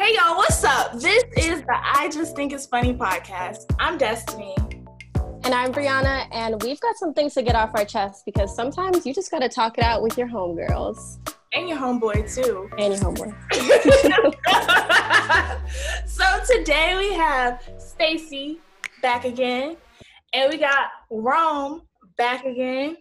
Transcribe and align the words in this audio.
Hey 0.00 0.14
y'all, 0.14 0.36
what's 0.36 0.62
up? 0.62 0.92
This 0.92 1.24
is 1.36 1.62
the 1.62 1.76
I 1.76 2.08
Just 2.08 2.36
Think 2.36 2.52
It's 2.52 2.66
Funny 2.66 2.94
podcast. 2.94 3.64
I'm 3.80 3.98
Destiny. 3.98 4.54
And 5.42 5.52
I'm 5.52 5.72
Brianna, 5.72 6.28
and 6.30 6.62
we've 6.62 6.78
got 6.78 6.96
some 6.98 7.12
things 7.12 7.34
to 7.34 7.42
get 7.42 7.56
off 7.56 7.72
our 7.74 7.84
chest 7.84 8.24
because 8.24 8.54
sometimes 8.54 9.04
you 9.04 9.12
just 9.12 9.28
got 9.28 9.40
to 9.40 9.48
talk 9.48 9.76
it 9.76 9.82
out 9.82 10.04
with 10.04 10.16
your 10.16 10.28
homegirls. 10.28 11.18
And 11.52 11.68
your 11.68 11.78
homeboy, 11.78 12.32
too. 12.32 12.70
And 12.78 12.94
your 12.94 13.02
homeboy. 13.02 13.34
so 16.08 16.24
today 16.54 16.96
we 16.96 17.12
have 17.14 17.68
Stacy 17.78 18.60
back 19.02 19.24
again, 19.24 19.76
and 20.32 20.48
we 20.48 20.58
got 20.58 20.90
Rome 21.10 21.82
back 22.16 22.44
again. 22.44 22.98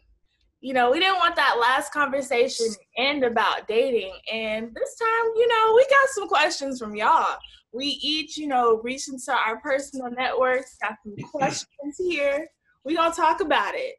You 0.59 0.73
know, 0.73 0.91
we 0.91 0.99
didn't 0.99 1.17
want 1.17 1.35
that 1.35 1.57
last 1.59 1.93
conversation 1.93 2.67
end 2.97 3.23
about 3.23 3.67
dating, 3.67 4.13
and 4.31 4.73
this 4.73 4.95
time, 4.97 5.31
you 5.35 5.47
know, 5.47 5.73
we 5.75 5.85
got 5.89 6.09
some 6.09 6.27
questions 6.27 6.79
from 6.79 6.95
y'all. 6.95 7.37
We 7.73 7.85
each, 7.85 8.37
you 8.37 8.47
know, 8.47 8.81
reached 8.83 9.09
into 9.09 9.31
our 9.31 9.59
personal 9.61 10.09
networks, 10.09 10.77
got 10.81 10.95
some 11.03 11.15
questions 11.31 11.95
here. 11.97 12.47
We 12.83 12.95
gonna 12.95 13.13
talk 13.13 13.41
about 13.41 13.75
it. 13.75 13.95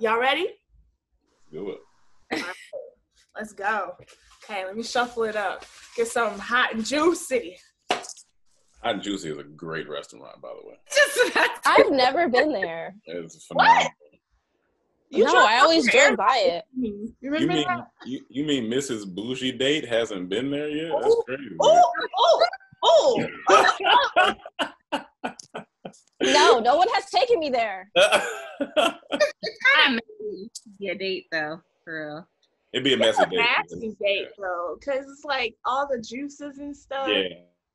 Y'all 0.00 0.18
ready? 0.18 0.48
Do 1.50 1.70
it. 1.70 2.44
Let's 3.34 3.52
go. 3.52 3.94
Okay, 4.44 4.66
let 4.66 4.76
me 4.76 4.82
shuffle 4.82 5.24
it 5.24 5.36
up. 5.36 5.64
Get 5.96 6.08
something 6.08 6.38
hot 6.38 6.74
and 6.74 6.84
juicy. 6.84 7.56
Hot 8.82 8.94
and 8.94 9.02
Juicy 9.02 9.30
is 9.30 9.38
a 9.38 9.44
great 9.44 9.88
restaurant, 9.88 10.42
by 10.42 10.48
the 10.48 10.68
way. 10.68 10.74
Just 10.94 11.36
I've 11.64 11.92
never 11.92 12.28
been 12.28 12.52
there. 12.52 12.94
It's 13.06 13.46
phenomenal. 13.46 13.90
You 15.12 15.24
no, 15.24 15.44
I 15.44 15.58
always 15.58 15.84
there? 15.86 16.06
drove 16.08 16.16
by 16.18 16.36
it. 16.38 16.64
You 16.74 17.14
You 17.20 17.30
mean 17.46 17.66
you, 18.06 18.20
you 18.30 18.44
mean 18.44 18.64
Mrs. 18.70 19.06
Bougie 19.14 19.52
date 19.52 19.86
hasn't 19.86 20.28
been 20.30 20.50
there 20.50 20.68
yet? 20.68 20.90
That's 21.02 21.16
crazy. 21.26 21.56
Oh, 21.60 21.92
oh, 22.18 23.26
oh. 23.50 24.34
No, 26.22 26.60
no 26.60 26.76
one 26.76 26.86
has 26.94 27.10
taken 27.10 27.40
me 27.40 27.50
there. 27.50 27.90
kind 27.98 28.94
of 29.88 29.92
messy 29.94 30.50
to 30.80 30.94
date 30.94 31.26
though, 31.32 31.60
for 31.84 32.06
real. 32.06 32.28
It'd 32.72 32.84
be 32.84 32.92
a 32.92 32.96
It's 32.96 33.18
messy 33.18 33.22
a 33.22 33.26
date. 33.30 33.36
nasty 33.58 33.96
date 34.00 34.28
though, 34.38 34.78
cause 34.84 35.04
it's 35.10 35.24
like 35.24 35.54
all 35.64 35.86
the 35.88 36.00
juices 36.00 36.58
and 36.58 36.74
stuff. 36.76 37.08
Yeah, 37.08 37.24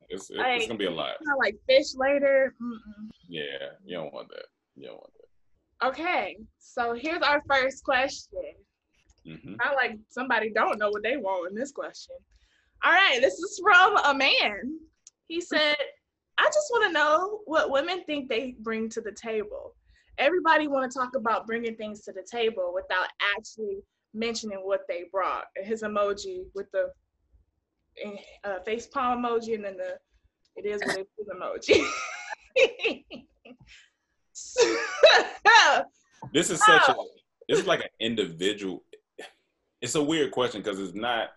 it's, 0.10 0.30
it's, 0.30 0.40
Like- 0.40 0.58
it's 0.60 0.68
gonna 0.68 0.80
be 0.80 0.86
a 0.86 0.92
lot. 0.92 1.18
Kinda 1.20 1.36
like 1.38 1.56
fish 1.68 1.94
later. 1.96 2.54
Mm-mm. 2.62 3.10
Yeah, 3.28 3.42
you 3.86 3.98
don't 3.98 4.14
want 4.14 4.30
that. 4.30 4.46
You 4.76 4.88
don't 4.88 4.96
want 4.96 5.12
that. 5.14 5.17
Okay, 5.84 6.38
so 6.58 6.94
here's 6.94 7.22
our 7.22 7.42
first 7.50 7.84
question. 7.84 8.54
hmm 9.26 9.56
Not 9.64 9.76
like 9.76 9.98
somebody 10.10 10.52
don't 10.52 10.80
know 10.80 10.90
what 10.90 11.04
they 11.04 11.18
want 11.18 11.52
in 11.52 11.56
this 11.56 11.72
question. 11.72 12.16
All 12.84 12.92
right, 12.92 13.20
this 13.22 13.34
is 13.34 13.60
from 13.62 13.98
a 13.98 14.14
man. 14.14 14.80
He 15.28 15.42
said, 15.42 15.76
"I 16.38 16.46
just 16.46 16.72
want 16.72 16.86
to 16.86 16.92
know 16.92 17.42
what 17.46 17.70
women 17.72 18.04
think 18.06 18.30
they 18.30 18.56
bring 18.60 18.90
to 18.90 19.02
the 19.02 19.12
table. 19.12 19.76
Everybody 20.18 20.68
want 20.68 20.92
to 20.92 20.98
talk 20.98 21.16
about 21.16 21.46
bringing 21.46 21.76
things 21.76 22.02
to 22.04 22.12
the 22.12 22.24
table 22.24 22.72
without 22.74 23.08
actually 23.36 23.84
mentioning 24.14 24.60
what 24.64 24.82
they 24.88 25.06
brought." 25.12 25.46
And 25.56 25.66
his 25.66 25.84
emoji 25.84 26.46
with 26.56 26.72
the 26.72 26.92
uh, 28.44 28.60
face 28.66 28.88
palm 28.88 29.24
emoji 29.24 29.56
and 29.56 29.66
then 29.66 29.78
the 29.78 29.98
it 30.56 30.66
is 30.66 30.82
what 30.84 30.98
it 30.98 31.08
is 31.20 31.28
emoji. 31.28 31.86
This 36.34 36.50
is 36.50 36.60
such 36.66 36.90
a. 36.90 36.96
This 37.48 37.60
is 37.60 37.68
like 37.68 37.82
an 37.82 37.90
individual. 38.00 38.84
It's 39.82 39.96
a 39.96 40.04
weird 40.04 40.32
question 40.32 40.62
because 40.62 40.80
it's 40.80 40.94
not. 40.96 41.30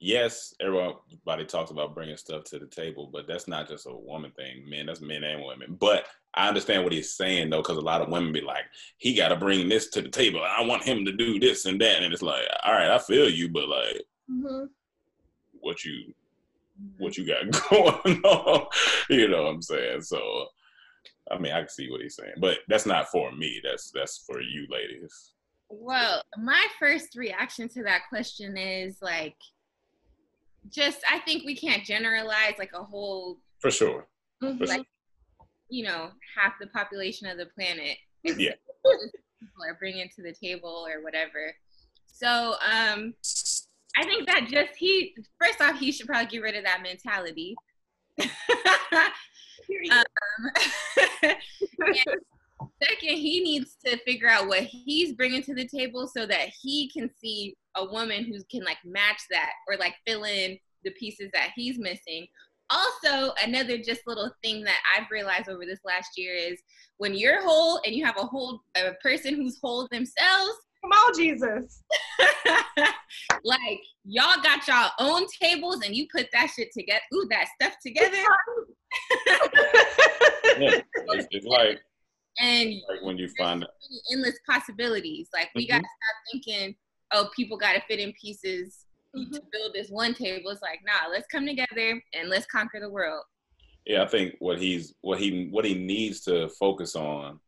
Yes, 0.00 0.54
everybody 0.60 1.46
talks 1.46 1.70
about 1.70 1.94
bringing 1.94 2.16
stuff 2.16 2.44
to 2.44 2.58
the 2.58 2.66
table, 2.66 3.08
but 3.10 3.26
that's 3.26 3.48
not 3.48 3.68
just 3.68 3.86
a 3.86 3.94
woman 3.94 4.32
thing. 4.32 4.68
Men, 4.68 4.86
that's 4.86 5.00
men 5.00 5.24
and 5.24 5.42
women. 5.44 5.76
But 5.80 6.06
I 6.34 6.48
understand 6.48 6.82
what 6.84 6.92
he's 6.92 7.14
saying 7.14 7.48
though, 7.48 7.62
because 7.62 7.78
a 7.78 7.80
lot 7.80 8.02
of 8.02 8.10
women 8.10 8.32
be 8.32 8.42
like, 8.42 8.64
"He 8.98 9.14
got 9.14 9.28
to 9.28 9.36
bring 9.36 9.68
this 9.68 9.88
to 9.90 10.02
the 10.02 10.08
table. 10.10 10.42
I 10.42 10.62
want 10.62 10.82
him 10.82 11.04
to 11.06 11.12
do 11.12 11.38
this 11.40 11.64
and 11.64 11.80
that," 11.80 12.02
and 12.02 12.12
it's 12.12 12.22
like, 12.22 12.44
"All 12.64 12.72
right, 12.74 12.90
I 12.90 12.98
feel 12.98 13.30
you, 13.30 13.48
but 13.48 13.68
like, 13.68 14.02
Mhm. 14.30 14.68
what 15.60 15.84
you 15.84 16.12
what 16.98 17.16
you 17.16 17.24
got 17.24 17.50
going 17.70 18.20
on. 18.24 18.66
you 19.08 19.28
know 19.28 19.44
what 19.44 19.50
I'm 19.54 19.62
saying? 19.62 20.02
So 20.02 20.48
I 21.30 21.38
mean 21.38 21.52
I 21.52 21.60
can 21.60 21.68
see 21.68 21.90
what 21.90 22.00
he's 22.00 22.16
saying. 22.16 22.34
But 22.38 22.58
that's 22.68 22.86
not 22.86 23.08
for 23.08 23.32
me. 23.32 23.60
That's 23.64 23.90
that's 23.94 24.24
for 24.26 24.40
you 24.40 24.66
ladies. 24.70 25.32
Well, 25.68 26.22
my 26.36 26.66
first 26.78 27.16
reaction 27.16 27.68
to 27.70 27.82
that 27.84 28.02
question 28.08 28.56
is 28.56 28.98
like, 29.00 29.36
just 30.70 30.98
I 31.10 31.18
think 31.20 31.44
we 31.44 31.56
can't 31.56 31.84
generalize 31.84 32.54
like 32.58 32.72
a 32.74 32.82
whole, 32.82 33.38
For 33.60 33.70
sure. 33.70 34.06
For 34.40 34.56
sure. 34.56 34.66
like, 34.66 34.86
you 35.68 35.84
know, 35.84 36.10
half 36.36 36.54
the 36.60 36.66
population 36.68 37.28
of 37.28 37.38
the 37.38 37.46
planet. 37.46 37.96
Yeah. 38.22 38.52
people 38.84 39.64
are 39.66 39.74
bringing 39.78 40.08
to 40.16 40.22
the 40.22 40.32
table 40.32 40.86
or 40.86 41.02
whatever. 41.02 41.54
So, 42.06 42.54
um, 42.64 43.14
I 43.96 44.04
think 44.04 44.26
that 44.26 44.46
just 44.48 44.76
he 44.76 45.14
first 45.40 45.60
off 45.60 45.78
he 45.78 45.92
should 45.92 46.06
probably 46.06 46.26
get 46.26 46.42
rid 46.42 46.56
of 46.56 46.64
that 46.64 46.82
mentality. 46.82 47.54
um, 49.90 51.30
second, 52.82 53.16
he 53.16 53.42
needs 53.42 53.76
to 53.84 53.96
figure 53.98 54.28
out 54.28 54.48
what 54.48 54.62
he's 54.62 55.12
bringing 55.12 55.42
to 55.42 55.54
the 55.54 55.68
table 55.68 56.08
so 56.08 56.26
that 56.26 56.50
he 56.60 56.90
can 56.90 57.10
see 57.20 57.56
a 57.76 57.84
woman 57.84 58.24
who 58.24 58.38
can 58.50 58.64
like 58.64 58.78
match 58.84 59.20
that 59.30 59.52
or 59.68 59.76
like 59.76 59.94
fill 60.06 60.24
in 60.24 60.58
the 60.84 60.90
pieces 60.92 61.30
that 61.32 61.50
he's 61.54 61.78
missing. 61.78 62.26
Also, 62.70 63.34
another 63.42 63.78
just 63.78 64.06
little 64.06 64.30
thing 64.42 64.64
that 64.64 64.78
I've 64.96 65.10
realized 65.10 65.48
over 65.48 65.66
this 65.66 65.80
last 65.84 66.12
year 66.16 66.34
is 66.34 66.60
when 66.96 67.14
you're 67.14 67.42
whole 67.42 67.80
and 67.84 67.94
you 67.94 68.04
have 68.04 68.16
a 68.18 68.24
whole 68.24 68.60
a 68.76 68.92
person 69.02 69.34
who's 69.34 69.58
whole 69.62 69.86
themselves, 69.90 70.54
Come 70.84 70.92
on, 70.92 71.14
Jesus. 71.16 71.82
like 73.44 73.80
y'all 74.04 74.42
got 74.42 74.68
y'all 74.68 74.90
own 74.98 75.24
tables 75.40 75.80
and 75.82 75.96
you 75.96 76.06
put 76.14 76.26
that 76.32 76.50
shit 76.54 76.68
together. 76.76 77.00
Ooh, 77.14 77.26
that 77.30 77.46
stuff 77.58 77.76
together. 77.84 78.16
Yeah. 80.58 80.70
It's, 81.06 81.26
it's 81.32 81.46
like 81.46 81.80
and 82.40 82.70
like 82.88 83.02
when 83.02 83.18
you 83.18 83.28
find 83.38 83.64
endless 84.12 84.38
possibilities. 84.48 85.28
Like 85.34 85.50
we 85.54 85.66
gotta 85.66 85.82
Mhm. 85.82 85.86
stop 85.86 86.16
thinking, 86.32 86.76
oh, 87.12 87.28
people 87.34 87.56
gotta 87.56 87.82
fit 87.88 87.98
in 87.98 88.12
pieces 88.20 88.86
Mhm. 89.16 89.32
to 89.32 89.42
build 89.52 89.72
this 89.74 89.90
one 89.90 90.14
table. 90.14 90.50
It's 90.50 90.62
like, 90.62 90.80
nah, 90.84 91.08
let's 91.10 91.26
come 91.28 91.46
together 91.46 92.02
and 92.14 92.28
let's 92.28 92.46
conquer 92.46 92.78
the 92.80 92.90
world. 92.90 93.24
yeah, 93.86 94.02
I 94.02 94.06
think 94.06 94.34
what 94.38 94.58
he's 94.58 94.94
what 95.02 95.18
he 95.20 95.48
what 95.50 95.64
he 95.64 95.74
needs 95.74 96.20
to 96.22 96.48
focus 96.60 96.94
on 96.96 97.38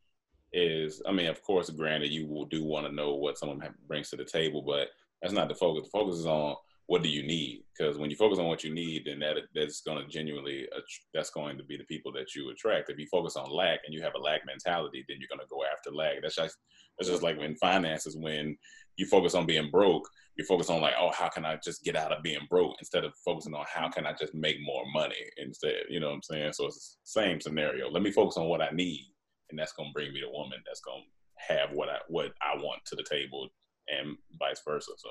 is 0.56 1.02
I 1.06 1.12
mean, 1.12 1.26
of 1.26 1.42
course, 1.42 1.70
granted 1.70 2.10
you 2.10 2.26
will 2.26 2.46
do 2.46 2.64
want 2.64 2.86
to 2.86 2.92
know 2.92 3.14
what 3.14 3.38
someone 3.38 3.62
brings 3.86 4.10
to 4.10 4.16
the 4.16 4.24
table, 4.24 4.62
but 4.62 4.88
that's 5.20 5.34
not 5.34 5.48
the 5.48 5.54
focus. 5.54 5.84
The 5.84 5.98
focus 5.98 6.16
is 6.16 6.26
on 6.26 6.56
what 6.86 7.02
do 7.02 7.08
you 7.08 7.24
need? 7.24 7.64
Because 7.76 7.98
when 7.98 8.10
you 8.10 8.16
focus 8.16 8.38
on 8.38 8.46
what 8.46 8.62
you 8.62 8.72
need, 8.72 9.04
then 9.06 9.18
that 9.18 9.36
that's 9.54 9.82
going 9.82 10.02
to 10.02 10.10
genuinely 10.10 10.66
that's 11.12 11.30
going 11.30 11.58
to 11.58 11.64
be 11.64 11.76
the 11.76 11.84
people 11.84 12.12
that 12.12 12.34
you 12.34 12.50
attract. 12.50 12.90
If 12.90 12.98
you 12.98 13.06
focus 13.10 13.36
on 13.36 13.50
lack 13.50 13.80
and 13.84 13.92
you 13.92 14.02
have 14.02 14.14
a 14.14 14.20
lack 14.20 14.46
mentality, 14.46 15.04
then 15.08 15.18
you're 15.20 15.28
going 15.28 15.46
to 15.46 15.50
go 15.50 15.62
after 15.70 15.90
lack. 15.90 16.22
That's 16.22 16.36
just 16.36 16.56
that's 16.98 17.10
just 17.10 17.22
like 17.22 17.38
in 17.38 17.56
finances 17.56 18.16
when 18.16 18.56
you 18.96 19.06
focus 19.06 19.34
on 19.34 19.46
being 19.46 19.70
broke, 19.70 20.08
you 20.36 20.44
focus 20.44 20.70
on 20.70 20.80
like, 20.80 20.94
oh, 20.98 21.10
how 21.12 21.28
can 21.28 21.44
I 21.44 21.58
just 21.62 21.84
get 21.84 21.96
out 21.96 22.12
of 22.12 22.22
being 22.22 22.46
broke 22.48 22.76
instead 22.78 23.04
of 23.04 23.12
focusing 23.24 23.54
on 23.54 23.64
how 23.72 23.88
can 23.88 24.06
I 24.06 24.12
just 24.12 24.34
make 24.34 24.56
more 24.62 24.84
money 24.94 25.14
instead. 25.36 25.82
You 25.90 26.00
know 26.00 26.08
what 26.08 26.14
I'm 26.14 26.22
saying? 26.22 26.52
So 26.54 26.66
it's 26.66 26.98
the 27.04 27.20
same 27.20 27.40
scenario. 27.40 27.90
Let 27.90 28.02
me 28.02 28.10
focus 28.10 28.36
on 28.36 28.46
what 28.46 28.62
I 28.62 28.70
need, 28.70 29.06
and 29.50 29.58
that's 29.58 29.72
going 29.72 29.90
to 29.90 29.92
bring 29.92 30.12
me 30.12 30.20
the 30.20 30.30
woman 30.30 30.58
that's 30.66 30.80
going 30.80 31.02
to 31.02 31.54
have 31.54 31.70
what 31.72 31.88
I 31.88 31.98
what 32.08 32.32
I 32.42 32.56
want 32.56 32.84
to 32.86 32.96
the 32.96 33.04
table, 33.08 33.48
and 33.88 34.16
vice 34.38 34.60
versa. 34.66 34.92
So 34.96 35.08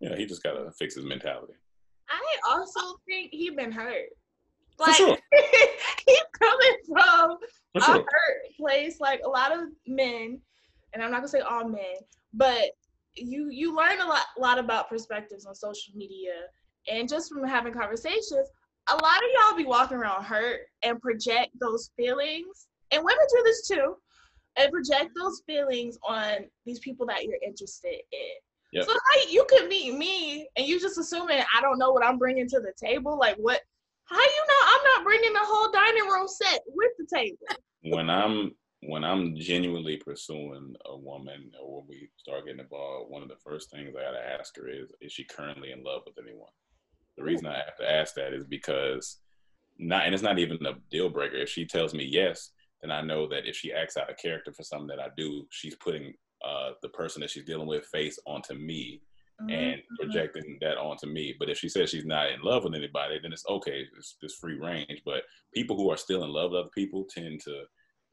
yeah, 0.00 0.16
he 0.16 0.26
just 0.26 0.42
got 0.42 0.54
to 0.54 0.70
fix 0.72 0.94
his 0.94 1.04
mentality. 1.04 1.54
I 2.44 2.56
also 2.56 2.98
think 3.06 3.30
he 3.32 3.50
been 3.50 3.72
hurt. 3.72 4.08
Like 4.78 4.94
sure. 4.94 5.16
he's 6.06 6.22
coming 6.38 6.76
from 6.86 7.38
For 7.72 7.78
a 7.78 7.82
sure. 7.82 7.94
hurt 7.94 8.56
place. 8.58 9.00
Like 9.00 9.20
a 9.24 9.28
lot 9.28 9.52
of 9.52 9.68
men, 9.86 10.40
and 10.92 11.02
I'm 11.02 11.10
not 11.10 11.18
gonna 11.18 11.28
say 11.28 11.40
all 11.40 11.68
men, 11.68 11.94
but 12.32 12.70
you 13.14 13.48
you 13.50 13.74
learn 13.74 14.00
a 14.00 14.06
lot 14.06 14.24
lot 14.38 14.58
about 14.58 14.88
perspectives 14.88 15.46
on 15.46 15.54
social 15.54 15.94
media 15.94 16.32
and 16.90 17.08
just 17.08 17.32
from 17.32 17.44
having 17.44 17.72
conversations. 17.72 18.50
A 18.90 18.94
lot 18.94 19.16
of 19.16 19.30
y'all 19.34 19.56
be 19.56 19.64
walking 19.64 19.96
around 19.96 20.24
hurt 20.24 20.60
and 20.82 21.00
project 21.00 21.50
those 21.58 21.90
feelings, 21.96 22.66
and 22.94 23.04
women 23.04 23.26
do 23.34 23.42
this 23.44 23.66
too, 23.66 23.96
and 24.56 24.72
project 24.72 25.10
those 25.16 25.42
feelings 25.46 25.98
on 26.06 26.46
these 26.64 26.78
people 26.78 27.06
that 27.06 27.24
you're 27.24 27.38
interested 27.44 28.00
in. 28.12 28.34
Yep. 28.72 28.86
So 28.86 28.92
like 28.92 29.32
you 29.32 29.46
could 29.48 29.68
meet 29.68 29.96
me 29.96 30.48
and 30.56 30.66
you 30.66 30.80
just 30.80 30.98
assuming 30.98 31.42
I 31.56 31.60
don't 31.60 31.78
know 31.78 31.92
what 31.92 32.04
I'm 32.04 32.18
bringing 32.18 32.48
to 32.48 32.60
the 32.60 32.72
table. 32.76 33.18
Like 33.18 33.36
what? 33.36 33.60
How 34.06 34.20
you 34.20 34.44
know 34.48 34.54
I'm 34.66 34.84
not 34.96 35.04
bringing 35.04 35.32
the 35.32 35.40
whole 35.42 35.72
dining 35.72 36.08
room 36.10 36.28
set 36.28 36.60
with 36.66 36.90
the 36.98 37.06
table? 37.14 37.38
when 37.84 38.08
I'm 38.10 38.52
when 38.86 39.04
I'm 39.04 39.34
genuinely 39.36 39.96
pursuing 39.96 40.74
a 40.84 40.96
woman 40.96 41.50
or 41.60 41.78
when 41.78 41.86
we 41.88 42.10
start 42.18 42.44
getting 42.44 42.60
involved, 42.60 43.10
one 43.10 43.22
of 43.22 43.28
the 43.28 43.36
first 43.42 43.70
things 43.70 43.94
I 43.96 44.02
gotta 44.02 44.38
ask 44.38 44.56
her 44.56 44.68
is, 44.68 44.90
is 45.00 45.12
she 45.12 45.24
currently 45.24 45.72
in 45.72 45.82
love 45.82 46.02
with 46.04 46.18
anyone? 46.22 46.50
The 47.16 47.22
hmm. 47.22 47.28
reason 47.28 47.46
I 47.46 47.56
have 47.56 47.76
to 47.78 47.90
ask 47.90 48.14
that 48.14 48.34
is 48.34 48.44
because 48.44 49.18
not, 49.78 50.04
and 50.04 50.14
it's 50.14 50.22
not 50.22 50.38
even 50.38 50.64
a 50.66 50.74
deal 50.90 51.08
breaker. 51.08 51.36
If 51.36 51.48
she 51.48 51.64
tells 51.64 51.94
me 51.94 52.04
yes, 52.04 52.50
then 52.84 52.90
I 52.90 53.00
know 53.00 53.26
that 53.28 53.48
if 53.48 53.56
she 53.56 53.72
acts 53.72 53.96
out 53.96 54.10
a 54.10 54.14
character 54.14 54.52
for 54.52 54.62
something 54.62 54.88
that 54.88 55.00
I 55.00 55.08
do, 55.16 55.46
she's 55.50 55.74
putting 55.74 56.12
uh, 56.46 56.72
the 56.82 56.90
person 56.90 57.22
that 57.22 57.30
she's 57.30 57.44
dealing 57.44 57.66
with 57.66 57.86
face 57.86 58.18
onto 58.26 58.54
me 58.54 59.00
and 59.40 59.50
Mm-hmm. 59.50 60.10
projecting 60.10 60.58
that 60.60 60.78
onto 60.78 61.06
me. 61.06 61.34
But 61.38 61.50
if 61.50 61.58
she 61.58 61.68
says 61.68 61.90
she's 61.90 62.04
not 62.04 62.30
in 62.30 62.40
love 62.42 62.64
with 62.64 62.74
anybody, 62.74 63.18
then 63.20 63.32
it's 63.32 63.44
okay. 63.48 63.84
It's, 63.96 64.16
it's 64.22 64.34
free 64.36 64.58
range. 64.58 65.02
But 65.04 65.22
people 65.52 65.76
who 65.76 65.90
are 65.90 65.96
still 65.96 66.24
in 66.24 66.30
love 66.30 66.52
with 66.52 66.60
other 66.60 66.70
people 66.74 67.04
tend 67.08 67.40
to 67.40 67.64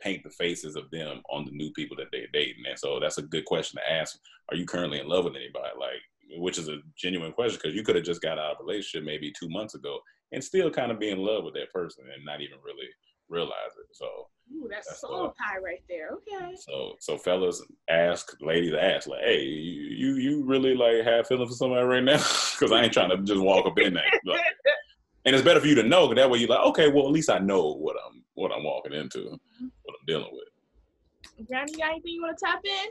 paint 0.01 0.23
the 0.23 0.29
faces 0.31 0.75
of 0.75 0.89
them 0.91 1.21
on 1.31 1.45
the 1.45 1.51
new 1.51 1.71
people 1.71 1.95
that 1.97 2.07
they're 2.11 2.27
dating. 2.33 2.63
And 2.67 2.77
so 2.77 2.99
that's 2.99 3.19
a 3.19 3.23
good 3.23 3.45
question 3.45 3.79
to 3.79 3.91
ask. 3.91 4.17
Are 4.49 4.55
you 4.55 4.65
currently 4.65 4.99
in 4.99 5.07
love 5.07 5.25
with 5.25 5.35
anybody? 5.35 5.69
Like, 5.79 6.01
which 6.41 6.57
is 6.57 6.69
a 6.69 6.77
genuine 6.97 7.33
question 7.33 7.59
because 7.61 7.75
you 7.75 7.83
could 7.83 7.95
have 7.95 8.05
just 8.05 8.21
got 8.21 8.39
out 8.39 8.53
of 8.53 8.57
a 8.61 8.63
relationship 8.63 9.05
maybe 9.05 9.31
two 9.31 9.49
months 9.49 9.75
ago 9.75 9.99
and 10.31 10.43
still 10.43 10.71
kind 10.71 10.91
of 10.91 10.99
be 10.99 11.09
in 11.09 11.19
love 11.19 11.43
with 11.43 11.53
that 11.53 11.71
person 11.71 12.05
and 12.13 12.25
not 12.25 12.41
even 12.41 12.57
really 12.63 12.87
realize 13.31 13.73
it. 13.79 13.95
So 13.95 14.27
Ooh, 14.53 14.67
that's, 14.69 14.87
That's 14.87 15.01
soul 15.01 15.29
the- 15.29 15.33
tie 15.43 15.57
right 15.59 15.81
there. 15.89 16.09
Okay. 16.15 16.53
so 16.59 16.95
so 16.99 17.17
fellas 17.17 17.63
ask 17.89 18.35
ladies 18.41 18.73
ask 18.79 19.07
like, 19.07 19.21
hey, 19.23 19.41
you 19.43 19.83
you, 19.83 20.15
you 20.15 20.43
really 20.45 20.75
like 20.75 21.03
have 21.05 21.25
feelings 21.27 21.49
for 21.49 21.55
somebody 21.55 21.85
right 21.85 22.03
now? 22.03 22.21
Because 22.61 22.71
I 22.73 22.83
ain't 22.83 22.93
trying 22.93 23.09
to 23.09 23.17
just 23.23 23.41
walk 23.41 23.65
up 23.65 23.79
in 23.79 23.95
there. 23.95 24.03
Like, 24.25 24.41
and 25.25 25.35
it's 25.35 25.43
better 25.43 25.59
for 25.59 25.67
you 25.67 25.75
to 25.75 25.83
know 25.83 26.07
'cause 26.07 26.15
that 26.15 26.29
way 26.29 26.39
you're 26.39 26.49
like, 26.49 26.65
okay, 26.67 26.89
well 26.89 27.05
at 27.07 27.11
least 27.11 27.29
I 27.29 27.39
know 27.39 27.73
what 27.73 27.95
I'm 28.05 28.23
what 28.35 28.51
I'm 28.51 28.63
walking 28.63 28.93
into, 28.93 29.19
what 29.29 29.95
I'm 29.99 30.05
dealing 30.05 30.29
with. 30.31 31.47
Johnny, 31.49 31.71
you 31.71 31.77
got 31.79 31.91
anything 31.91 32.13
you 32.13 32.21
want 32.21 32.37
to 32.37 32.45
tap 32.45 32.59
in? 32.63 32.87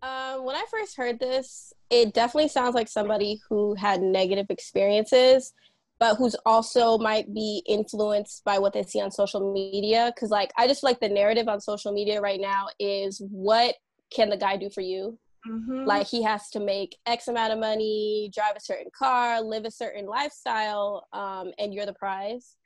Um, 0.00 0.44
when 0.44 0.54
I 0.54 0.64
first 0.70 0.96
heard 0.96 1.18
this, 1.18 1.72
it 1.90 2.14
definitely 2.14 2.48
sounds 2.48 2.74
like 2.76 2.86
somebody 2.88 3.40
who 3.48 3.74
had 3.74 4.00
negative 4.00 4.46
experiences, 4.48 5.52
but 5.98 6.16
who's 6.16 6.36
also 6.46 6.98
might 6.98 7.32
be 7.34 7.62
influenced 7.66 8.44
by 8.44 8.58
what 8.58 8.72
they 8.72 8.82
see 8.82 9.00
on 9.00 9.10
social 9.10 9.52
media. 9.52 10.12
Cause 10.18 10.30
like 10.30 10.52
I 10.56 10.66
just 10.66 10.80
feel 10.80 10.90
like 10.90 11.00
the 11.00 11.08
narrative 11.08 11.48
on 11.48 11.60
social 11.60 11.92
media 11.92 12.20
right 12.20 12.40
now 12.40 12.68
is 12.78 13.20
what 13.30 13.74
can 14.14 14.30
the 14.30 14.36
guy 14.36 14.56
do 14.56 14.70
for 14.70 14.80
you? 14.80 15.18
Mm-hmm. 15.48 15.84
Like 15.84 16.06
he 16.06 16.22
has 16.22 16.50
to 16.50 16.60
make 16.60 16.96
X 17.06 17.28
amount 17.28 17.52
of 17.52 17.58
money, 17.58 18.30
drive 18.34 18.56
a 18.56 18.60
certain 18.60 18.90
car, 18.96 19.40
live 19.42 19.64
a 19.64 19.70
certain 19.70 20.06
lifestyle, 20.06 21.06
um, 21.12 21.52
and 21.58 21.72
you're 21.72 21.86
the 21.86 21.94
prize. 21.94 22.56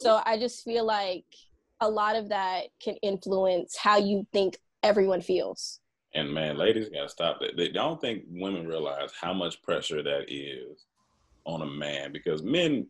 So 0.00 0.20
I 0.24 0.38
just 0.38 0.64
feel 0.64 0.84
like 0.84 1.24
a 1.80 1.88
lot 1.88 2.16
of 2.16 2.28
that 2.30 2.64
can 2.82 2.96
influence 3.02 3.76
how 3.76 3.98
you 3.98 4.26
think 4.32 4.56
everyone 4.82 5.20
feels. 5.20 5.80
And 6.14 6.32
man, 6.32 6.58
ladies 6.58 6.88
gotta 6.88 7.08
stop 7.08 7.40
that. 7.40 7.56
They 7.56 7.68
don't 7.68 8.00
think 8.00 8.24
women 8.28 8.66
realize 8.66 9.12
how 9.18 9.32
much 9.32 9.62
pressure 9.62 10.02
that 10.02 10.24
is 10.28 10.84
on 11.44 11.62
a 11.62 11.66
man 11.66 12.12
because 12.12 12.42
men 12.42 12.86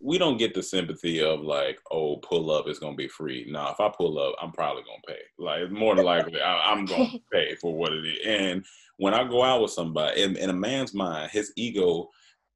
we 0.00 0.18
don't 0.18 0.36
get 0.36 0.54
the 0.54 0.62
sympathy 0.62 1.20
of 1.22 1.40
like, 1.40 1.78
oh, 1.90 2.18
pull 2.18 2.50
up, 2.50 2.66
it's 2.68 2.78
gonna 2.78 2.94
be 2.94 3.08
free. 3.08 3.46
Nah, 3.48 3.72
if 3.72 3.80
I 3.80 3.88
pull 3.88 4.18
up, 4.18 4.34
I'm 4.40 4.52
probably 4.52 4.82
gonna 4.82 5.02
pay. 5.06 5.22
Like 5.38 5.70
more 5.70 5.96
than 5.96 6.04
likely 6.04 6.40
I, 6.40 6.70
I'm 6.70 6.84
gonna 6.84 7.10
pay 7.32 7.56
for 7.56 7.74
what 7.74 7.92
it 7.92 8.06
is. 8.06 8.18
And 8.24 8.64
when 8.98 9.14
I 9.14 9.24
go 9.24 9.42
out 9.42 9.62
with 9.62 9.72
somebody, 9.72 10.22
in, 10.22 10.36
in 10.36 10.50
a 10.50 10.54
man's 10.54 10.94
mind, 10.94 11.30
his 11.32 11.52
ego 11.56 12.08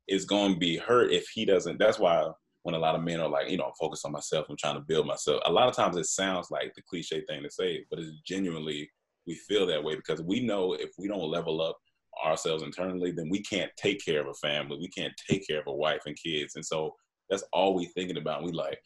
is 0.08 0.24
gonna 0.24 0.56
be 0.56 0.76
hurt 0.76 1.12
if 1.12 1.28
he 1.28 1.44
doesn't. 1.44 1.78
That's 1.78 1.98
why 1.98 2.28
when 2.62 2.76
a 2.76 2.78
lot 2.78 2.94
of 2.94 3.02
men 3.02 3.20
are 3.20 3.28
like, 3.28 3.50
you 3.50 3.56
know, 3.56 3.64
I'm 3.64 3.72
focused 3.80 4.06
on 4.06 4.12
myself, 4.12 4.46
I'm 4.48 4.56
trying 4.56 4.76
to 4.76 4.80
build 4.86 5.06
myself. 5.06 5.42
A 5.46 5.52
lot 5.52 5.68
of 5.68 5.74
times 5.74 5.96
it 5.96 6.06
sounds 6.06 6.50
like 6.50 6.72
the 6.76 6.82
cliche 6.82 7.24
thing 7.28 7.42
to 7.42 7.50
say, 7.50 7.84
but 7.90 7.98
it's 7.98 8.12
genuinely 8.24 8.88
we 9.26 9.34
feel 9.34 9.66
that 9.66 9.82
way 9.82 9.94
because 9.94 10.22
we 10.22 10.40
know 10.40 10.74
if 10.74 10.90
we 10.98 11.08
don't 11.08 11.30
level 11.30 11.60
up 11.60 11.78
ourselves 12.24 12.62
internally, 12.62 13.12
then 13.12 13.28
we 13.28 13.42
can't 13.42 13.70
take 13.76 14.04
care 14.04 14.20
of 14.20 14.28
a 14.28 14.34
family, 14.34 14.78
we 14.78 14.88
can't 14.88 15.12
take 15.28 15.46
care 15.46 15.60
of 15.60 15.66
a 15.66 15.72
wife 15.72 16.02
and 16.06 16.16
kids, 16.16 16.56
and 16.56 16.64
so 16.64 16.94
that's 17.28 17.44
all 17.52 17.74
we 17.74 17.86
thinking 17.86 18.18
about. 18.18 18.42
We 18.42 18.52
like, 18.52 18.78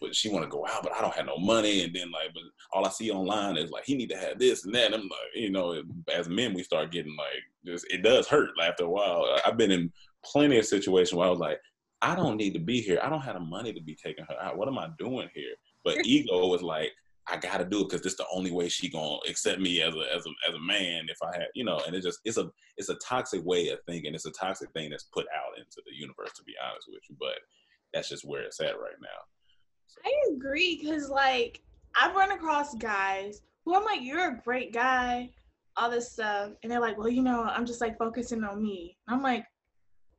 but 0.00 0.14
she 0.14 0.28
want 0.28 0.44
to 0.44 0.50
go 0.50 0.64
out, 0.66 0.82
but 0.82 0.92
I 0.92 1.00
don't 1.00 1.14
have 1.14 1.26
no 1.26 1.38
money, 1.38 1.82
and 1.82 1.94
then 1.94 2.10
like, 2.10 2.32
but 2.32 2.42
all 2.72 2.86
I 2.86 2.90
see 2.90 3.10
online 3.10 3.56
is 3.56 3.70
like 3.70 3.84
he 3.84 3.96
need 3.96 4.10
to 4.10 4.16
have 4.16 4.38
this 4.38 4.64
and 4.64 4.74
that. 4.74 4.86
And 4.86 4.94
I'm 4.94 5.02
like, 5.02 5.10
you 5.34 5.50
know, 5.50 5.82
as 6.12 6.28
men, 6.28 6.54
we 6.54 6.62
start 6.62 6.92
getting 6.92 7.16
like 7.16 7.42
this. 7.64 7.84
It 7.90 8.02
does 8.02 8.28
hurt 8.28 8.50
after 8.62 8.84
a 8.84 8.90
while. 8.90 9.26
I've 9.44 9.56
been 9.56 9.72
in 9.72 9.92
plenty 10.24 10.58
of 10.58 10.66
situations 10.66 11.14
where 11.14 11.26
I 11.26 11.30
was 11.30 11.40
like, 11.40 11.60
I 12.00 12.14
don't 12.14 12.36
need 12.36 12.54
to 12.54 12.60
be 12.60 12.80
here. 12.80 13.00
I 13.02 13.08
don't 13.08 13.22
have 13.22 13.34
the 13.34 13.40
money 13.40 13.72
to 13.72 13.80
be 13.80 13.96
taking 13.96 14.24
her 14.28 14.40
out. 14.40 14.56
What 14.56 14.68
am 14.68 14.78
I 14.78 14.88
doing 14.98 15.28
here? 15.34 15.54
But 15.84 15.98
ego 16.06 16.46
was 16.46 16.62
like, 16.62 16.92
I 17.30 17.36
gotta 17.36 17.64
do 17.64 17.80
it 17.80 17.88
because 17.88 18.02
this 18.02 18.16
the 18.16 18.26
only 18.32 18.50
way 18.50 18.68
she 18.68 18.88
gonna 18.88 19.18
accept 19.28 19.60
me 19.60 19.82
as 19.82 19.94
a 19.94 20.14
as 20.14 20.26
a 20.26 20.30
as 20.48 20.54
a 20.54 20.60
man 20.60 21.06
if 21.08 21.18
I 21.22 21.36
had 21.36 21.48
you 21.54 21.64
know. 21.64 21.80
And 21.86 21.94
it 21.94 22.02
just 22.02 22.20
it's 22.24 22.38
a 22.38 22.50
it's 22.76 22.88
a 22.88 22.96
toxic 22.96 23.44
way 23.44 23.68
of 23.68 23.80
thinking. 23.86 24.14
It's 24.14 24.26
a 24.26 24.30
toxic 24.30 24.70
thing 24.72 24.90
that's 24.90 25.08
put 25.12 25.26
out 25.36 25.58
into 25.58 25.82
the 25.86 25.94
universe. 25.94 26.32
To 26.36 26.44
be 26.44 26.54
honest 26.64 26.88
with 26.88 27.02
you, 27.08 27.16
but 27.18 27.38
that's 27.92 28.08
just 28.08 28.24
where 28.26 28.42
it's 28.42 28.60
at 28.60 28.78
right 28.78 28.98
now. 29.00 29.08
I 30.04 30.34
agree 30.34 30.78
because 30.80 31.08
like 31.08 31.62
I've 32.00 32.14
run 32.14 32.32
across 32.32 32.74
guys 32.74 33.42
who 33.64 33.74
I'm 33.74 33.84
like, 33.84 34.00
you're 34.02 34.30
a 34.30 34.40
great 34.44 34.72
guy, 34.72 35.30
all 35.76 35.90
this 35.90 36.12
stuff, 36.12 36.52
and 36.62 36.70
they're 36.72 36.80
like, 36.80 36.96
well, 36.96 37.08
you 37.08 37.22
know, 37.22 37.42
I'm 37.42 37.66
just 37.66 37.80
like 37.80 37.98
focusing 37.98 38.44
on 38.44 38.62
me. 38.62 38.96
And 39.06 39.16
I'm 39.16 39.22
like, 39.22 39.44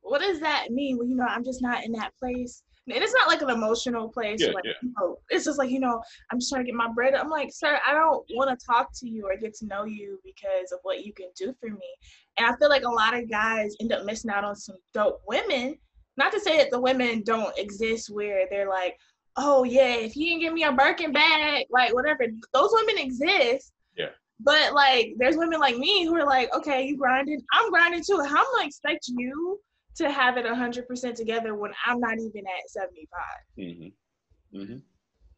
what 0.02 0.20
does 0.20 0.40
that 0.40 0.70
mean? 0.70 0.98
Well, 0.98 1.08
you 1.08 1.16
know, 1.16 1.26
I'm 1.26 1.44
just 1.44 1.62
not 1.62 1.84
in 1.84 1.92
that 1.92 2.12
place. 2.18 2.62
And 2.92 3.02
it's 3.02 3.14
not 3.14 3.28
like 3.28 3.42
an 3.42 3.50
emotional 3.50 4.08
place. 4.08 4.40
Yeah, 4.40 4.52
like, 4.52 4.64
yeah. 4.64 4.72
you 4.82 4.92
know, 4.98 5.18
it's 5.28 5.44
just 5.44 5.58
like, 5.58 5.70
you 5.70 5.80
know, 5.80 6.00
I'm 6.30 6.38
just 6.38 6.50
trying 6.50 6.64
to 6.64 6.66
get 6.66 6.74
my 6.74 6.90
bread. 6.92 7.14
I'm 7.14 7.30
like, 7.30 7.50
sir, 7.52 7.78
I 7.86 7.92
don't 7.92 8.24
want 8.34 8.50
to 8.50 8.66
talk 8.66 8.90
to 9.00 9.08
you 9.08 9.26
or 9.26 9.36
get 9.36 9.54
to 9.56 9.66
know 9.66 9.84
you 9.84 10.18
because 10.24 10.72
of 10.72 10.80
what 10.82 11.04
you 11.04 11.12
can 11.12 11.28
do 11.36 11.54
for 11.60 11.70
me. 11.70 11.94
And 12.36 12.46
I 12.46 12.56
feel 12.56 12.68
like 12.68 12.84
a 12.84 12.90
lot 12.90 13.14
of 13.14 13.30
guys 13.30 13.74
end 13.80 13.92
up 13.92 14.04
missing 14.04 14.30
out 14.30 14.44
on 14.44 14.56
some 14.56 14.76
dope 14.94 15.20
women. 15.26 15.76
Not 16.16 16.32
to 16.32 16.40
say 16.40 16.58
that 16.58 16.70
the 16.70 16.80
women 16.80 17.22
don't 17.24 17.56
exist 17.58 18.10
where 18.10 18.46
they're 18.50 18.68
like, 18.68 18.96
oh 19.36 19.64
yeah, 19.64 19.94
if 19.94 20.16
you 20.16 20.26
didn't 20.26 20.40
give 20.40 20.52
me 20.52 20.64
a 20.64 20.72
Birkin 20.72 21.12
bag, 21.12 21.66
like 21.70 21.94
whatever, 21.94 22.26
those 22.52 22.70
women 22.72 22.98
exist. 22.98 23.72
Yeah. 23.96 24.10
But 24.40 24.72
like, 24.74 25.14
there's 25.18 25.36
women 25.36 25.60
like 25.60 25.76
me 25.76 26.04
who 26.04 26.16
are 26.16 26.26
like, 26.26 26.54
okay, 26.54 26.84
you 26.84 26.96
grinding, 26.96 27.40
I'm 27.52 27.70
grinding 27.70 28.02
too. 28.04 28.22
How 28.22 28.40
am 28.40 28.60
I 28.60 28.64
expect 28.66 29.08
you 29.08 29.60
to 29.96 30.10
have 30.10 30.36
it 30.36 30.46
100% 30.46 31.14
together 31.14 31.54
when 31.54 31.72
I'm 31.86 32.00
not 32.00 32.18
even 32.18 32.44
at 32.46 32.68
75? 32.68 33.20
Mm-hmm. 33.58 34.58
Mm-hmm. 34.58 34.76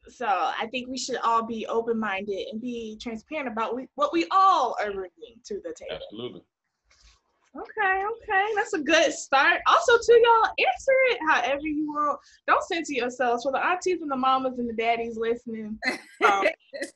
So 0.08 0.26
I 0.26 0.66
think 0.70 0.88
we 0.88 0.98
should 0.98 1.18
all 1.22 1.46
be 1.46 1.66
open-minded 1.66 2.48
and 2.50 2.60
be 2.60 2.98
transparent 3.00 3.48
about 3.48 3.76
we, 3.76 3.86
what 3.94 4.12
we 4.12 4.26
all 4.30 4.76
are 4.80 4.92
bringing 4.92 5.36
to 5.44 5.60
the 5.62 5.74
table. 5.78 6.02
Absolutely. 6.02 6.42
Okay, 7.54 8.02
okay, 8.12 8.46
that's 8.56 8.72
a 8.72 8.78
good 8.78 9.12
start. 9.12 9.60
Also, 9.66 9.92
to 9.98 10.20
y'all 10.24 10.50
answer 10.58 10.92
it 11.10 11.18
however 11.28 11.66
you 11.66 11.86
want. 11.86 12.18
Don't 12.46 12.64
censor 12.64 12.94
yourselves. 12.94 13.42
For 13.42 13.52
the 13.52 13.62
aunties 13.62 14.00
and 14.00 14.10
the 14.10 14.16
mamas 14.16 14.58
and 14.58 14.68
the 14.68 14.72
daddies 14.72 15.18
listening, 15.18 15.78
um, 16.24 16.46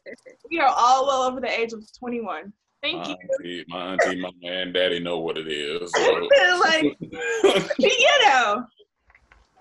we 0.51 0.59
are 0.59 0.73
all 0.75 1.07
well 1.07 1.23
over 1.25 1.43
the 1.43 1.61
age 1.61 1.75
of 1.75 1.87
21. 1.99 2.55
Thank 2.83 2.99
My 2.99 3.09
you. 3.09 3.17
auntie, 3.39 3.65
my 3.69 3.93
auntie, 3.93 4.21
my 4.21 4.31
man, 4.43 4.73
daddy 4.73 5.01
know 5.01 5.19
what 5.19 5.39
it 5.39 5.49
is. 5.49 5.91
So. 5.93 6.29
like, 6.61 6.97
you 7.79 8.19
know. 8.25 8.65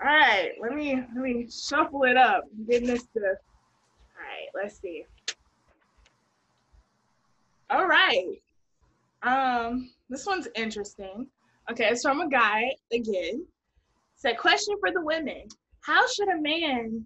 All 0.01 0.07
right, 0.07 0.51
let 0.61 0.73
me 0.73 0.95
let 0.95 1.23
me 1.23 1.47
shuffle 1.49 2.03
it 2.03 2.17
up. 2.17 2.43
Getting 2.69 2.87
this 2.87 3.07
to. 3.13 3.19
All 3.19 3.25
right, 3.25 4.49
let's 4.53 4.79
see. 4.79 5.05
All 7.69 7.87
right. 7.87 8.41
Um, 9.23 9.89
this 10.09 10.25
one's 10.25 10.47
interesting. 10.55 11.27
Okay, 11.71 11.85
it's 11.85 12.03
from 12.03 12.21
a 12.21 12.29
guy 12.29 12.71
again. 12.93 13.45
Said 14.17 14.37
question 14.37 14.75
for 14.79 14.91
the 14.91 15.01
women: 15.01 15.47
How 15.81 16.05
should 16.07 16.29
a 16.29 16.41
man 16.41 17.05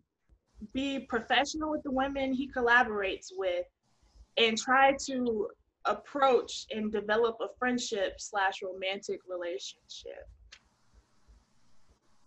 be 0.73 0.99
professional 0.99 1.71
with 1.71 1.83
the 1.83 1.91
women 1.91 2.33
he 2.33 2.49
collaborates 2.51 3.27
with, 3.37 3.65
and 4.37 4.57
try 4.57 4.95
to 5.05 5.47
approach 5.85 6.65
and 6.71 6.91
develop 6.91 7.37
a 7.41 7.47
friendship 7.57 8.15
slash 8.19 8.61
romantic 8.61 9.21
relationship? 9.29 10.27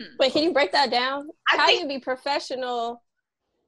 Hmm. 0.01 0.17
Wait, 0.19 0.33
can 0.33 0.43
you 0.43 0.53
break 0.53 0.73
that 0.73 0.91
down? 0.91 1.29
I 1.51 1.57
How 1.57 1.67
do 1.67 1.75
you 1.75 1.89
be 1.89 1.99
professional? 1.99 3.03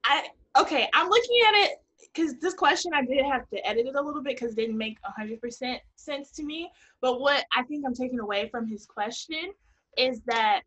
I 0.05 0.29
okay, 0.59 0.89
I'm 0.95 1.09
looking 1.09 1.37
at 1.49 1.55
it 1.65 1.71
because 2.13 2.35
this 2.41 2.55
question 2.55 2.93
I 2.95 3.05
did 3.05 3.25
have 3.25 3.49
to 3.51 3.67
edit 3.67 3.87
it 3.87 3.95
a 3.95 4.01
little 4.01 4.23
bit 4.23 4.37
because 4.37 4.53
it 4.53 4.57
didn't 4.57 4.79
make 4.79 4.99
hundred 5.05 5.41
percent 5.41 5.81
sense 5.97 6.31
to 6.33 6.45
me. 6.45 6.71
But 7.01 7.21
what 7.21 7.45
I 7.57 7.63
think 7.65 7.85
I'm 7.87 7.95
taking 7.95 8.21
away 8.21 8.49
from 8.51 8.67
his 8.67 8.87
question 8.87 9.53
is 9.97 10.21
that 10.27 10.63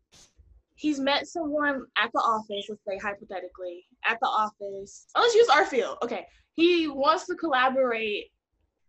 he's 0.74 1.00
met 1.00 1.26
someone 1.26 1.84
at 1.96 2.10
the 2.12 2.20
office, 2.20 2.66
let's 2.68 2.82
say 2.86 2.98
hypothetically, 2.98 3.84
at 4.06 4.18
the 4.20 4.28
office. 4.28 5.06
Oh, 5.14 5.20
let's 5.20 5.34
use 5.34 5.48
our 5.48 5.66
field. 5.66 5.98
Okay. 6.02 6.26
He 6.52 6.88
wants 6.88 7.26
to 7.26 7.34
collaborate 7.34 8.30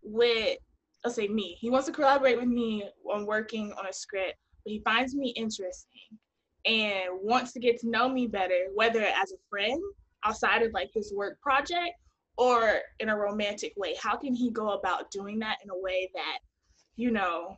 with 0.03 0.57
let's 1.03 1.15
say 1.15 1.27
me. 1.27 1.57
He 1.59 1.69
wants 1.69 1.87
to 1.87 1.93
collaborate 1.93 2.37
with 2.37 2.49
me 2.49 2.83
on 3.09 3.25
working 3.25 3.71
on 3.73 3.87
a 3.87 3.93
script, 3.93 4.35
but 4.65 4.71
he 4.71 4.81
finds 4.83 5.15
me 5.15 5.29
interesting 5.29 6.17
and 6.65 7.05
wants 7.21 7.53
to 7.53 7.59
get 7.59 7.79
to 7.79 7.89
know 7.89 8.09
me 8.09 8.27
better, 8.27 8.67
whether 8.75 9.01
as 9.01 9.31
a 9.31 9.37
friend 9.49 9.81
outside 10.25 10.61
of 10.61 10.73
like 10.73 10.91
this 10.93 11.13
work 11.15 11.39
project 11.41 11.93
or 12.37 12.79
in 12.99 13.09
a 13.09 13.15
romantic 13.15 13.73
way 13.75 13.95
how 14.01 14.15
can 14.15 14.33
he 14.33 14.49
go 14.49 14.71
about 14.71 15.11
doing 15.11 15.39
that 15.39 15.57
in 15.63 15.69
a 15.69 15.77
way 15.77 16.09
that 16.13 16.39
you 16.95 17.11
know 17.11 17.57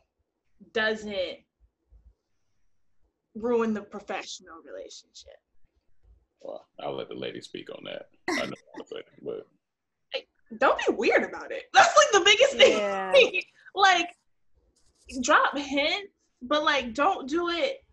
doesn't 0.72 1.38
ruin 3.34 3.72
the 3.72 3.80
professional 3.80 4.56
relationship 4.64 5.38
Well, 6.40 6.66
I'll 6.80 6.96
let 6.96 7.08
the 7.08 7.14
lady 7.14 7.40
speak 7.40 7.68
on 7.70 7.84
that. 7.84 8.08
I 8.28 8.46
know 8.46 8.54
what 8.72 8.80
I'm 8.80 8.86
saying, 8.86 9.02
but 9.22 9.46
don't 10.58 10.78
be 10.86 10.94
weird 10.94 11.24
about 11.24 11.52
it. 11.52 11.64
That's 11.74 11.96
like 11.96 12.12
the 12.12 12.24
biggest 12.24 12.56
thing. 12.56 12.78
Yeah. 12.78 13.12
like, 13.74 14.08
drop 15.22 15.56
hints, 15.56 16.12
but 16.42 16.64
like, 16.64 16.94
don't 16.94 17.28
do 17.28 17.48
it 17.48 17.84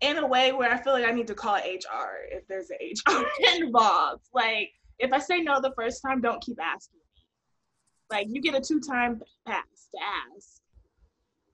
in 0.00 0.18
a 0.18 0.26
way 0.26 0.52
where 0.52 0.72
I 0.72 0.82
feel 0.82 0.92
like 0.92 1.06
I 1.06 1.12
need 1.12 1.26
to 1.28 1.34
call 1.34 1.56
HR 1.56 2.18
if 2.30 2.46
there's 2.48 2.70
an 2.70 2.78
HR 2.80 3.24
involved. 3.56 4.24
Like, 4.34 4.70
if 4.98 5.12
I 5.12 5.18
say 5.18 5.40
no 5.40 5.60
the 5.60 5.72
first 5.76 6.02
time, 6.02 6.20
don't 6.20 6.42
keep 6.42 6.58
asking 6.60 6.98
me. 6.98 7.22
Like, 8.10 8.26
you 8.30 8.40
get 8.40 8.54
a 8.54 8.60
two 8.60 8.80
time 8.80 9.20
pass 9.46 9.88
to 9.94 10.00
ask. 10.34 10.60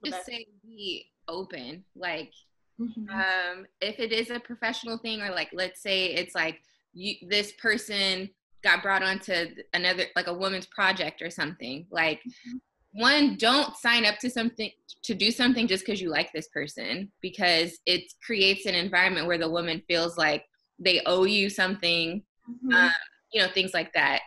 Just 0.05 0.27
say 0.27 0.47
be 0.65 1.07
open. 1.29 1.85
Like 1.95 2.33
Mhm. 2.81 3.09
um 3.11 3.67
if 3.81 4.01
it 4.01 4.13
is 4.13 4.31
a 4.31 4.41
professional 4.41 4.97
thing 4.99 5.21
or 5.23 5.31
like 5.31 5.51
let's 5.53 5.81
say 5.83 6.07
it's 6.07 6.35
like 6.35 6.63
you 6.95 7.15
this 7.29 7.53
person 7.53 8.29
got 8.63 8.83
brought 8.83 9.03
onto 9.03 9.33
another 9.75 10.05
like 10.17 10.27
a 10.27 10.35
woman's 10.35 10.67
project 10.67 11.21
or 11.23 11.31
something 11.31 11.87
like 11.91 12.21
Mhm. 12.25 12.61
one 12.93 13.37
don't 13.37 13.77
sign 13.77 14.05
up 14.05 14.19
to 14.19 14.29
something 14.31 14.71
to 15.03 15.15
do 15.15 15.31
something 15.31 15.67
just 15.67 15.85
because 15.85 16.01
you 16.01 16.11
like 16.11 16.31
this 16.33 16.49
person 16.49 17.11
because 17.21 17.79
it 17.87 18.03
creates 18.25 18.67
an 18.67 18.75
environment 18.75 19.27
where 19.27 19.39
the 19.39 19.49
woman 19.51 19.83
feels 19.89 20.17
like 20.19 20.45
they 20.79 21.01
owe 21.07 21.25
you 21.25 21.49
something 21.49 22.23
Mhm. 22.49 22.75
um, 22.75 22.93
you 23.33 23.41
know 23.41 23.49
things 23.53 23.73
like 23.75 23.93
that 23.95 24.21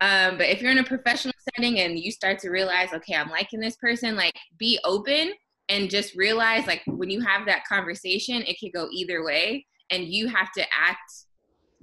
um, 0.00 0.36
but 0.36 0.48
if 0.48 0.60
you're 0.60 0.72
in 0.72 0.78
a 0.78 0.84
professional 0.84 1.34
setting 1.54 1.78
and 1.80 1.98
you 1.98 2.10
start 2.10 2.38
to 2.40 2.50
realize 2.50 2.92
okay 2.92 3.14
i'm 3.14 3.30
liking 3.30 3.60
this 3.60 3.76
person 3.76 4.14
like 4.16 4.34
be 4.58 4.78
open 4.84 5.32
and 5.68 5.90
just 5.90 6.14
realize 6.14 6.66
like 6.66 6.82
when 6.86 7.10
you 7.10 7.20
have 7.20 7.46
that 7.46 7.64
conversation 7.66 8.42
it 8.42 8.56
could 8.60 8.72
go 8.72 8.88
either 8.92 9.24
way 9.24 9.66
and 9.90 10.04
you 10.04 10.28
have 10.28 10.50
to 10.52 10.62
act 10.62 11.12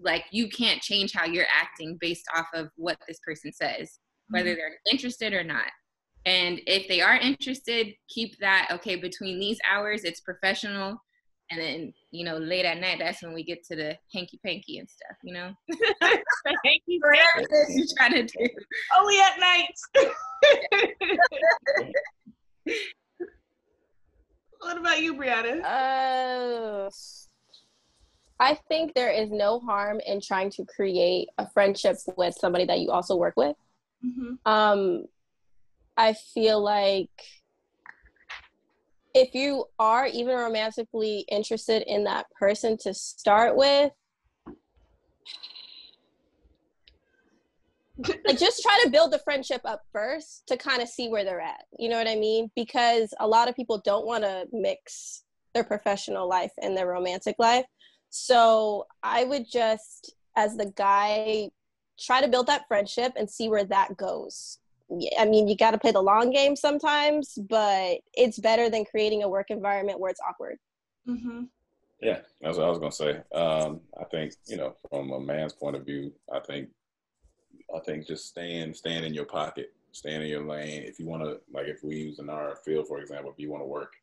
like 0.02 0.26
you 0.32 0.50
can't 0.50 0.82
change 0.82 1.14
how 1.14 1.26
you're 1.26 1.46
acting 1.54 1.98
based 2.00 2.26
off 2.36 2.48
of 2.54 2.70
what 2.76 2.98
this 3.08 3.20
person 3.26 3.52
says 3.52 4.00
whether 4.30 4.56
they're 4.56 4.78
interested 4.92 5.34
or 5.34 5.44
not 5.44 5.68
and 6.26 6.62
if 6.68 6.88
they 6.88 7.02
are 7.02 7.16
interested 7.16 7.88
keep 8.10 8.38
that 8.40 8.70
okay 8.72 8.96
between 8.96 9.40
these 9.40 9.60
hours 9.70 10.04
it's 10.04 10.22
professional 10.22 10.96
and 11.52 11.60
then 11.60 11.94
you 12.12 12.24
know 12.24 12.38
late 12.38 12.66
at 12.66 12.80
night 12.80 13.00
that's 13.00 13.24
when 13.24 13.34
we 13.34 13.44
get 13.44 13.64
to 13.64 13.76
the 13.76 13.98
hanky 14.14 14.40
panky 14.46 14.78
and 14.78 14.90
stuff 14.90 15.18
you 15.24 15.34
know 15.34 15.52
Thank 16.64 16.82
you. 16.88 17.00
whatever 17.02 17.48
it 17.50 17.70
is 17.70 17.76
you're 17.76 17.88
trying 17.98 18.14
to 18.14 18.24
do 18.24 18.50
Only 18.98 19.20
at 19.20 19.40
night. 19.40 19.76
what 24.60 24.78
about 24.78 25.02
you, 25.02 25.16
Brianna? 25.16 25.64
Uh, 25.64 26.90
I 28.40 28.58
think 28.70 28.94
there 28.94 29.12
is 29.12 29.30
no 29.30 29.60
harm 29.60 30.00
in 30.06 30.22
trying 30.22 30.50
to 30.52 30.66
create 30.66 31.28
a 31.38 31.50
friendship 31.50 31.98
with 32.16 32.36
somebody 32.36 32.66
that 32.66 32.80
you 32.80 32.92
also 32.92 33.16
work 33.16 33.34
with. 33.36 33.56
hmm 34.02 34.36
Um, 34.46 35.06
I 35.98 36.14
feel 36.14 36.62
like 36.62 37.10
if 39.14 39.34
you 39.34 39.66
are 39.78 40.08
even 40.08 40.36
romantically 40.36 41.26
interested 41.30 41.84
in 41.88 42.06
that 42.06 42.28
person 42.40 42.78
to 42.82 42.94
start 42.94 43.58
with, 43.58 43.92
like 48.26 48.40
just 48.40 48.62
try 48.62 48.80
to 48.84 48.90
build 48.90 49.12
the 49.12 49.20
friendship 49.20 49.62
up 49.66 49.82
first 49.92 50.44
to 50.48 50.56
kind 50.56 50.82
of 50.82 50.88
see 50.88 51.10
where 51.10 51.26
they're 51.26 51.42
at. 51.42 51.66
You 51.78 51.90
know 51.90 51.98
what 51.98 52.08
I 52.08 52.16
mean? 52.16 52.50
Because 52.56 53.14
a 53.20 53.28
lot 53.28 53.50
of 53.50 53.56
people 53.56 53.82
don't 53.84 54.06
want 54.06 54.24
to 54.24 54.46
mix 54.54 55.24
their 55.54 55.66
professional 55.66 56.30
life 56.30 56.52
and 56.62 56.78
their 56.78 56.88
romantic 56.88 57.36
life. 57.40 57.66
So 58.10 58.88
I 59.04 59.24
would 59.24 59.50
just, 59.50 60.14
as 60.36 60.58
the 60.58 60.72
guy, 60.76 61.50
try 62.00 62.22
to 62.22 62.28
build 62.28 62.48
that 62.48 62.68
friendship 62.68 63.14
and 63.16 63.30
see 63.30 63.50
where 63.50 63.66
that 63.66 63.98
goes. 63.98 64.60
I 65.20 65.26
mean, 65.26 65.48
you 65.48 65.56
got 65.56 65.72
to 65.72 65.78
play 65.78 65.92
the 65.92 66.02
long 66.02 66.32
game 66.32 66.56
sometimes, 66.56 67.38
but 67.50 68.00
it's 68.14 68.40
better 68.40 68.70
than 68.70 68.86
creating 68.86 69.22
a 69.24 69.30
work 69.30 69.48
environment 69.52 70.00
where 70.00 70.10
it's 70.10 70.22
awkward. 70.28 70.58
hmm 71.06 71.44
Yeah, 72.02 72.22
that's 72.42 72.58
what 72.58 72.66
I 72.66 72.70
was 72.70 72.80
gonna 72.80 72.92
say. 72.92 73.22
Um, 73.34 73.82
I 74.00 74.06
think 74.06 74.34
you 74.48 74.58
know, 74.58 74.76
from 74.90 75.12
a 75.12 75.20
man's 75.20 75.54
point 75.54 75.76
of 75.76 75.86
view, 75.86 76.12
I 76.34 76.40
think, 76.40 76.70
I 77.76 77.80
think 77.80 78.08
just 78.08 78.28
staying, 78.28 78.74
staying 78.74 79.04
in 79.04 79.14
your 79.14 79.26
pocket, 79.26 79.74
staying 79.92 80.22
in 80.22 80.28
your 80.28 80.44
lane. 80.46 80.84
If 80.84 81.00
you 81.00 81.06
want 81.06 81.24
to, 81.24 81.40
like, 81.54 81.68
if 81.68 81.84
we 81.84 81.98
use 81.98 82.20
in 82.20 82.30
our 82.30 82.56
field, 82.56 82.88
for 82.88 83.00
example, 83.00 83.32
if 83.32 83.38
you 83.40 83.52
want 83.52 83.62
to 83.62 83.68
work, 83.68 83.94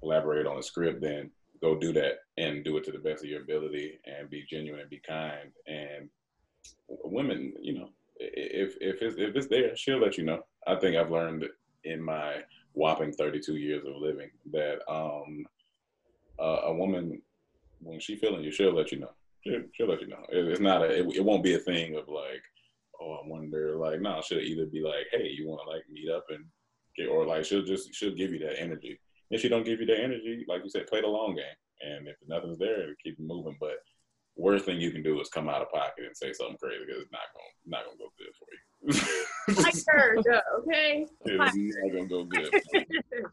collaborate 0.00 0.46
on 0.46 0.58
a 0.58 0.62
script, 0.62 1.02
then 1.02 1.30
go 1.62 1.76
do 1.76 1.92
that 1.92 2.20
and 2.36 2.64
do 2.64 2.76
it 2.76 2.84
to 2.84 2.92
the 2.92 2.98
best 2.98 3.22
of 3.22 3.30
your 3.30 3.42
ability 3.42 3.98
and 4.06 4.30
be 4.30 4.44
genuine 4.48 4.80
and 4.80 4.90
be 4.90 5.00
kind. 5.06 5.50
And 5.66 6.08
women, 6.88 7.52
you 7.60 7.74
know, 7.78 7.90
if 8.16 8.76
if 8.80 9.02
it's 9.02 9.16
if 9.16 9.34
it's 9.36 9.48
there, 9.48 9.76
she'll 9.76 10.00
let 10.00 10.18
you 10.18 10.24
know. 10.24 10.44
I 10.66 10.76
think 10.76 10.96
I've 10.96 11.10
learned 11.10 11.46
in 11.84 12.02
my 12.02 12.36
whopping 12.72 13.12
32 13.12 13.56
years 13.56 13.84
of 13.86 13.96
living 13.96 14.30
that 14.52 14.78
um, 14.88 15.44
uh, 16.38 16.60
a 16.64 16.74
woman 16.74 17.20
when 17.82 17.98
she 17.98 18.16
feeling 18.16 18.44
you, 18.44 18.52
she'll 18.52 18.74
let 18.74 18.92
you 18.92 19.00
know. 19.00 19.10
She'll, 19.42 19.62
she'll 19.72 19.88
let 19.88 20.02
you 20.02 20.08
know. 20.08 20.24
It, 20.30 20.48
it's 20.48 20.60
not 20.60 20.82
a. 20.82 21.00
It, 21.00 21.16
it 21.16 21.24
won't 21.24 21.44
be 21.44 21.54
a 21.54 21.58
thing 21.58 21.96
of 21.96 22.08
like, 22.08 22.42
oh, 23.00 23.20
I 23.24 23.26
wonder. 23.26 23.76
Like, 23.76 24.00
no, 24.00 24.20
she'll 24.22 24.38
either 24.38 24.66
be 24.66 24.82
like, 24.82 25.06
hey, 25.12 25.28
you 25.28 25.48
want 25.48 25.62
to 25.64 25.70
like 25.70 25.82
meet 25.90 26.10
up 26.10 26.26
and, 26.28 26.44
get, 26.96 27.08
or 27.08 27.26
like 27.26 27.44
she'll 27.44 27.64
just 27.64 27.94
she'll 27.94 28.14
give 28.14 28.32
you 28.32 28.38
that 28.40 28.60
energy. 28.60 29.00
If 29.30 29.40
she 29.40 29.48
don't 29.48 29.64
give 29.64 29.80
you 29.80 29.86
that 29.86 30.00
energy, 30.00 30.44
like 30.48 30.62
you 30.64 30.70
said, 30.70 30.86
play 30.86 31.00
the 31.00 31.06
long 31.06 31.34
game. 31.34 31.44
And 31.82 32.08
if 32.08 32.16
nothing's 32.26 32.58
there, 32.58 32.94
keep 33.02 33.18
moving. 33.20 33.56
But 33.60 33.76
worst 34.36 34.64
thing 34.64 34.80
you 34.80 34.90
can 34.90 35.02
do 35.02 35.20
is 35.20 35.28
come 35.28 35.48
out 35.48 35.62
of 35.62 35.70
pocket 35.70 36.04
and 36.06 36.16
say 36.16 36.32
something 36.32 36.56
crazy 36.62 36.84
because 36.86 37.02
it's 37.02 37.12
not 37.12 37.20
gonna 37.34 37.52
not 37.66 37.84
gonna 37.84 37.98
go 37.98 38.12
good 38.18 38.34
for 38.38 38.46
you. 38.52 38.56
Like 39.62 39.74
her, 39.88 40.16
yeah, 40.26 40.40
okay. 40.60 41.06
it's 41.24 41.76
not 41.76 41.92
gonna 41.92 42.06
go 42.06 42.24
good. 42.24 42.50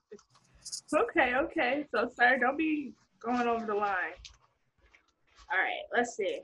okay, 0.94 1.36
okay. 1.36 1.86
So, 1.94 2.10
sir, 2.18 2.38
don't 2.40 2.58
be 2.58 2.94
going 3.22 3.48
over 3.48 3.66
the 3.66 3.76
line. 3.76 4.18
All 5.52 5.60
right, 5.60 5.84
let's 5.96 6.16
see. 6.16 6.40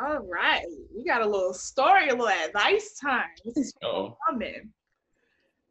All 0.00 0.18
right, 0.30 0.62
we 0.94 1.04
got 1.04 1.22
a 1.22 1.26
little 1.26 1.54
story, 1.54 2.08
a 2.08 2.14
little 2.14 2.28
advice 2.28 2.98
time. 3.00 3.30
This 3.44 3.56
is 3.56 3.72
Oh, 3.82 4.16
woman. 4.30 4.72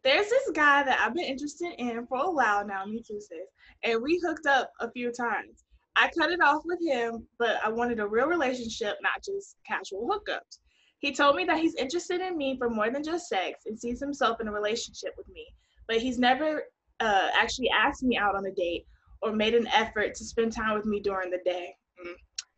There's 0.06 0.30
this 0.30 0.52
guy 0.54 0.84
that 0.84 1.00
I've 1.00 1.16
been 1.16 1.26
interested 1.26 1.74
in 1.80 2.06
for 2.06 2.20
a 2.20 2.32
while 2.32 2.66
now, 2.66 2.86
me 2.86 3.00
too, 3.00 3.20
sis. 3.20 3.50
And 3.84 4.04
we 4.04 4.22
hooked 4.24 4.46
up 4.46 4.72
a 4.80 4.92
few 4.92 5.12
times. 5.12 5.66
I 5.96 6.12
cut 6.16 6.32
it 6.32 6.42
off 6.42 6.62
with 6.64 6.80
him, 6.80 7.26
but 7.40 7.58
I 7.64 7.70
wanted 7.70 8.00
a 8.00 8.08
real 8.08 8.28
relationship, 8.28 8.98
not 9.02 9.24
just 9.24 9.56
casual 9.68 10.08
hookups. 10.08 10.60
He 11.00 11.12
told 11.12 11.36
me 11.36 11.44
that 11.46 11.58
he's 11.58 11.74
interested 11.74 12.22
in 12.22 12.38
me 12.38 12.56
for 12.56 12.70
more 12.70 12.92
than 12.92 13.04
just 13.04 13.28
sex 13.28 13.66
and 13.66 13.80
sees 13.80 14.00
himself 14.00 14.40
in 14.40 14.48
a 14.48 14.52
relationship 14.52 15.16
with 15.18 15.28
me, 15.30 15.48
but 15.88 15.98
he's 15.98 16.20
never 16.20 16.66
uh, 17.00 17.30
actually 17.34 17.72
asked 17.72 18.04
me 18.04 18.16
out 18.16 18.36
on 18.36 18.46
a 18.46 18.52
date 18.52 18.86
or 19.24 19.32
made 19.32 19.56
an 19.56 19.68
effort 19.74 20.14
to 20.16 20.24
spend 20.24 20.52
time 20.54 20.76
with 20.76 20.86
me 20.86 21.00
during 21.00 21.32
the 21.32 21.40
day. 21.44 21.76
Mm. 22.06 22.14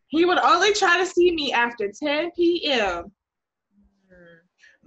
He 0.07 0.25
would 0.25 0.39
only 0.39 0.73
try 0.73 0.97
to 0.97 1.05
see 1.05 1.31
me 1.31 1.53
after 1.53 1.89
10 1.97 2.31
p.m. 2.35 3.11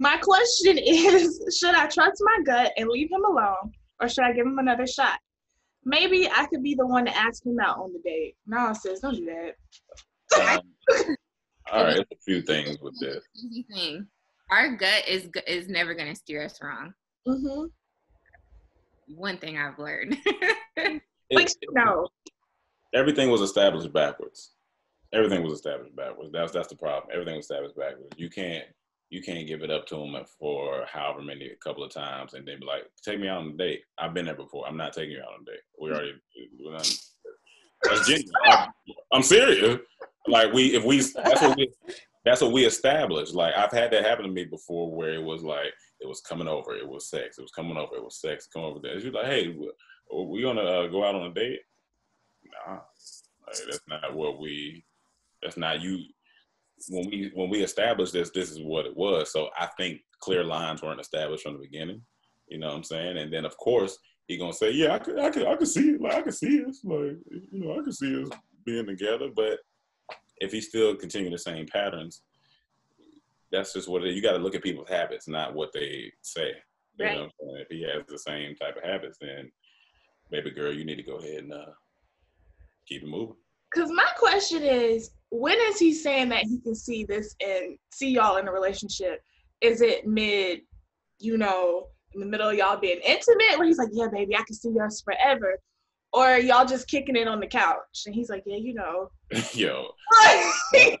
My 0.01 0.17
question 0.17 0.77
is 0.83 1.57
should 1.57 1.75
I 1.75 1.85
trust 1.85 2.21
my 2.25 2.39
gut 2.43 2.73
and 2.75 2.89
leave 2.89 3.11
him 3.11 3.23
alone, 3.23 3.71
or 4.01 4.09
should 4.09 4.23
I 4.23 4.33
give 4.33 4.47
him 4.47 4.57
another 4.57 4.87
shot? 4.87 5.19
Maybe 5.85 6.27
I 6.29 6.47
could 6.47 6.63
be 6.63 6.73
the 6.75 6.85
one 6.87 7.05
to 7.05 7.15
ask 7.15 7.45
him 7.45 7.59
out 7.59 7.77
on 7.77 7.93
the 7.93 7.99
date. 7.99 8.35
No, 8.47 8.73
sis, 8.73 8.99
don't 8.99 9.15
do 9.15 9.25
that. 9.25 10.57
um, 10.57 11.15
all 11.71 11.83
right. 11.85 11.99
A 11.99 12.05
few 12.25 12.41
things 12.41 12.77
with 12.81 12.99
this. 12.99 13.23
Easy 13.35 13.65
thing. 13.71 14.07
Our 14.49 14.75
gut 14.75 15.07
is 15.07 15.29
is 15.47 15.67
never 15.69 15.93
gonna 15.93 16.15
steer 16.15 16.43
us 16.43 16.59
wrong. 16.63 16.93
Mm-hmm. 17.27 17.65
One 19.15 19.37
thing 19.37 19.57
I've 19.57 19.77
learned. 19.79 20.17
Like, 21.33 21.47
It- 21.49 21.69
no. 21.71 22.07
everything 22.93 23.29
was 23.29 23.39
established 23.39 23.93
backwards. 23.93 24.51
Everything 25.13 25.43
was 25.43 25.53
established 25.53 25.95
backwards. 25.95 26.31
That's 26.33 26.51
that's 26.51 26.67
the 26.67 26.75
problem. 26.75 27.09
Everything 27.13 27.37
was 27.37 27.45
established 27.45 27.77
backwards. 27.77 28.09
You 28.17 28.29
can't 28.29 28.65
you 29.11 29.21
can't 29.21 29.45
give 29.47 29.61
it 29.61 29.69
up 29.69 29.85
to 29.87 29.95
them 29.95 30.15
for 30.39 30.85
however 30.91 31.21
many 31.21 31.47
a 31.47 31.55
couple 31.57 31.83
of 31.83 31.91
times 31.93 32.33
and 32.33 32.47
then 32.47 32.59
be 32.61 32.65
like, 32.65 32.83
take 33.03 33.19
me 33.19 33.27
out 33.27 33.41
on 33.41 33.49
a 33.49 33.57
date. 33.57 33.81
I've 33.99 34.13
been 34.13 34.25
there 34.25 34.35
before. 34.35 34.65
I'm 34.67 34.77
not 34.77 34.93
taking 34.93 35.11
you 35.11 35.19
out 35.19 35.33
on 35.35 35.41
a 35.41 35.51
date. 35.51 35.59
We 35.79 35.89
already 35.91 36.13
we're 36.59 36.71
not, 36.71 36.89
that's 37.83 38.07
genuine. 38.07 38.31
I'm, 38.47 38.69
I'm 39.11 39.21
serious. 39.23 39.79
Like 40.27 40.53
we 40.53 40.75
if 40.75 40.83
we 40.85 40.97
that's 41.01 41.41
what 41.41 41.57
we 41.57 41.69
that's 42.23 42.41
what 42.41 42.53
we 42.53 42.65
established. 42.65 43.33
Like 43.35 43.53
I've 43.55 43.71
had 43.71 43.91
that 43.91 44.05
happen 44.05 44.25
to 44.25 44.31
me 44.31 44.45
before 44.45 44.95
where 44.95 45.13
it 45.13 45.21
was 45.23 45.43
like 45.43 45.73
it 45.99 46.07
was 46.07 46.21
coming 46.21 46.47
over, 46.47 46.75
it 46.75 46.87
was 46.87 47.09
sex, 47.09 47.37
it 47.37 47.41
was 47.41 47.51
coming 47.51 47.77
over, 47.77 47.95
it 47.95 48.03
was 48.03 48.19
sex, 48.21 48.47
come 48.47 48.63
over 48.63 48.79
there. 48.81 48.97
You're 48.97 49.11
like, 49.11 49.25
hey, 49.25 49.49
we- 49.49 49.71
we 50.13 50.41
gonna 50.41 50.61
uh, 50.61 50.87
go 50.87 51.05
out 51.05 51.15
on 51.15 51.27
a 51.27 51.33
date? 51.33 51.59
Nah, 52.67 52.73
like, 53.47 53.57
that's 53.65 53.79
not 53.87 54.13
what 54.13 54.39
we. 54.39 54.83
That's 55.41 55.55
not 55.57 55.81
you. 55.81 55.99
When 56.89 57.09
we 57.09 57.31
when 57.33 57.49
we 57.49 57.63
established 57.63 58.13
this, 58.13 58.31
this 58.31 58.51
is 58.51 58.59
what 58.61 58.85
it 58.85 58.95
was. 58.95 59.31
So 59.31 59.49
I 59.57 59.67
think 59.77 59.99
clear 60.19 60.43
lines 60.43 60.81
weren't 60.81 61.01
established 61.01 61.43
from 61.43 61.53
the 61.53 61.59
beginning. 61.59 62.01
You 62.47 62.59
know 62.59 62.67
what 62.67 62.75
I'm 62.77 62.83
saying? 62.83 63.17
And 63.17 63.31
then 63.31 63.45
of 63.45 63.55
course 63.57 63.97
he 64.27 64.37
gonna 64.37 64.53
say, 64.53 64.71
yeah, 64.71 64.93
I 64.93 64.99
could, 64.99 65.19
I 65.19 65.29
could, 65.29 65.47
I 65.47 65.55
could 65.55 65.67
see 65.67 65.91
it. 65.91 66.01
Like 66.01 66.13
I 66.13 66.21
could 66.21 66.33
see 66.33 66.63
us. 66.63 66.81
Like 66.83 67.17
you 67.31 67.47
know, 67.51 67.79
I 67.79 67.83
could 67.83 67.95
see 67.95 68.21
us 68.23 68.29
being 68.65 68.85
together. 68.85 69.29
But 69.35 69.59
if 70.37 70.51
he's 70.51 70.67
still 70.69 70.95
continuing 70.95 71.31
the 71.33 71.37
same 71.37 71.65
patterns, 71.67 72.23
that's 73.51 73.73
just 73.73 73.89
what 73.89 74.03
it, 74.03 74.13
you 74.15 74.21
got 74.21 74.33
to 74.33 74.37
look 74.39 74.55
at 74.55 74.63
people's 74.63 74.89
habits, 74.89 75.27
not 75.27 75.53
what 75.53 75.71
they 75.73 76.11
say. 76.21 76.51
You 76.99 77.05
Right. 77.05 77.15
know, 77.15 77.21
what 77.23 77.25
I'm 77.25 77.31
saying? 77.49 77.61
if 77.61 77.67
he 77.69 77.81
has 77.83 78.03
the 78.07 78.19
same 78.19 78.55
type 78.55 78.75
of 78.77 78.83
habits, 78.83 79.17
then 79.21 79.51
baby 80.29 80.51
girl, 80.51 80.73
you 80.73 80.85
need 80.85 80.95
to 80.97 81.03
go 81.03 81.17
ahead 81.17 81.43
and 81.43 81.53
uh, 81.53 81.71
keep 82.87 83.03
it 83.03 83.09
moving. 83.09 83.35
Because 83.73 83.91
my 83.91 84.07
question 84.17 84.63
is, 84.63 85.11
when 85.31 85.57
is 85.61 85.79
he 85.79 85.93
saying 85.93 86.29
that 86.29 86.43
he 86.43 86.59
can 86.59 86.75
see 86.75 87.05
this 87.05 87.35
and 87.43 87.77
see 87.91 88.09
y'all 88.11 88.37
in 88.37 88.47
a 88.47 88.51
relationship? 88.51 89.21
Is 89.61 89.81
it 89.81 90.05
mid, 90.05 90.61
you 91.19 91.37
know, 91.37 91.87
in 92.13 92.19
the 92.19 92.25
middle 92.25 92.49
of 92.49 92.55
y'all 92.55 92.77
being 92.77 92.99
intimate, 92.99 93.57
where 93.57 93.65
he's 93.65 93.77
like, 93.77 93.89
"Yeah, 93.93 94.07
baby, 94.11 94.35
I 94.35 94.43
can 94.43 94.55
see 94.55 94.77
us 94.79 95.01
forever," 95.01 95.57
or 96.11 96.37
y'all 96.37 96.65
just 96.65 96.89
kicking 96.89 97.15
it 97.15 97.27
on 97.27 97.39
the 97.39 97.47
couch 97.47 98.03
and 98.05 98.13
he's 98.13 98.29
like, 98.29 98.43
"Yeah, 98.45 98.57
you 98.57 98.73
know." 98.73 99.09
Yo, 99.53 99.91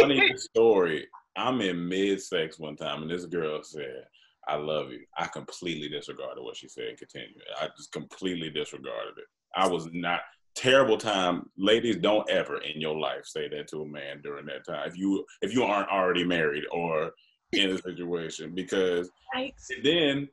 funny 0.00 0.36
story. 0.36 1.06
I'm 1.36 1.60
in 1.60 1.88
mid 1.88 2.20
sex 2.20 2.58
one 2.58 2.76
time, 2.76 3.02
and 3.02 3.10
this 3.10 3.26
girl 3.26 3.62
said, 3.62 4.04
"I 4.48 4.56
love 4.56 4.90
you." 4.90 5.04
I 5.16 5.28
completely 5.28 5.88
disregarded 5.88 6.42
what 6.42 6.56
she 6.56 6.68
said. 6.68 6.88
and 6.88 6.98
Continued. 6.98 7.42
I 7.60 7.68
just 7.76 7.92
completely 7.92 8.50
disregarded 8.50 9.18
it. 9.18 9.26
I 9.54 9.68
was 9.68 9.88
not 9.92 10.22
terrible 10.54 10.98
time. 10.98 11.48
Ladies, 11.56 11.96
don't 11.96 12.28
ever 12.30 12.58
in 12.58 12.80
your 12.80 12.98
life 12.98 13.24
say 13.24 13.48
that 13.48 13.68
to 13.68 13.82
a 13.82 13.86
man 13.86 14.20
during 14.22 14.46
that 14.46 14.66
time. 14.66 14.88
If 14.88 14.96
you 14.96 15.24
if 15.42 15.52
you 15.54 15.62
aren't 15.64 15.88
already 15.88 16.24
married 16.24 16.64
or 16.70 17.12
in 17.52 17.70
a 17.70 17.78
situation, 17.78 18.54
because 18.54 19.10
Right. 19.34 19.54
then 19.82 20.28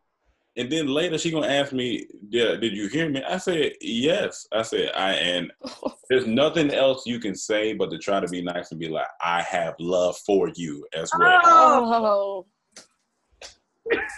and 0.57 0.72
then 0.72 0.88
later 0.88 1.17
she 1.17 1.31
gonna 1.31 1.48
ask 1.48 1.74
me, 1.74 2.07
"Did 2.29 2.62
did 2.62 2.74
you 2.74 2.88
hear 2.88 3.10
me?" 3.10 3.22
I 3.24 3.38
said, 3.38 3.74
"Yes." 3.81 4.48
I 4.53 4.62
said, 4.62 4.91
"I 4.95 5.13
and 5.13 5.51
there's 6.10 6.25
nothing 6.25 6.72
else 6.72 7.05
you 7.05 7.19
can 7.19 7.36
say 7.36 7.74
but 7.74 7.89
to 7.91 7.98
try 7.98 8.19
to 8.19 8.27
be 8.27 8.41
nice 8.41 8.72
and 8.72 8.79
be 8.79 8.88
like, 8.88 9.07
I 9.22 9.41
have 9.41 9.75
love 9.79 10.17
for 10.19 10.50
you 10.55 10.88
as 10.93 11.12
well." 11.17 11.41
Oh, 11.43 11.93
oh. 11.93 12.45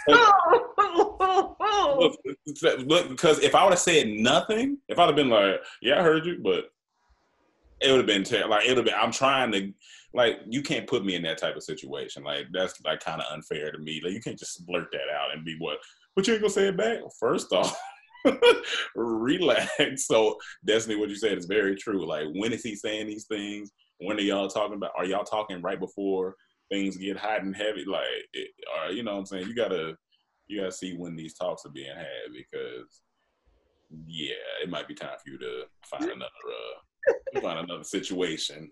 Oh. 0.08 0.68
Because 2.46 3.38
if 3.40 3.54
I 3.54 3.64
would 3.64 3.72
have 3.72 3.78
said 3.78 4.08
nothing, 4.08 4.78
if 4.88 4.98
I'd 4.98 5.06
have 5.06 5.16
been 5.16 5.30
like, 5.30 5.60
"Yeah, 5.82 6.00
I 6.00 6.02
heard 6.02 6.26
you," 6.26 6.38
but 6.42 6.70
it 7.80 7.90
would 7.90 7.98
have 7.98 8.06
been 8.06 8.24
ter- 8.24 8.46
like 8.46 8.64
it 8.64 8.70
would 8.70 8.78
have 8.78 8.86
been. 8.86 8.94
I'm 8.94 9.12
trying 9.12 9.52
to 9.52 9.72
like 10.14 10.40
you 10.48 10.62
can't 10.62 10.86
put 10.86 11.04
me 11.04 11.14
in 11.14 11.22
that 11.22 11.38
type 11.38 11.56
of 11.56 11.62
situation. 11.62 12.24
Like 12.24 12.46
that's 12.52 12.80
like 12.84 13.00
kind 13.00 13.20
of 13.20 13.32
unfair 13.32 13.70
to 13.70 13.78
me. 13.78 14.00
Like 14.02 14.12
you 14.12 14.20
can't 14.20 14.38
just 14.38 14.66
blurt 14.66 14.88
that 14.92 15.14
out 15.14 15.34
and 15.34 15.44
be 15.44 15.56
what. 15.58 15.78
But 16.16 16.26
you 16.26 16.34
ain't 16.34 16.42
gonna 16.42 16.52
say 16.52 16.68
it 16.68 16.76
back. 16.76 16.98
First 17.20 17.52
off, 17.52 17.78
relax. 18.96 20.06
So 20.06 20.36
Destiny, 20.64 20.96
what 20.96 21.10
you 21.10 21.16
said 21.16 21.38
is 21.38 21.46
very 21.46 21.76
true. 21.76 22.06
Like 22.06 22.26
when 22.34 22.52
is 22.52 22.62
he 22.62 22.74
saying 22.74 23.06
these 23.06 23.26
things? 23.26 23.70
When 23.98 24.16
are 24.16 24.22
y'all 24.22 24.48
talking 24.48 24.76
about? 24.76 24.92
Are 24.96 25.04
y'all 25.04 25.24
talking 25.24 25.60
right 25.60 25.78
before 25.78 26.34
things 26.70 26.96
get 26.96 27.16
hot 27.16 27.42
and 27.42 27.56
heavy? 27.56 27.84
Like, 27.84 28.04
it, 28.32 28.50
or 28.76 28.92
you 28.92 29.02
know 29.02 29.12
what 29.12 29.20
I'm 29.20 29.26
saying? 29.26 29.48
You 29.48 29.54
gotta 29.54 29.96
you 30.46 30.60
gotta 30.60 30.72
see 30.72 30.94
when 30.96 31.16
these 31.16 31.34
talks 31.34 31.64
are 31.64 31.70
being 31.70 31.94
had 31.94 32.32
because 32.32 33.02
yeah, 34.06 34.34
it 34.62 34.70
might 34.70 34.88
be 34.88 34.94
time 34.94 35.16
for 35.22 35.30
you 35.30 35.38
to 35.38 35.62
find 35.84 36.04
another 36.04 36.24
uh 36.24 37.40
find 37.40 37.60
another 37.60 37.84
situation. 37.84 38.70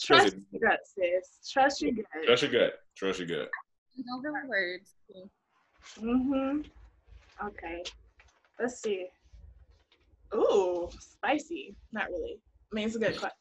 Trust 0.00 0.36
your 0.52 0.70
gut, 0.70 0.80
sis. 0.84 1.50
Trust 1.50 1.82
your 1.82 1.92
gut. 1.92 2.04
Trust 2.24 2.42
your 2.42 2.52
gut. 2.52 2.72
Trust 2.96 3.18
your 3.18 3.28
gut. 3.28 3.48
Over 4.16 4.46
words. 4.48 4.92
Mm-hmm. 6.00 6.60
Okay. 7.46 7.82
Let's 8.60 8.80
see. 8.80 9.06
Ooh, 10.34 10.88
spicy. 11.00 11.74
Not 11.92 12.08
really. 12.10 12.38
I 12.70 12.74
mean, 12.74 12.86
it's 12.86 12.96
a 12.96 13.00
good 13.00 13.18
question. 13.18 13.32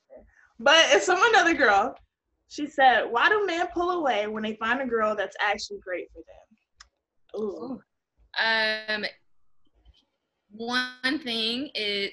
But 0.59 0.85
it's 0.89 1.05
from 1.05 1.19
another 1.21 1.53
girl. 1.53 1.95
She 2.49 2.67
said, 2.67 3.03
"Why 3.09 3.29
do 3.29 3.45
men 3.45 3.67
pull 3.73 3.91
away 3.91 4.27
when 4.27 4.43
they 4.43 4.55
find 4.55 4.81
a 4.81 4.85
girl 4.85 5.15
that's 5.15 5.35
actually 5.39 5.79
great 5.79 6.09
for 6.11 6.21
them?" 6.27 7.41
Ooh. 7.41 7.81
Um, 8.39 9.05
one 10.49 11.19
thing 11.19 11.69
is 11.75 12.11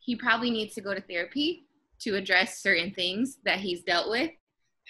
he 0.00 0.16
probably 0.16 0.50
needs 0.50 0.74
to 0.74 0.80
go 0.80 0.94
to 0.94 1.00
therapy 1.02 1.66
to 2.00 2.14
address 2.14 2.62
certain 2.62 2.92
things 2.94 3.38
that 3.44 3.58
he's 3.58 3.82
dealt 3.82 4.08
with, 4.08 4.30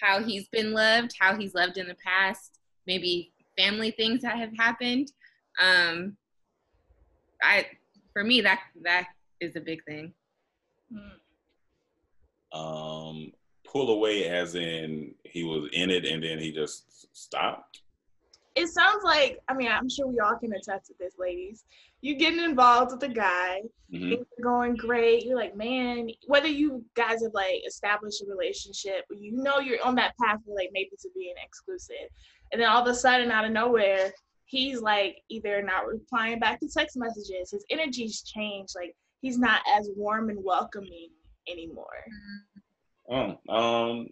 how 0.01 0.23
he's 0.23 0.49
been 0.49 0.73
loved, 0.73 1.13
how 1.19 1.37
he's 1.37 1.55
loved 1.55 1.79
in 1.79 1.89
the 1.89 1.97
past, 2.05 2.61
maybe 2.87 3.33
family 3.57 3.91
things 3.91 4.23
that 4.23 4.37
have 4.37 4.57
happened. 4.57 5.11
Um, 5.61 6.17
I, 7.43 7.67
for 8.13 8.23
me, 8.23 8.41
that 8.43 8.61
that 8.83 9.09
is 9.41 9.57
a 9.57 9.61
big 9.61 9.85
thing. 9.85 10.13
Um 12.53 13.33
pull 13.71 13.91
away 13.91 14.27
as 14.29 14.55
in 14.55 15.15
he 15.25 15.45
was 15.45 15.69
in 15.73 15.91
it 15.91 16.05
and 16.07 16.23
then 16.23 16.39
he 16.39 16.51
just 16.51 17.15
stopped. 17.17 17.83
It 18.55 18.67
sounds 18.69 19.05
like. 19.05 19.39
I 19.49 19.55
mean, 19.55 19.69
I'm 19.69 19.89
sure 19.89 20.07
we 20.09 20.19
all 20.19 20.37
can 20.37 20.53
attest 20.53 20.87
to 20.87 20.95
this, 20.99 21.15
ladies. 21.19 21.65
You 22.01 22.17
getting 22.17 22.43
involved 22.43 22.93
with 22.93 23.03
a 23.05 23.13
guy, 23.13 23.63
Mhm. 23.93 24.11
things 24.11 24.27
are 24.39 24.43
going 24.43 24.75
great. 24.77 25.25
You're 25.25 25.37
like, 25.37 25.55
man, 25.57 26.11
whether 26.27 26.49
you 26.49 26.85
guys 26.95 27.23
have 27.23 27.35
like 27.35 27.63
established 27.67 28.23
a 28.23 28.27
relationship, 28.27 29.05
you 29.11 29.33
know 29.33 29.59
you're 29.61 29.83
on 29.85 29.95
that 29.97 30.17
path 30.21 30.41
for 30.45 30.55
like 30.55 30.71
maybe 30.73 30.91
to 31.01 31.09
being 31.15 31.35
exclusive. 31.43 32.09
And 32.51 32.61
then 32.61 32.69
all 32.69 32.83
of 32.83 32.89
a 32.89 32.95
sudden, 32.95 33.31
out 33.31 33.45
of 33.45 33.53
nowhere, 33.53 34.13
he's 34.47 34.81
like 34.81 35.23
either 35.29 35.63
not 35.63 35.87
replying 35.87 36.39
back 36.41 36.59
to 36.61 36.69
text 36.69 36.97
messages, 36.97 37.51
his 37.51 37.65
energy's 37.71 38.23
changed, 38.23 38.75
like 38.75 38.97
he's 39.21 39.39
not 39.39 39.61
as 39.69 39.91
warm 39.95 40.31
and 40.31 40.43
welcoming 40.43 41.11
anymore. 41.49 42.05
Oh, 43.11 43.39
um, 43.49 44.07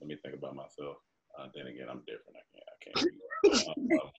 let 0.00 0.08
me 0.08 0.16
think 0.22 0.36
about 0.36 0.54
myself. 0.54 0.96
Uh, 1.38 1.46
then 1.54 1.66
again, 1.66 1.88
I'm 1.90 2.02
different. 2.06 2.36
I 2.36 2.84
can't. 2.84 2.98
I 3.44 3.54
can't. 3.64 3.78
um, 4.02 4.10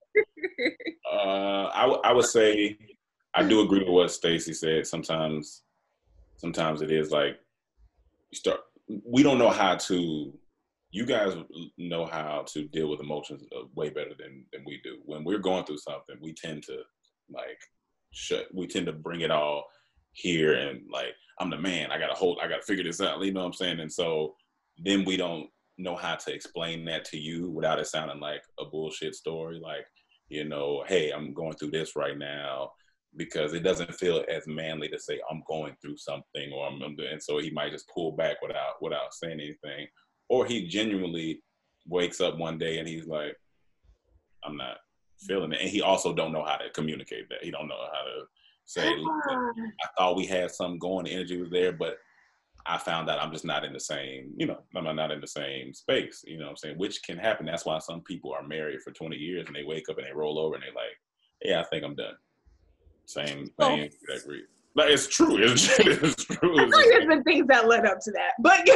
uh, 1.12 1.70
I 1.74 1.82
w- 1.82 2.02
I 2.04 2.14
would 2.14 2.26
say 2.26 2.78
I 3.34 3.44
do 3.44 3.62
agree 3.62 3.80
with 3.80 3.90
what 3.90 4.12
Stacy 4.12 4.54
said. 4.54 4.86
Sometimes, 4.86 5.64
sometimes 6.38 6.82
it 6.82 6.92
is 6.92 7.12
like 7.12 7.40
you 8.32 8.38
start. 8.38 8.60
We 9.06 9.24
don't 9.24 9.40
know 9.40 9.50
how 9.50 9.76
to. 9.76 10.34
You 10.92 11.06
guys 11.06 11.34
know 11.78 12.06
how 12.06 12.46
to 12.54 12.64
deal 12.70 12.90
with 12.90 13.02
emotions 13.02 13.44
uh, 13.56 13.66
way 13.76 13.90
better 13.90 14.14
than 14.18 14.46
than 14.54 14.64
we 14.66 14.80
do. 14.84 14.98
When 15.06 15.24
we're 15.24 15.40
going 15.40 15.66
through 15.66 15.80
something, 15.80 16.16
we 16.22 16.34
tend 16.34 16.64
to 16.64 16.78
like 17.30 17.60
shut. 18.12 18.48
We 18.54 18.68
tend 18.68 18.86
to 18.88 18.94
bring 18.94 19.22
it 19.22 19.32
all 19.32 19.66
here 20.18 20.56
and 20.56 20.82
like 20.92 21.14
I'm 21.40 21.52
the 21.52 21.58
man. 21.58 21.92
I 21.92 22.00
gotta 22.00 22.16
hold. 22.16 22.40
I 22.42 22.48
gotta 22.48 22.64
figure 22.64 22.84
this 22.84 23.02
out. 23.02 23.24
You 23.24 23.32
know 23.32 23.42
what 23.42 23.48
I'm 23.48 23.54
saying? 23.54 23.80
And 23.80 23.92
so 23.92 24.36
then 24.78 25.06
we 25.06 25.16
don't 25.16 25.48
know 25.78 25.96
how 25.96 26.16
to 26.16 26.34
explain 26.34 26.84
that 26.86 27.06
to 27.06 27.18
you 27.18 27.52
without 27.52 27.80
it 27.80 27.86
sounding 27.86 28.20
like 28.20 28.42
a 28.60 28.66
bullshit 28.66 29.14
story. 29.14 29.60
Like 29.60 29.86
you 30.30 30.44
know, 30.44 30.84
hey, 30.88 31.12
I'm 31.12 31.34
going 31.34 31.54
through 31.54 31.72
this 31.72 31.96
right 31.96 32.18
now 32.18 32.72
because 33.16 33.54
it 33.54 33.62
doesn't 33.62 33.94
feel 33.96 34.26
as 34.28 34.48
manly 34.48 34.88
to 34.90 35.00
say 35.00 35.20
I'm 35.30 35.44
going 35.48 35.76
through 35.82 35.98
something 35.98 36.52
or 36.52 36.68
I'm. 36.68 36.82
And 36.82 37.22
so 37.22 37.38
he 37.38 37.52
might 37.52 37.72
just 37.72 37.90
pull 37.94 38.14
back 38.14 38.42
without 38.42 38.82
without 38.82 39.14
saying 39.14 39.40
anything, 39.40 39.88
or 40.30 40.46
he 40.46 40.68
genuinely 40.68 41.44
wakes 41.88 42.20
up 42.20 42.40
one 42.40 42.58
day 42.58 42.80
and 42.80 42.88
he's 42.88 43.06
like, 43.06 43.36
I'm 44.44 44.58
not 44.58 44.78
feeling 45.20 45.52
it, 45.52 45.62
and 45.62 45.70
he 45.70 45.84
also 45.84 46.14
don't 46.14 46.34
know 46.34 46.44
how 46.44 46.58
to 46.58 46.72
communicate 46.72 47.30
that. 47.30 47.44
He 47.44 47.52
don't 47.52 47.68
know 47.68 47.76
how 47.94 48.04
to 48.04 48.26
say. 48.68 48.94
Ah, 49.30 49.52
I 49.84 49.88
thought 49.98 50.16
we 50.16 50.26
had 50.26 50.52
some 50.52 50.78
going, 50.78 51.06
the 51.06 51.12
energy 51.14 51.38
was 51.38 51.50
there, 51.50 51.72
but 51.72 51.98
I 52.66 52.78
found 52.78 53.10
out 53.10 53.20
I'm 53.22 53.32
just 53.32 53.46
not 53.46 53.64
in 53.64 53.72
the 53.74 53.80
same, 53.80 54.34
you 54.38 54.46
know, 54.46 54.60
I'm 54.76 54.96
not 54.96 55.12
in 55.12 55.22
the 55.22 55.28
same 55.28 55.74
space, 55.74 56.24
you 56.28 56.38
know 56.38 56.46
what 56.46 56.50
I'm 56.52 56.58
saying? 56.58 56.78
Which 56.78 57.02
can 57.02 57.18
happen. 57.18 57.46
That's 57.46 57.66
why 57.66 57.80
some 57.80 58.02
people 58.02 58.34
are 58.34 58.46
married 58.46 58.82
for 58.82 58.92
20 58.92 59.16
years 59.16 59.48
and 59.48 59.56
they 59.56 59.64
wake 59.64 59.88
up 59.90 59.98
and 59.98 60.06
they 60.06 60.12
roll 60.12 60.38
over 60.38 60.56
and 60.56 60.64
they 60.64 60.68
like, 60.76 60.98
yeah, 61.44 61.62
I 61.62 61.64
think 61.64 61.84
I'm 61.86 61.96
done. 61.96 62.16
Same 63.06 63.50
Oh. 63.60 63.68
thing. 63.70 63.90
Agree. 64.14 64.44
Like, 64.76 64.90
it's 64.90 65.08
true. 65.08 65.38
It's, 65.42 65.68
it's 65.80 66.26
true. 66.26 66.60
I 66.60 66.70
there's 66.70 67.08
been 67.08 67.24
things 67.24 67.48
that 67.48 67.68
led 67.68 67.86
up 67.86 68.00
to 68.02 68.12
that, 68.12 68.34
but 68.40 68.68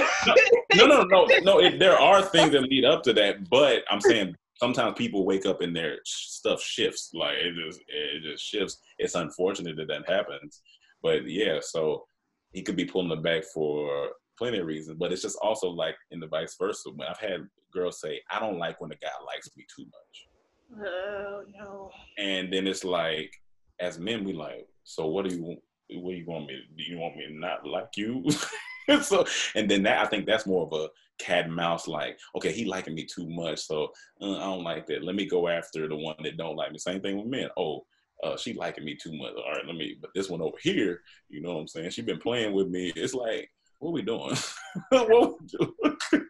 no, 0.75 0.88
no, 0.88 1.04
no, 1.04 1.27
no. 1.43 1.60
It, 1.60 1.77
there 1.77 1.99
are 1.99 2.21
things 2.23 2.54
that 2.54 2.62
lead 2.62 2.86
up 2.86 3.04
to 3.04 3.13
that, 3.13 3.49
but 3.49 3.84
I'm 3.91 3.99
saying 4.01 4.36
sometimes 4.62 4.93
people 4.95 5.26
wake 5.26 5.47
up 5.47 5.62
and 5.62 5.76
their 5.76 5.97
stuff 6.06 6.62
shifts. 6.62 7.10
Like 7.13 7.34
it 7.34 7.56
just, 7.56 7.82
it 7.88 8.24
just 8.24 8.43
shifts. 8.43 8.78
It's 9.00 9.15
unfortunate 9.15 9.76
that 9.78 9.88
that 9.88 10.08
happens, 10.08 10.62
but 11.02 11.28
yeah. 11.28 11.58
So 11.62 12.06
he 12.54 12.62
could 12.62 12.76
be 12.76 12.86
pulling 12.86 13.12
it 13.12 13.24
back 13.24 13.43
for 13.43 14.10
plenty 14.38 14.60
of 14.60 14.67
reasons, 14.67 14.97
but 15.00 15.12
it's 15.12 15.24
just 15.24 15.38
also 15.41 15.69
like 15.69 15.95
in 16.12 16.19
the 16.19 16.28
vice 16.28 16.56
versa. 16.60 16.91
When 16.95 17.08
I've 17.08 17.17
had 17.17 17.47
girls 17.74 18.00
say, 18.00 18.21
"I 18.30 18.39
don't 18.39 18.60
like 18.60 18.80
when 18.80 18.91
a 18.91 18.95
guy 18.95 19.10
likes 19.26 19.50
me 19.58 19.65
too 19.76 19.86
much," 19.86 20.88
oh 20.88 21.43
no. 21.60 21.91
and 22.19 22.54
then 22.54 22.67
it's 22.67 22.84
like, 22.84 23.34
as 23.80 23.97
men, 23.97 24.24
we 24.24 24.34
like, 24.34 24.67
so 24.84 25.08
what 25.08 25.28
do 25.28 25.36
you? 25.36 25.58
What 26.00 26.12
do 26.12 26.17
you 26.17 26.26
want 26.26 26.45
me? 26.45 26.62
Do 26.78 26.84
you 26.84 27.00
want 27.00 27.17
me 27.17 27.28
to 27.28 27.34
not 27.34 27.65
like 27.65 27.97
you? 27.97 28.24
so, 29.02 29.26
and 29.56 29.69
then 29.69 29.84
that 29.84 30.06
I 30.06 30.08
think 30.08 30.26
that's 30.26 30.45
more 30.45 30.65
of 30.67 30.74
a 30.74 30.88
cat 31.21 31.45
and 31.45 31.55
mouse. 31.55 31.88
Like, 31.88 32.17
okay, 32.36 32.51
he 32.51 32.65
liking 32.65 32.95
me 32.95 33.05
too 33.05 33.29
much, 33.29 33.60
so 33.60 33.91
uh, 34.21 34.38
I 34.38 34.43
don't 34.43 34.63
like 34.63 34.88
that. 34.88 35.03
Let 35.03 35.15
me 35.15 35.25
go 35.25 35.47
after 35.47 35.88
the 35.88 35.95
one 35.95 36.15
that 36.23 36.38
don't 36.38 36.55
like 36.55 36.71
me. 36.71 36.77
Same 36.77 37.01
thing 37.01 37.17
with 37.17 37.27
men. 37.27 37.49
Oh, 37.57 37.86
uh, 38.23 38.38
she 38.38 38.53
liking 38.53 38.86
me 38.86 38.95
too 38.95 39.13
much. 39.17 39.34
All 39.36 39.51
right, 39.51 39.65
let 39.65 39.75
me. 39.75 39.97
But 39.99 40.12
this 40.13 40.29
one 40.29 40.41
over 40.41 40.57
here, 40.62 41.01
you 41.29 41.41
know 41.41 41.53
what 41.53 41.62
I'm 41.62 41.67
saying? 41.67 41.91
She 41.91 42.01
been 42.01 42.19
playing 42.19 42.53
with 42.53 42.67
me. 42.67 42.91
It's 42.95 43.13
like, 43.13 43.49
what 43.79 43.93
we 43.93 44.01
doing? 44.01 44.36
what 44.89 45.10
we 45.41 45.47
doing? 45.47 45.97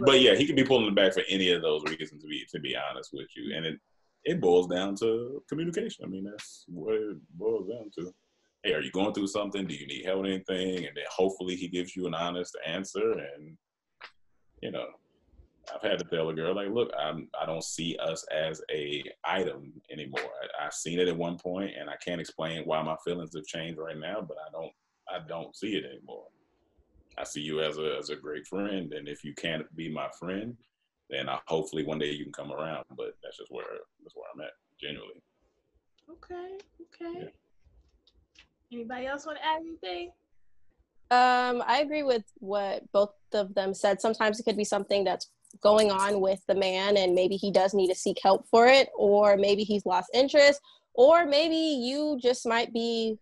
but 0.00 0.20
yeah, 0.20 0.34
he 0.34 0.46
could 0.46 0.56
be 0.56 0.64
pulling 0.64 0.86
the 0.86 0.92
back 0.92 1.12
for 1.12 1.22
any 1.28 1.52
of 1.52 1.62
those 1.62 1.82
reasons. 1.84 2.22
To 2.22 2.28
be 2.28 2.44
to 2.50 2.60
be 2.60 2.76
honest 2.76 3.10
with 3.12 3.28
you, 3.36 3.54
and 3.54 3.66
it 3.66 3.78
it 4.24 4.40
boils 4.40 4.66
down 4.66 4.94
to 4.96 5.42
communication. 5.48 6.04
I 6.04 6.08
mean, 6.08 6.24
that's 6.24 6.64
what 6.68 6.94
it 6.94 7.16
boils 7.34 7.68
down 7.68 7.90
to. 7.98 8.12
Hey, 8.62 8.74
are 8.74 8.82
you 8.82 8.90
going 8.90 9.14
through 9.14 9.28
something? 9.28 9.66
Do 9.66 9.74
you 9.74 9.86
need 9.86 10.04
help 10.04 10.22
with 10.22 10.32
anything? 10.32 10.86
And 10.86 10.94
then 10.94 11.04
hopefully 11.10 11.56
he 11.56 11.68
gives 11.68 11.96
you 11.96 12.06
an 12.06 12.14
honest 12.14 12.56
answer. 12.66 13.12
And 13.12 13.56
you 14.60 14.70
know, 14.70 14.86
I've 15.74 15.88
had 15.88 15.98
to 15.98 16.04
tell 16.04 16.28
a 16.28 16.34
girl 16.34 16.54
like, 16.54 16.70
look, 16.70 16.90
I'm 16.98 17.28
I 17.40 17.46
don't 17.46 17.64
see 17.64 17.96
us 18.02 18.24
as 18.34 18.60
a 18.70 19.02
item 19.24 19.72
anymore. 19.90 20.20
I, 20.20 20.66
I've 20.66 20.74
seen 20.74 20.98
it 20.98 21.08
at 21.08 21.16
one 21.16 21.38
point, 21.38 21.72
and 21.78 21.88
I 21.88 21.96
can't 22.04 22.20
explain 22.20 22.62
why 22.64 22.82
my 22.82 22.96
feelings 23.04 23.34
have 23.34 23.44
changed 23.46 23.78
right 23.78 23.98
now, 23.98 24.20
but 24.26 24.36
I 24.38 24.50
don't 24.52 24.72
I 25.08 25.26
don't 25.26 25.54
see 25.56 25.76
it 25.76 25.84
anymore. 25.84 26.24
I 27.18 27.24
see 27.24 27.40
you 27.40 27.60
as 27.62 27.78
a 27.78 27.96
as 27.98 28.10
a 28.10 28.16
great 28.16 28.46
friend, 28.46 28.92
and 28.92 29.08
if 29.08 29.24
you 29.24 29.34
can't 29.34 29.64
be 29.76 29.88
my 29.92 30.08
friend, 30.18 30.56
then 31.08 31.28
I, 31.28 31.38
hopefully 31.46 31.84
one 31.84 31.98
day 31.98 32.10
you 32.10 32.24
can 32.24 32.32
come 32.32 32.52
around. 32.52 32.84
But 32.96 33.16
that's 33.22 33.38
just 33.38 33.52
where 33.52 33.64
that's 34.02 34.14
where 34.14 34.26
I'm 34.34 34.40
at, 34.40 34.52
genuinely. 34.80 35.22
Okay. 36.10 36.58
Okay. 36.82 37.20
Yeah. 37.20 37.28
Anybody 38.72 39.06
else 39.06 39.26
want 39.26 39.38
to 39.38 39.44
add 39.44 39.60
anything? 39.60 40.12
Um, 41.10 41.62
I 41.66 41.80
agree 41.80 42.04
with 42.04 42.22
what 42.38 42.90
both 42.92 43.14
of 43.32 43.54
them 43.54 43.74
said. 43.74 44.00
Sometimes 44.00 44.38
it 44.38 44.44
could 44.44 44.56
be 44.56 44.64
something 44.64 45.02
that's 45.02 45.28
going 45.60 45.90
on 45.90 46.20
with 46.20 46.40
the 46.46 46.54
man 46.54 46.96
and 46.96 47.14
maybe 47.14 47.36
he 47.36 47.50
does 47.50 47.74
need 47.74 47.88
to 47.88 47.94
seek 47.94 48.18
help 48.22 48.46
for 48.48 48.66
it 48.66 48.88
or 48.96 49.36
maybe 49.36 49.64
he's 49.64 49.84
lost 49.84 50.08
interest 50.14 50.60
or 50.94 51.26
maybe 51.26 51.56
you 51.56 52.18
just 52.22 52.46
might 52.46 52.72
be 52.72 53.18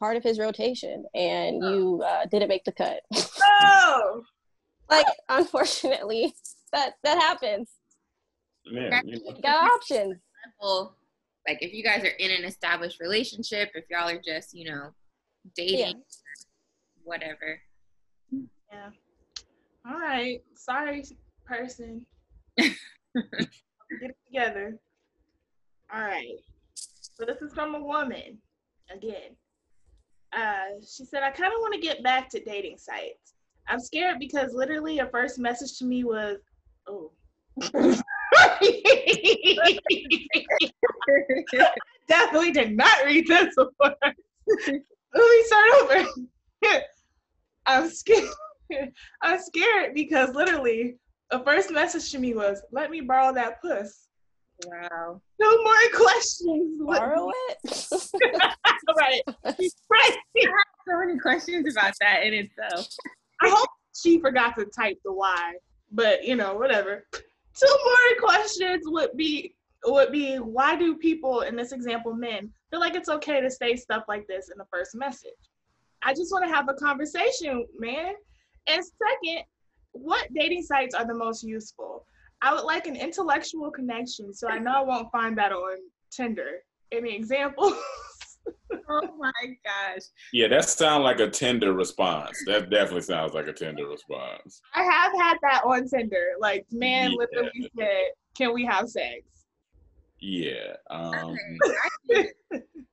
part 0.00 0.16
of 0.16 0.22
his 0.22 0.38
rotation 0.38 1.04
and 1.14 1.62
oh. 1.62 1.72
you 1.72 2.02
uh, 2.02 2.26
didn't 2.26 2.48
make 2.48 2.64
the 2.64 2.72
cut 2.72 3.00
oh 3.42 4.22
like 4.90 5.06
unfortunately 5.28 6.34
that 6.72 6.94
that 7.04 7.18
happens 7.18 7.70
Man, 8.66 9.02
you 9.04 9.20
got 9.42 9.70
options 9.70 10.16
like 11.46 11.58
if 11.60 11.72
you 11.72 11.84
guys 11.84 12.02
are 12.02 12.16
in 12.18 12.30
an 12.30 12.44
established 12.44 12.98
relationship 12.98 13.70
if 13.74 13.84
y'all 13.88 14.08
are 14.08 14.20
just 14.20 14.52
you 14.52 14.70
know 14.70 14.90
dating 15.56 15.78
yeah. 15.78 15.92
Whatever 17.04 17.60
yeah 18.32 18.90
all 19.86 19.98
right. 19.98 20.42
Sorry, 20.54 21.04
person. 21.44 22.06
Get 22.56 22.72
it 23.14 24.16
together. 24.26 24.78
All 25.92 26.00
right. 26.00 26.38
So 26.74 27.26
this 27.26 27.42
is 27.42 27.52
from 27.52 27.74
a 27.74 27.82
woman 27.82 28.38
again. 28.90 29.36
Uh, 30.32 30.80
she 30.80 31.04
said, 31.04 31.22
I 31.22 31.30
kind 31.30 31.52
of 31.52 31.60
want 31.60 31.74
to 31.74 31.80
get 31.80 32.02
back 32.02 32.30
to 32.30 32.42
dating 32.42 32.78
sites. 32.78 33.34
I'm 33.68 33.78
scared 33.78 34.18
because 34.18 34.54
literally 34.54 35.00
a 35.00 35.06
first 35.06 35.38
message 35.38 35.78
to 35.78 35.84
me 35.84 36.02
was, 36.04 36.38
oh. 36.88 37.12
definitely 42.08 42.52
did 42.52 42.76
not 42.76 43.04
read 43.04 43.26
this 43.26 43.54
before. 43.54 43.94
Let 44.66 44.74
me 45.14 45.44
start 45.44 45.68
over. 45.82 46.06
I'm 47.66 47.88
scared. 47.90 48.28
I'm 49.22 49.40
scared 49.40 49.94
because 49.94 50.34
literally 50.34 50.96
the 51.30 51.40
first 51.40 51.70
message 51.70 52.10
to 52.12 52.18
me 52.18 52.34
was, 52.34 52.62
"Let 52.72 52.90
me 52.90 53.00
borrow 53.00 53.32
that 53.34 53.60
puss." 53.60 54.08
Wow. 54.66 55.20
No 55.40 55.62
more 55.62 55.74
questions. 55.94 56.80
Borrow 56.80 57.30
it. 57.48 57.58
right. 58.96 59.22
Right. 59.44 60.16
I 60.16 60.40
have 60.40 60.86
so 60.88 60.98
many 60.98 61.18
questions 61.18 61.74
about 61.74 61.94
that 62.00 62.22
in 62.22 62.34
itself. 62.34 62.86
I 63.42 63.48
hope 63.48 63.68
she 63.94 64.20
forgot 64.20 64.54
to 64.58 64.66
type 64.66 64.98
the 65.04 65.12
Y, 65.12 65.52
but 65.92 66.24
you 66.24 66.36
know, 66.36 66.54
whatever. 66.54 67.06
Two 67.12 67.78
more 67.84 68.28
questions 68.28 68.82
would 68.86 69.16
be 69.16 69.54
would 69.86 70.12
be 70.12 70.36
why 70.36 70.76
do 70.76 70.96
people 70.96 71.42
in 71.42 71.56
this 71.56 71.72
example 71.72 72.14
men 72.14 72.50
feel 72.70 72.80
like 72.80 72.94
it's 72.94 73.08
okay 73.08 73.40
to 73.40 73.50
say 73.50 73.76
stuff 73.76 74.04
like 74.08 74.26
this 74.26 74.50
in 74.50 74.58
the 74.58 74.64
first 74.72 74.94
message? 74.94 75.32
I 76.04 76.12
just 76.12 76.30
want 76.30 76.44
to 76.44 76.54
have 76.54 76.68
a 76.68 76.74
conversation, 76.74 77.66
man. 77.78 78.12
And 78.66 78.82
second, 78.84 79.44
what 79.92 80.28
dating 80.34 80.62
sites 80.62 80.94
are 80.94 81.06
the 81.06 81.14
most 81.14 81.42
useful? 81.42 82.06
I 82.42 82.52
would 82.52 82.64
like 82.64 82.86
an 82.86 82.96
intellectual 82.96 83.70
connection, 83.70 84.34
so 84.34 84.48
I 84.48 84.58
know 84.58 84.72
I 84.72 84.80
won't 84.82 85.10
find 85.10 85.36
that 85.38 85.52
on 85.52 85.78
Tinder. 86.10 86.58
Any 86.92 87.14
examples? 87.14 87.72
oh 88.88 89.08
my 89.18 89.32
gosh. 89.64 90.02
Yeah, 90.32 90.48
that 90.48 90.68
sounds 90.68 91.04
like 91.04 91.20
a 91.20 91.30
Tinder 91.30 91.72
response. 91.72 92.36
That 92.46 92.68
definitely 92.70 93.02
sounds 93.02 93.32
like 93.32 93.48
a 93.48 93.52
Tinder 93.52 93.86
response. 93.86 94.60
I 94.74 94.82
have 94.82 95.12
had 95.18 95.38
that 95.42 95.62
on 95.64 95.88
Tinder. 95.88 96.32
Like, 96.38 96.66
man 96.70 97.12
yeah. 97.12 97.16
literally 97.16 97.70
said, 97.78 98.04
Can 98.36 98.52
we 98.52 98.66
have 98.66 98.88
sex? 98.90 99.22
Yeah. 100.20 100.74
Um, 100.90 101.36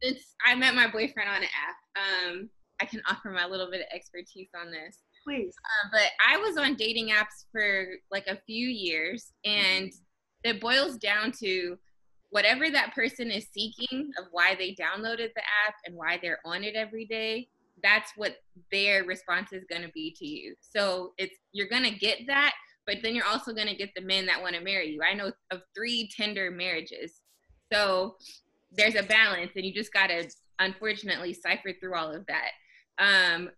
Since 0.01 0.35
I 0.45 0.55
met 0.55 0.75
my 0.75 0.87
boyfriend 0.87 1.29
on 1.29 1.43
an 1.43 1.43
app, 1.43 2.29
um, 2.35 2.49
I 2.81 2.85
can 2.85 3.01
offer 3.09 3.29
my 3.29 3.45
little 3.45 3.69
bit 3.69 3.81
of 3.81 3.87
expertise 3.93 4.49
on 4.59 4.71
this. 4.71 4.97
Please. 5.25 5.53
Uh, 5.63 5.89
but 5.91 6.09
I 6.27 6.37
was 6.37 6.57
on 6.57 6.75
dating 6.75 7.09
apps 7.09 7.45
for 7.51 7.85
like 8.11 8.27
a 8.27 8.39
few 8.47 8.67
years, 8.67 9.33
and 9.45 9.91
it 10.43 10.59
boils 10.59 10.97
down 10.97 11.31
to 11.39 11.77
whatever 12.31 12.69
that 12.69 12.95
person 12.95 13.29
is 13.29 13.45
seeking 13.53 14.09
of 14.17 14.25
why 14.31 14.55
they 14.55 14.73
downloaded 14.73 15.33
the 15.35 15.43
app 15.67 15.75
and 15.85 15.95
why 15.95 16.17
they're 16.21 16.39
on 16.45 16.63
it 16.63 16.75
every 16.75 17.05
day 17.05 17.47
that's 17.83 18.11
what 18.15 18.35
their 18.71 19.03
response 19.05 19.51
is 19.53 19.63
going 19.69 19.81
to 19.81 19.89
be 19.89 20.15
to 20.15 20.27
you. 20.27 20.55
So 20.59 21.13
it's 21.17 21.35
you're 21.51 21.67
going 21.67 21.83
to 21.83 21.97
get 21.97 22.19
that 22.27 22.53
but 22.85 22.97
then 23.03 23.15
you're 23.15 23.27
also 23.27 23.53
going 23.53 23.67
to 23.67 23.75
get 23.75 23.93
the 23.95 24.01
men 24.01 24.25
that 24.25 24.41
want 24.41 24.55
to 24.55 24.61
marry 24.61 24.89
you. 24.89 25.01
I 25.03 25.13
know 25.13 25.31
of 25.51 25.61
three 25.75 26.09
Tinder 26.15 26.51
marriages. 26.51 27.21
So 27.71 28.15
there's 28.71 28.95
a 28.95 29.03
balance 29.03 29.51
and 29.55 29.65
you 29.65 29.73
just 29.73 29.93
got 29.93 30.07
to 30.07 30.29
unfortunately 30.59 31.33
cipher 31.33 31.73
through 31.79 31.95
all 31.95 32.11
of 32.11 32.25
that 32.27 32.51
um, 32.99 33.49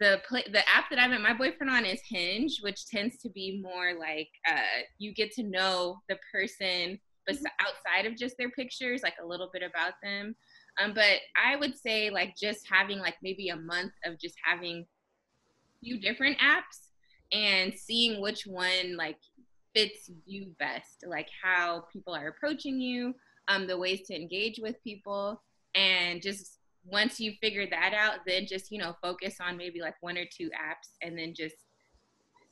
the 0.00 0.20
play, 0.28 0.44
the 0.50 0.68
app 0.68 0.90
that 0.90 0.98
I 0.98 1.06
met 1.06 1.20
my 1.20 1.34
boyfriend 1.34 1.70
on 1.70 1.84
is 1.84 2.00
Hinge, 2.08 2.58
which 2.60 2.86
tends 2.86 3.18
to 3.18 3.30
be 3.30 3.60
more 3.62 3.94
like 3.98 4.28
uh, 4.50 4.82
you 4.98 5.14
get 5.14 5.32
to 5.32 5.42
know 5.42 5.98
the 6.08 6.18
person 6.32 6.98
bes- 7.26 7.38
mm-hmm. 7.38 7.46
outside 7.66 8.06
of 8.06 8.16
just 8.16 8.36
their 8.38 8.50
pictures, 8.50 9.02
like 9.02 9.14
a 9.22 9.26
little 9.26 9.50
bit 9.52 9.62
about 9.62 9.94
them. 10.02 10.34
Um, 10.82 10.92
but 10.94 11.20
I 11.36 11.56
would 11.56 11.78
say 11.78 12.10
like 12.10 12.34
just 12.36 12.66
having 12.70 12.98
like 12.98 13.16
maybe 13.22 13.48
a 13.50 13.56
month 13.56 13.92
of 14.04 14.18
just 14.18 14.34
having 14.44 14.78
a 14.78 15.84
few 15.84 16.00
different 16.00 16.38
apps 16.38 16.90
and 17.32 17.72
seeing 17.72 18.20
which 18.20 18.46
one 18.46 18.96
like 18.96 19.18
fits 19.74 20.10
you 20.26 20.52
best, 20.58 21.04
like 21.06 21.28
how 21.42 21.84
people 21.92 22.14
are 22.14 22.28
approaching 22.28 22.80
you, 22.80 23.14
um, 23.48 23.66
the 23.66 23.78
ways 23.78 24.02
to 24.06 24.14
engage 24.14 24.58
with 24.60 24.82
people, 24.82 25.40
and 25.74 26.22
just 26.22 26.58
once 26.84 27.18
you 27.18 27.32
figure 27.40 27.66
that 27.70 27.94
out, 27.94 28.20
then 28.26 28.46
just, 28.46 28.70
you 28.70 28.78
know, 28.78 28.94
focus 29.02 29.36
on 29.40 29.56
maybe 29.56 29.80
like 29.80 29.94
one 30.00 30.18
or 30.18 30.24
two 30.24 30.46
apps 30.48 30.90
and 31.02 31.18
then 31.18 31.34
just 31.34 31.56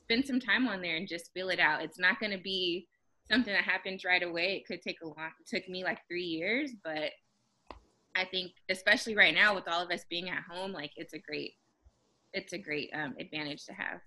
spend 0.03 0.27
some 0.27 0.41
time 0.41 0.67
on 0.67 0.81
there 0.81 0.97
and 0.97 1.09
just 1.09 1.31
fill 1.35 1.51
it 1.51 1.61
out. 1.61 1.83
It's 1.83 1.99
not 1.99 2.19
going 2.19 2.33
to 2.33 2.43
be 2.43 2.89
something 3.31 3.53
that 3.53 3.65
happens 3.65 4.05
right 4.05 4.23
away. 4.23 4.57
It 4.57 4.67
could 4.67 4.83
take 4.83 5.01
a 5.03 5.07
long, 5.07 5.31
it 5.41 5.47
took 5.47 5.69
me 5.69 5.85
like 5.85 6.01
three 6.09 6.25
years, 6.25 6.73
but 6.83 7.11
I 8.15 8.25
think 8.31 8.53
especially 8.69 9.17
right 9.17 9.35
now 9.35 9.55
with 9.55 9.69
all 9.69 9.83
of 9.83 9.91
us 9.91 10.05
being 10.09 10.29
at 10.29 10.43
home, 10.51 10.73
like 10.73 10.93
it's 10.97 11.15
a 11.15 11.19
great, 11.19 11.53
it's 12.33 12.53
a 12.53 12.59
great 12.59 12.91
um, 12.95 13.15
advantage 13.19 13.65
to 13.67 13.73
have. 13.73 14.01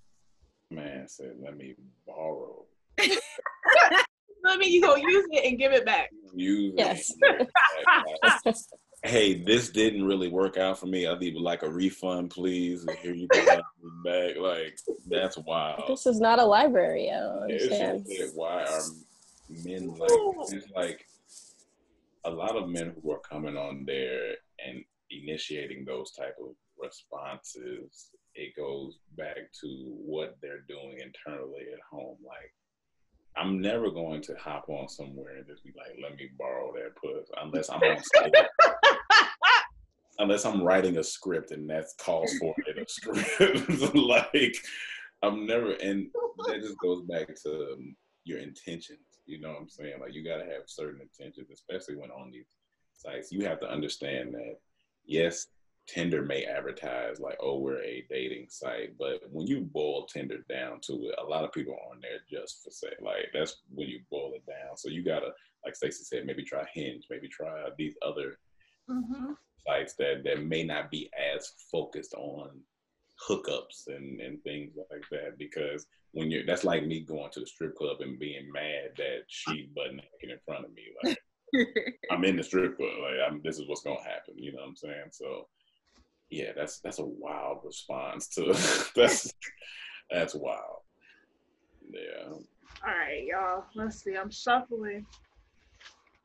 Man 0.71 1.07
said, 1.07 1.35
let 1.41 1.57
me 1.57 1.75
borrow. 2.05 2.65
let 2.97 4.59
me 4.59 4.67
you 4.67 4.81
go 4.81 4.95
use 4.95 5.25
it 5.31 5.45
and 5.47 5.57
give 5.57 5.71
it 5.71 5.85
back. 5.85 6.09
Use 6.33 6.73
yes. 6.77 7.11
it 7.21 7.47
hey, 9.05 9.41
this 9.43 9.69
didn't 9.69 10.05
really 10.05 10.27
work 10.27 10.57
out 10.57 10.79
for 10.79 10.87
me. 10.87 11.07
I 11.07 11.17
need 11.17 11.35
like 11.35 11.63
a 11.63 11.69
refund, 11.69 12.31
please. 12.31 12.85
And 12.85 12.97
here 12.97 13.13
you 13.13 13.27
go 13.27 13.45
back. 13.45 14.35
Like 14.37 14.79
that's 15.07 15.37
wild. 15.37 15.83
This 15.87 16.05
is 16.05 16.19
not 16.19 16.39
a 16.39 16.45
library. 16.45 17.11
I 17.11 17.19
don't 17.19 17.43
understand. 17.43 18.05
why 18.33 18.63
are 18.63 18.81
men 19.63 19.95
like 19.97 20.09
it's 20.49 20.71
like 20.75 21.05
a 22.25 22.29
lot 22.29 22.55
of 22.55 22.69
men 22.69 22.93
who 23.01 23.11
are 23.11 23.19
coming 23.19 23.55
on 23.55 23.85
there 23.85 24.35
and 24.65 24.83
initiating 25.11 25.85
those 25.85 26.11
type 26.11 26.35
of 26.41 26.55
responses, 26.81 28.09
it 28.33 28.55
goes 28.55 28.97
back 29.17 29.37
to 29.61 29.67
what 30.05 30.37
they're 30.41 30.65
doing 30.67 30.97
internally 30.99 31.65
at 31.71 31.79
home. 31.89 32.17
Like 32.25 32.51
I'm 33.37 33.61
never 33.61 33.91
going 33.91 34.21
to 34.23 34.35
hop 34.35 34.65
on 34.69 34.87
somewhere 34.87 35.37
and 35.37 35.45
just 35.45 35.63
be 35.63 35.73
like, 35.77 35.97
let 36.01 36.17
me 36.17 36.29
borrow 36.39 36.71
that 36.73 36.95
puss 36.95 37.29
unless 37.41 37.69
I'm 37.69 37.81
on 37.81 37.97
stage. 38.15 38.33
Unless 40.19 40.45
I'm 40.45 40.63
writing 40.63 40.97
a 40.97 41.03
script 41.03 41.51
and 41.51 41.69
that 41.69 41.85
calls 41.99 42.33
for 42.37 42.53
it 42.65 42.77
a 42.77 42.85
script. 42.87 43.95
like 43.95 44.57
I'm 45.23 45.45
never 45.45 45.71
and 45.73 46.07
that 46.47 46.61
just 46.61 46.77
goes 46.79 47.01
back 47.03 47.35
to 47.43 47.73
um, 47.73 47.95
your 48.23 48.39
intentions. 48.39 48.99
You 49.25 49.41
know 49.41 49.49
what 49.49 49.61
I'm 49.61 49.69
saying? 49.69 49.99
Like 49.99 50.13
you 50.13 50.23
gotta 50.23 50.45
have 50.45 50.63
certain 50.67 51.01
intentions, 51.01 51.49
especially 51.51 51.95
when 51.95 52.11
on 52.11 52.31
these 52.31 52.45
sites. 52.93 53.31
You 53.31 53.45
have 53.45 53.59
to 53.61 53.69
understand 53.69 54.33
that 54.33 54.55
yes, 55.05 55.47
Tinder 55.87 56.21
may 56.21 56.43
advertise 56.45 57.19
like, 57.19 57.37
"Oh, 57.39 57.59
we're 57.59 57.81
a 57.81 58.05
dating 58.09 58.47
site," 58.49 58.97
but 58.97 59.21
when 59.31 59.47
you 59.47 59.61
boil 59.61 60.05
Tinder 60.05 60.39
down 60.49 60.79
to 60.81 60.93
it, 60.93 61.15
a 61.17 61.23
lot 61.23 61.43
of 61.43 61.51
people 61.51 61.73
are 61.73 61.91
on 61.93 62.01
there 62.01 62.19
just 62.29 62.63
for 62.63 62.71
say, 62.71 62.93
like 63.01 63.29
that's 63.33 63.61
when 63.73 63.87
you 63.87 64.01
boil 64.11 64.33
it 64.33 64.45
down. 64.45 64.77
So 64.77 64.89
you 64.89 65.03
gotta, 65.03 65.31
like 65.63 65.75
Stacey 65.75 66.03
said, 66.03 66.25
maybe 66.25 66.43
try 66.43 66.65
Hinge, 66.73 67.05
maybe 67.09 67.27
try 67.27 67.67
these 67.77 67.95
other 68.01 68.37
Mm-hmm. 68.89 69.31
sites 69.65 69.95
that 69.95 70.23
that 70.23 70.43
may 70.43 70.63
not 70.63 70.91
be 70.91 71.09
as 71.35 71.53
focused 71.71 72.13
on 72.13 72.49
hookups 73.27 73.87
and 73.87 74.19
and 74.21 74.43
things 74.43 74.73
like 74.91 75.03
that 75.11 75.37
because 75.37 75.87
when 76.11 76.29
you're 76.29 76.45
that's 76.45 76.63
like 76.63 76.85
me 76.85 76.99
going 77.01 77.31
to 77.31 77.39
the 77.39 77.47
strip 77.47 77.75
club 77.75 78.01
and 78.01 78.19
being 78.19 78.51
mad 78.51 78.91
that 78.97 79.21
she 79.27 79.69
butt 79.75 79.93
naked 79.93 80.29
in 80.29 80.37
front 80.45 80.65
of 80.65 80.71
me 80.73 80.83
like 81.03 81.17
I'm 82.11 82.23
in 82.25 82.35
the 82.35 82.43
strip 82.43 82.77
club 82.77 82.91
like 83.01 83.15
I'm 83.27 83.41
this 83.43 83.57
is 83.57 83.67
what's 83.67 83.81
gonna 83.81 84.03
happen 84.03 84.35
you 84.37 84.51
know 84.51 84.59
what 84.59 84.69
I'm 84.69 84.75
saying 84.75 85.09
so 85.11 85.47
yeah 86.29 86.51
that's 86.55 86.79
that's 86.81 86.99
a 86.99 87.05
wild 87.05 87.59
response 87.63 88.27
to 88.35 88.53
that's 88.95 89.33
that's 90.11 90.35
wild 90.35 90.81
yeah 91.89 92.29
All 92.29 92.41
right, 92.83 93.23
y'all. 93.25 93.65
Let's 93.73 94.03
see. 94.03 94.15
I'm 94.15 94.29
shuffling. 94.31 95.05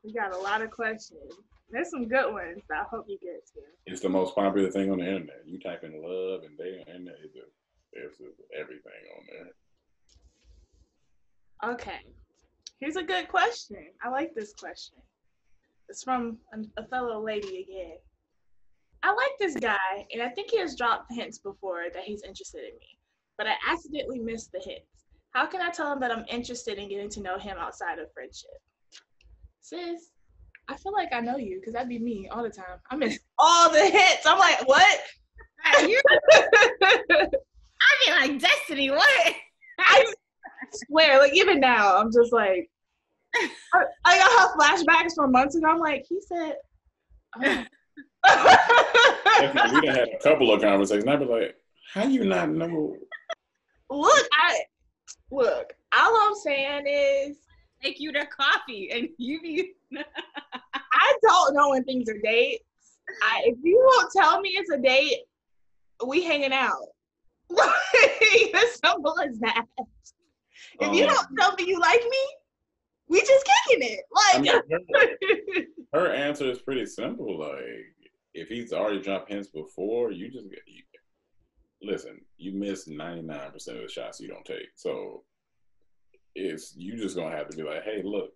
We 0.03 0.12
got 0.12 0.35
a 0.35 0.38
lot 0.38 0.62
of 0.62 0.70
questions. 0.70 1.35
There's 1.72 1.90
some 1.90 2.09
good 2.09 2.33
ones 2.33 2.62
that 2.68 2.78
I 2.78 2.85
hope 2.90 3.06
you 3.09 3.18
get 3.20 3.46
to. 3.54 3.61
it's 3.87 4.00
the 4.00 4.09
most 4.09 4.35
popular 4.35 4.70
thing 4.70 4.90
on 4.90 4.98
the 4.98 5.06
internet 5.06 5.42
you 5.46 5.59
type 5.61 5.85
in 5.85 5.92
love 6.02 6.42
and 6.42 6.59
dating 6.59 6.85
and 6.87 7.06
the 7.06 7.12
internet 7.12 7.20
it's 7.24 7.35
just, 7.35 7.54
it's 7.92 8.18
just 8.18 8.40
everything 8.59 9.02
on 9.16 9.24
there 9.30 9.52
Okay. 11.62 12.00
Here's 12.80 12.96
a 12.96 13.02
good 13.02 13.28
question. 13.28 13.76
I 14.02 14.09
like 14.09 14.35
this 14.35 14.54
question. 14.54 14.96
It's 15.88 16.02
from 16.02 16.38
a, 16.54 16.83
a 16.83 16.87
fellow 16.87 17.22
lady 17.22 17.66
again. 17.68 17.98
I 19.02 19.12
like 19.12 19.33
this 19.38 19.56
guy, 19.56 20.06
and 20.12 20.22
I 20.22 20.28
think 20.28 20.50
he 20.50 20.59
has 20.59 20.76
dropped 20.76 21.12
hints 21.12 21.38
before 21.38 21.85
that 21.92 22.02
he's 22.04 22.22
interested 22.22 22.61
in 22.61 22.78
me, 22.78 22.98
but 23.38 23.46
I 23.46 23.54
accidentally 23.68 24.18
missed 24.18 24.52
the 24.52 24.61
hints. 24.64 24.87
How 25.33 25.46
can 25.46 25.61
I 25.62 25.70
tell 25.70 25.92
him 25.92 26.00
that 26.00 26.11
I'm 26.11 26.24
interested 26.28 26.78
in 26.78 26.88
getting 26.88 27.09
to 27.11 27.22
know 27.22 27.38
him 27.38 27.56
outside 27.59 27.98
of 27.98 28.12
friendship? 28.12 28.50
Sis, 29.61 30.11
I 30.70 30.76
feel 30.76 30.92
like 30.92 31.12
I 31.12 31.20
know 31.20 31.37
you 31.37 31.59
because 31.59 31.72
that'd 31.72 31.88
be 31.88 31.98
me 31.98 32.28
all 32.30 32.44
the 32.44 32.50
time. 32.50 32.78
I 32.90 32.96
miss 32.96 33.18
all 33.38 33.70
the 33.70 33.85
hits. 33.85 34.24
I'm 34.24 34.38
like, 34.38 34.66
what? 34.68 35.00
you 35.83 36.00
I 36.33 37.26
mean, 38.06 38.14
like 38.20 38.40
Destiny. 38.40 38.90
What? 38.90 39.35
I 39.80 40.12
swear, 40.87 41.18
like 41.18 41.35
even 41.35 41.59
now, 41.59 41.96
I'm 41.96 42.12
just 42.12 42.33
like, 42.33 42.70
I, 43.35 43.85
I 44.04 44.18
got 44.18 44.30
her 44.30 44.56
flashbacks 44.59 45.14
from 45.16 45.33
months 45.33 45.56
ago. 45.56 45.66
I'm 45.68 45.78
like, 45.78 46.04
he 46.09 46.20
said. 46.20 46.54
Oh. 47.37 47.64
Definitely, 49.40 49.80
we 49.80 49.87
done 49.87 49.94
had 49.96 50.09
a 50.09 50.22
couple 50.22 50.52
of 50.52 50.61
conversations. 50.61 51.06
I'd 51.09 51.18
be 51.18 51.24
like, 51.24 51.56
how 51.92 52.04
you 52.04 52.24
not 52.24 52.50
know? 52.50 52.96
look, 53.90 54.28
I 54.33 54.61
look. 55.30 55.72
All 55.92 56.28
I'm 56.28 56.35
saying 56.37 56.87
is, 56.87 57.37
Take 57.83 57.98
you 57.98 58.12
to 58.12 58.26
coffee 58.26 58.90
and 58.92 59.09
you 59.16 59.40
be. 59.40 59.72
I 60.92 61.12
don't 61.22 61.55
know 61.55 61.70
when 61.70 61.85
things 61.85 62.09
are 62.09 62.18
dates. 62.22 62.64
I, 63.22 63.42
if 63.46 63.59
you 63.62 63.76
won't 63.85 64.12
tell 64.16 64.40
me 64.40 64.50
it's 64.50 64.70
a 64.70 64.79
date, 64.79 65.18
we 66.07 66.22
hanging 66.22 66.53
out. 66.53 66.87
As 68.55 68.81
simple 68.85 69.18
as 69.20 69.38
that. 69.40 69.64
If 70.81 70.94
you 70.94 71.05
Um, 71.07 71.14
don't 71.14 71.29
tell 71.38 71.55
me 71.57 71.64
you 71.66 71.81
like 71.81 72.00
me, 72.03 72.26
we 73.09 73.20
just 73.20 73.44
kicking 73.66 73.88
it. 73.90 74.00
I 74.14 74.38
Like, 74.38 74.42
mean, 74.42 74.81
her, 75.92 76.00
her 76.07 76.12
answer 76.12 76.44
is 76.50 76.61
pretty 76.61 76.87
simple. 76.87 77.38
Like, 77.40 77.96
if 78.35 78.48
he's 78.48 78.72
already 78.72 79.00
dropped 79.00 79.31
hints 79.31 79.48
before, 79.48 80.12
you 80.12 80.31
just 80.31 80.48
get. 80.48 80.61
You, 80.66 80.83
listen, 81.83 82.20
you 82.37 82.53
miss 82.53 82.87
ninety 82.87 83.22
nine 83.22 83.50
percent 83.50 83.79
of 83.79 83.83
the 83.83 83.88
shots 83.88 84.20
you 84.20 84.29
don't 84.29 84.44
take. 84.44 84.68
So, 84.76 85.24
it's 86.37 86.74
you 86.76 86.96
just 86.96 87.16
gonna 87.16 87.37
have 87.37 87.48
to 87.48 87.57
be 87.57 87.64
like, 87.64 87.83
hey, 87.83 88.03
look, 88.05 88.31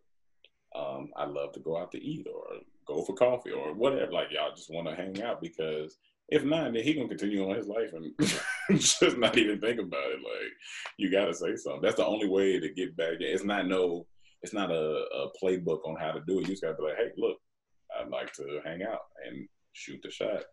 um, 0.74 1.10
I 1.16 1.24
love 1.26 1.52
to 1.52 1.60
go 1.60 1.76
out 1.76 1.92
to 1.92 2.02
eat 2.02 2.26
or 2.26 2.58
go 2.86 3.02
for 3.02 3.14
coffee 3.14 3.52
or 3.52 3.74
whatever. 3.74 4.12
Like, 4.12 4.28
y'all 4.30 4.54
just 4.54 4.72
want 4.72 4.88
to 4.88 4.94
hang 4.94 5.22
out 5.22 5.40
because 5.40 5.96
if 6.28 6.44
not, 6.44 6.72
then 6.72 6.82
he 6.82 6.94
gonna 6.94 7.08
continue 7.08 7.48
on 7.48 7.56
his 7.56 7.68
life 7.68 7.92
and 7.92 8.12
just 8.80 9.18
not 9.18 9.36
even 9.36 9.60
think 9.60 9.78
about 9.78 10.10
it. 10.10 10.18
Like, 10.18 10.52
you 10.96 11.10
gotta 11.10 11.34
say 11.34 11.56
something. 11.56 11.82
That's 11.82 11.96
the 11.96 12.06
only 12.06 12.28
way 12.28 12.58
to 12.58 12.68
get 12.72 12.96
back. 12.96 13.14
It's 13.20 13.44
not 13.44 13.66
no 13.66 14.06
it's 14.42 14.52
not 14.52 14.70
a, 14.70 14.74
a 14.74 15.28
playbook 15.42 15.86
on 15.86 15.96
how 15.96 16.12
to 16.12 16.20
do 16.26 16.38
it. 16.38 16.42
You 16.42 16.48
just 16.48 16.62
gotta 16.62 16.74
be 16.74 16.82
like, 16.82 16.96
hey, 16.96 17.12
look, 17.16 17.38
I'd 17.98 18.10
like 18.10 18.32
to 18.34 18.60
hang 18.64 18.82
out 18.82 19.00
and 19.26 19.48
shoot 19.72 20.00
the 20.02 20.10
shot. 20.10 20.44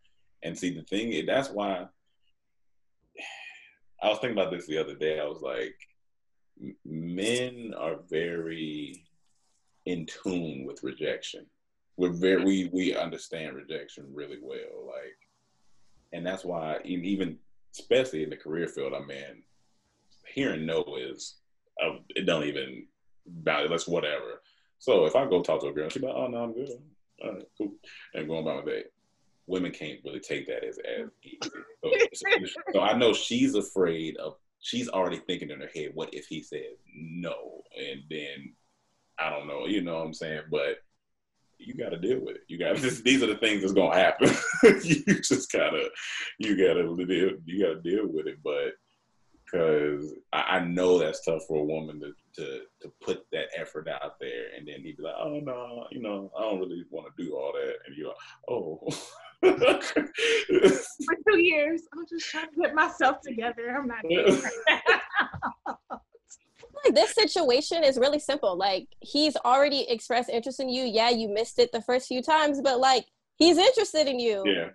And 0.43 0.57
see, 0.57 0.73
the 0.73 0.83
thing 0.83 1.25
that's 1.25 1.49
why 1.49 1.85
I 4.03 4.09
was 4.09 4.19
thinking 4.19 4.37
about 4.37 4.51
this 4.51 4.65
the 4.65 4.77
other 4.77 4.95
day. 4.95 5.19
I 5.19 5.25
was 5.25 5.41
like, 5.41 5.75
men 6.85 7.73
are 7.77 7.97
very 8.09 9.05
in 9.85 10.05
tune 10.05 10.65
with 10.65 10.83
rejection. 10.83 11.45
We're 11.97 12.13
very 12.13 12.43
we 12.43 12.69
we 12.71 12.95
understand 12.95 13.55
rejection 13.55 14.05
really 14.13 14.39
well. 14.41 14.87
Like, 14.87 15.17
and 16.13 16.25
that's 16.25 16.45
why 16.45 16.79
even 16.83 17.37
especially 17.77 18.23
in 18.23 18.29
the 18.29 18.37
career 18.37 18.67
field 18.67 18.93
I'm 18.93 19.09
in, 19.09 19.43
hearing 20.27 20.65
no 20.65 20.83
is 20.99 21.35
uh, 21.83 21.97
it 22.15 22.25
don't 22.25 22.43
even 22.43 22.87
it. 23.63 23.69
That's 23.69 23.87
whatever. 23.87 24.41
So 24.79 25.05
if 25.05 25.15
I 25.15 25.25
go 25.25 25.41
talk 25.41 25.61
to 25.61 25.67
a 25.67 25.73
girl, 25.73 25.89
she's 25.89 26.01
like, 26.01 26.13
"Oh 26.15 26.27
no, 26.27 26.43
I'm 26.43 26.53
good. 26.53 26.69
All 27.23 27.33
right, 27.33 27.43
cool," 27.57 27.73
and 28.13 28.27
going 28.27 28.43
about 28.43 28.65
my 28.65 28.71
day. 28.71 28.83
Women 29.47 29.71
can't 29.71 29.99
really 30.05 30.19
take 30.19 30.47
that 30.47 30.63
as 30.63 30.77
as 30.79 31.09
easy. 31.23 31.51
So, 31.83 31.91
so 32.73 32.79
I 32.79 32.97
know 32.97 33.13
she's 33.13 33.55
afraid 33.55 34.17
of. 34.17 34.35
She's 34.59 34.87
already 34.87 35.17
thinking 35.17 35.49
in 35.49 35.59
her 35.59 35.69
head, 35.73 35.91
"What 35.93 36.13
if 36.13 36.27
he 36.27 36.41
says 36.41 36.77
no?" 36.95 37.63
And 37.77 38.03
then 38.09 38.53
I 39.21 39.29
don't 39.29 39.47
know. 39.47 39.65
You 39.65 39.81
know 39.81 39.97
what 39.97 40.05
I'm 40.05 40.13
saying? 40.13 40.43
But 40.49 40.77
you 41.57 41.75
got 41.75 41.89
to 41.89 41.99
deal 41.99 42.19
with 42.19 42.35
it. 42.35 42.41
You 42.47 42.57
got. 42.57 42.77
These 43.03 43.23
are 43.23 43.27
the 43.27 43.37
things 43.37 43.61
that's 43.61 43.73
gonna 43.73 43.95
happen. 43.95 44.29
you 44.83 45.21
just 45.21 45.51
gotta, 45.51 45.89
you 46.39 46.57
gotta 46.57 46.83
deal. 47.05 47.31
You 47.45 47.65
gotta 47.65 47.81
deal 47.81 48.07
with 48.07 48.27
it. 48.27 48.39
But 48.43 48.73
because 49.51 50.13
I, 50.33 50.41
I 50.57 50.65
know 50.65 50.97
that's 50.97 51.23
tough 51.23 51.43
for 51.47 51.59
a 51.59 51.63
woman 51.63 51.99
to, 51.99 52.13
to 52.41 52.61
to 52.81 52.91
put 53.01 53.25
that 53.31 53.47
effort 53.55 53.87
out 53.87 54.19
there, 54.19 54.45
and 54.57 54.67
then 54.67 54.81
he'd 54.81 54.97
be 54.97 55.03
like, 55.03 55.15
"Oh 55.17 55.39
no, 55.39 55.85
you 55.91 56.01
know, 56.01 56.31
I 56.37 56.41
don't 56.41 56.59
really 56.59 56.83
want 56.89 57.07
to 57.15 57.23
do 57.23 57.35
all 57.35 57.53
that," 57.53 57.75
and 57.85 57.95
you're 57.95 58.07
like, 58.07 58.17
"Oh." 58.49 58.79
for 59.41 61.15
two 61.27 61.39
years, 61.39 61.81
I'm 61.93 62.05
just 62.07 62.29
trying 62.29 62.49
to 62.49 62.61
get 62.61 62.75
myself 62.75 63.21
together. 63.21 63.75
I'm 63.75 63.87
not. 63.87 64.03
like 66.85 66.95
this 66.95 67.13
situation 67.13 67.83
is 67.83 67.97
really 67.97 68.19
simple. 68.19 68.55
Like 68.57 68.87
he's 68.99 69.35
already 69.37 69.89
expressed 69.89 70.29
interest 70.29 70.59
in 70.59 70.69
you. 70.69 70.83
Yeah, 70.83 71.09
you 71.09 71.29
missed 71.29 71.59
it 71.59 71.71
the 71.71 71.81
first 71.81 72.07
few 72.07 72.21
times, 72.21 72.61
but 72.61 72.79
like 72.79 73.05
he's 73.37 73.57
interested 73.57 74.07
in 74.07 74.19
you. 74.19 74.43
yeah, 74.45 74.69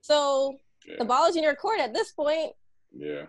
So 0.00 0.56
yeah, 0.86 0.96
the 0.98 1.04
ball 1.04 1.28
is 1.28 1.36
in 1.36 1.42
your 1.42 1.54
court 1.54 1.80
at 1.80 1.92
this 1.94 2.12
point. 2.12 2.52
yeah. 2.92 3.24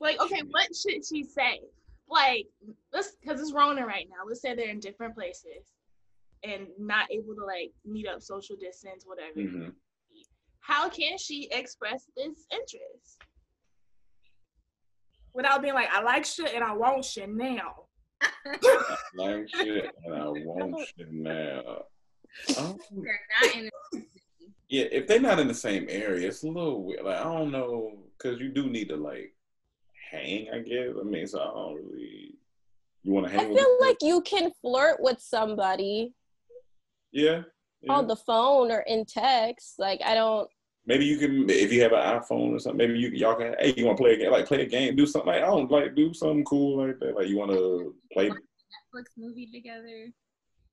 Like, 0.00 0.20
okay, 0.20 0.42
what 0.50 0.74
should 0.74 1.06
she 1.06 1.22
say? 1.22 1.60
Like, 2.08 2.46
let's 2.92 3.12
because 3.20 3.40
it's 3.40 3.52
Rona 3.52 3.86
right 3.86 4.06
now. 4.10 4.24
Let's 4.26 4.42
say 4.42 4.54
they're 4.54 4.68
in 4.68 4.80
different 4.80 5.14
places 5.14 5.72
and 6.42 6.66
not 6.78 7.10
able 7.12 7.34
to 7.36 7.44
like 7.44 7.72
meet 7.84 8.08
up, 8.08 8.20
social 8.20 8.56
distance, 8.56 9.04
whatever. 9.06 9.40
hmm 9.40 9.68
How 10.60 10.88
can 10.88 11.18
she 11.18 11.48
express 11.52 12.06
this 12.16 12.46
interest 12.50 13.20
without 15.34 15.62
being 15.62 15.74
like, 15.74 15.88
I 15.92 16.02
like 16.02 16.24
shit 16.24 16.54
and 16.54 16.64
I 16.64 16.72
want 16.74 17.04
shit 17.04 17.28
now? 17.28 17.84
Like 19.16 19.48
shit, 19.48 19.90
and 20.04 20.14
I 20.14 20.26
want 20.26 20.88
shit 20.96 21.12
now. 21.12 21.84
Um, 22.58 22.78
they're 22.90 23.20
not 23.42 23.56
in. 23.56 23.70
yeah, 24.68 24.84
if 24.90 25.06
they're 25.06 25.20
not 25.20 25.38
in 25.38 25.48
the 25.48 25.54
same 25.54 25.86
area, 25.88 26.28
it's 26.28 26.42
a 26.42 26.48
little 26.48 26.84
weird. 26.84 27.04
Like 27.04 27.16
I 27.16 27.24
don't 27.24 27.50
know, 27.50 27.98
because 28.16 28.40
you 28.40 28.48
do 28.50 28.68
need 28.68 28.88
to 28.88 28.96
like 28.96 29.34
hang. 30.10 30.48
I 30.52 30.58
guess. 30.60 30.90
I 30.98 31.04
mean, 31.04 31.26
so 31.26 31.40
I 31.40 31.44
don't 31.44 31.74
really. 31.76 32.34
You 33.02 33.12
want 33.12 33.26
to 33.26 33.32
I 33.32 33.36
hang 33.36 33.48
with? 33.48 33.58
feel 33.58 33.68
them? 33.68 33.88
like 33.88 33.96
you 34.00 34.20
can 34.22 34.52
flirt 34.60 34.98
with 35.00 35.20
somebody 35.20 36.14
yeah. 37.10 37.42
yeah. 37.80 37.92
on 37.92 38.06
the 38.06 38.16
phone 38.16 38.70
or 38.70 38.80
in 38.80 39.04
text. 39.04 39.74
Like 39.78 40.00
I 40.04 40.14
don't. 40.14 40.48
Maybe 40.84 41.04
you 41.04 41.16
can, 41.16 41.48
if 41.48 41.72
you 41.72 41.80
have 41.82 41.92
an 41.92 41.98
iPhone 42.20 42.54
or 42.54 42.58
something. 42.58 42.76
Maybe 42.78 42.98
you 42.98 43.08
y'all 43.10 43.36
can. 43.36 43.54
Hey, 43.60 43.72
you 43.76 43.86
want 43.86 43.96
to 43.98 44.02
play 44.02 44.14
a 44.14 44.16
game? 44.18 44.32
Like 44.32 44.46
play 44.46 44.62
a 44.62 44.66
game, 44.66 44.96
do 44.96 45.06
something. 45.06 45.28
Like 45.32 45.42
I 45.42 45.46
don't 45.46 45.70
like 45.70 45.94
do 45.94 46.12
something 46.12 46.44
cool 46.44 46.84
like 46.86 46.98
that. 46.98 47.14
Like 47.14 47.28
you 47.28 47.36
want 47.38 47.52
to 47.52 47.94
play, 48.12 48.28
Netflix 48.28 49.04
movie 49.16 49.48
together. 49.52 50.08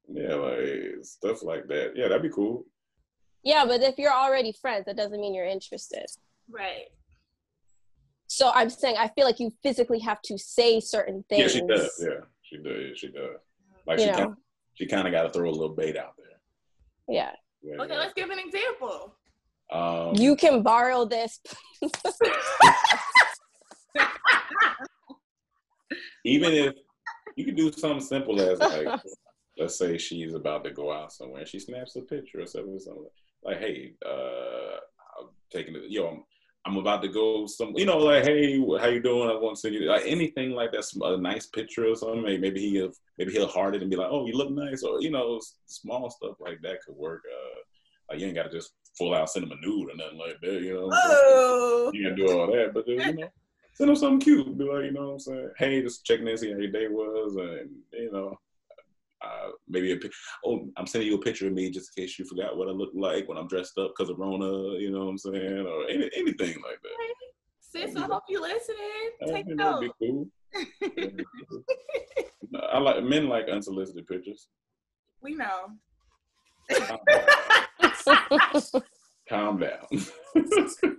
yeah, 0.07 0.33
like 0.35 1.03
stuff 1.03 1.43
like 1.43 1.67
that. 1.67 1.93
Yeah, 1.95 2.07
that'd 2.07 2.23
be 2.23 2.29
cool. 2.29 2.65
Yeah, 3.43 3.65
but 3.65 3.81
if 3.81 3.97
you're 3.99 4.11
already 4.13 4.51
friends, 4.51 4.85
that 4.85 4.97
doesn't 4.97 5.21
mean 5.21 5.33
you're 5.35 5.45
interested. 5.45 6.05
Right. 6.49 6.85
So 8.27 8.51
I'm 8.53 8.69
saying 8.69 8.95
I 8.97 9.09
feel 9.09 9.25
like 9.25 9.39
you 9.39 9.51
physically 9.63 9.99
have 9.99 10.21
to 10.23 10.37
say 10.37 10.79
certain 10.79 11.23
things. 11.29 11.53
Yeah, 11.55 11.61
she 11.61 11.67
does. 11.67 11.99
Yeah, 12.03 12.25
she 12.41 12.57
does. 12.57 12.97
She 12.97 13.07
does. 13.09 13.37
Like 13.85 13.99
You 13.99 14.05
she 14.05 14.11
know. 14.11 14.17
kind, 14.17 14.35
she 14.73 14.85
kind 14.87 15.07
of 15.07 15.13
got 15.13 15.23
to 15.23 15.29
throw 15.29 15.49
a 15.49 15.51
little 15.51 15.75
bait 15.75 15.97
out 15.97 16.13
there. 16.17 16.37
Yeah. 17.07 17.31
Yeah, 17.61 17.75
Okay, 17.81 17.93
yeah. 17.93 17.99
let's 17.99 18.13
give 18.13 18.29
an 18.29 18.39
example. 18.39 19.15
Um, 19.71 20.15
You 20.15 20.35
can 20.35 20.63
borrow 20.63 21.05
this. 21.05 21.39
even 26.25 26.53
if 26.53 26.75
you 27.35 27.45
can 27.45 27.55
do 27.55 27.71
something 27.71 28.01
simple 28.01 28.39
as 28.41 28.59
like, 28.59 28.99
let's 29.57 29.77
say 29.77 29.97
she's 29.97 30.33
about 30.33 30.63
to 30.63 30.71
go 30.71 30.91
out 30.91 31.13
somewhere, 31.13 31.45
she 31.45 31.59
snaps 31.59 31.95
a 31.95 32.01
picture 32.01 32.41
or 32.41 32.45
something, 32.45 32.79
something 32.79 33.05
like, 33.43 33.59
hey, 33.59 33.93
uh, 34.05 34.77
I'm 35.19 35.29
taking 35.51 35.75
it, 35.75 35.83
yo, 35.87 36.07
I'm, 36.07 36.23
I'm 36.65 36.77
about 36.77 37.01
to 37.03 37.07
go 37.07 37.45
some, 37.47 37.73
you 37.75 37.85
know, 37.85 37.97
like, 37.97 38.25
hey, 38.25 38.59
how 38.79 38.87
you 38.87 39.01
doing? 39.01 39.29
I 39.29 39.33
want 39.33 39.55
to 39.55 39.61
send 39.61 39.75
you 39.75 39.85
like 39.85 40.03
anything 40.05 40.51
like 40.51 40.71
that's 40.71 40.95
a 40.95 41.17
nice 41.17 41.45
picture 41.45 41.87
or 41.87 41.95
something. 41.95 42.21
Maybe, 42.21 42.37
maybe 42.37 42.69
he'll 42.69 42.91
maybe 43.17 43.31
he'll 43.31 43.47
heart 43.47 43.75
it 43.75 43.81
and 43.81 43.89
be 43.89 43.95
like, 43.95 44.09
oh, 44.11 44.27
you 44.27 44.33
look 44.33 44.51
nice, 44.51 44.83
or 44.83 45.01
you 45.01 45.09
know, 45.09 45.39
small 45.67 46.09
stuff 46.09 46.35
like 46.39 46.59
that 46.61 46.81
could 46.85 46.95
work. 46.95 47.23
Uh, 47.25 47.59
like 48.09 48.19
you 48.19 48.27
ain't 48.27 48.35
got 48.35 48.43
to 48.43 48.49
just 48.49 48.73
full 48.99 49.15
out 49.15 49.29
send 49.29 49.45
him 49.45 49.51
a 49.51 49.65
nude 49.65 49.89
or 49.89 49.95
nothing 49.95 50.19
like 50.19 50.39
that, 50.41 50.61
you 50.61 50.73
know. 50.73 50.89
Oh. 50.91 51.91
You 51.93 52.03
can 52.03 52.15
do 52.15 52.37
all 52.37 52.47
that, 52.47 52.71
but 52.73 52.85
just, 52.85 53.05
you 53.05 53.13
know, 53.13 53.29
send 53.73 53.89
them 53.89 53.95
something 53.95 54.19
cute. 54.19 54.57
Be 54.57 54.65
like, 54.65 54.83
you 54.85 54.91
know 54.91 55.07
what 55.07 55.13
I'm 55.13 55.19
saying? 55.19 55.49
Hey, 55.57 55.81
just 55.81 56.05
checking 56.05 56.27
in, 56.27 56.37
see 56.37 56.51
how 56.51 56.59
your 56.59 56.71
day 56.71 56.87
was, 56.87 57.35
and 57.35 57.69
you 57.93 58.11
know, 58.11 58.37
uh, 59.21 59.49
maybe 59.67 59.93
a 59.93 59.97
pic. 59.97 60.11
Oh, 60.45 60.67
I'm 60.77 60.85
sending 60.85 61.09
you 61.09 61.15
a 61.15 61.21
picture 61.21 61.47
of 61.47 61.53
me 61.53 61.71
just 61.71 61.97
in 61.97 62.03
case 62.03 62.19
you 62.19 62.25
forgot 62.25 62.57
what 62.57 62.67
I 62.67 62.71
look 62.71 62.91
like 62.93 63.27
when 63.27 63.37
I'm 63.37 63.47
dressed 63.47 63.77
up 63.77 63.93
because 63.95 64.09
of 64.09 64.19
Rona. 64.19 64.77
You 64.77 64.91
know 64.91 65.05
what 65.05 65.11
I'm 65.11 65.17
saying? 65.17 65.65
Or 65.65 65.89
any, 65.89 66.09
anything 66.15 66.55
like 66.61 66.81
that. 66.83 67.13
Sis, 67.61 67.95
I 67.95 68.01
hope 68.01 68.23
you're 68.27 68.41
listening. 68.41 68.77
I 69.21 69.25
Take 69.25 69.45
think 69.45 69.57
that'd 69.57 69.81
notes. 69.81 69.93
be 69.99 70.07
cool. 70.07 70.27
That'd 70.81 71.17
be 71.17 71.23
cool. 71.49 71.63
I 72.71 72.79
like 72.79 73.03
men 73.03 73.29
like 73.29 73.47
unsolicited 73.47 74.07
pictures. 74.07 74.47
We 75.21 75.35
know. 75.35 75.71
Calm 79.29 79.59
down. 79.59 79.87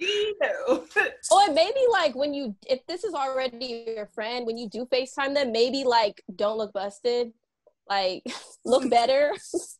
We 0.00 0.34
know. 0.40 0.84
or 1.30 1.52
maybe 1.54 1.78
like 1.92 2.16
when 2.16 2.34
you, 2.34 2.56
if 2.68 2.84
this 2.88 3.04
is 3.04 3.14
already 3.14 3.84
your 3.94 4.06
friend, 4.06 4.44
when 4.46 4.58
you 4.58 4.68
do 4.68 4.84
FaceTime 4.86 5.32
them, 5.34 5.52
maybe 5.52 5.84
like 5.84 6.20
don't 6.34 6.58
look 6.58 6.72
busted. 6.72 7.32
Like 7.88 8.24
look 8.64 8.90
better. 8.90 9.32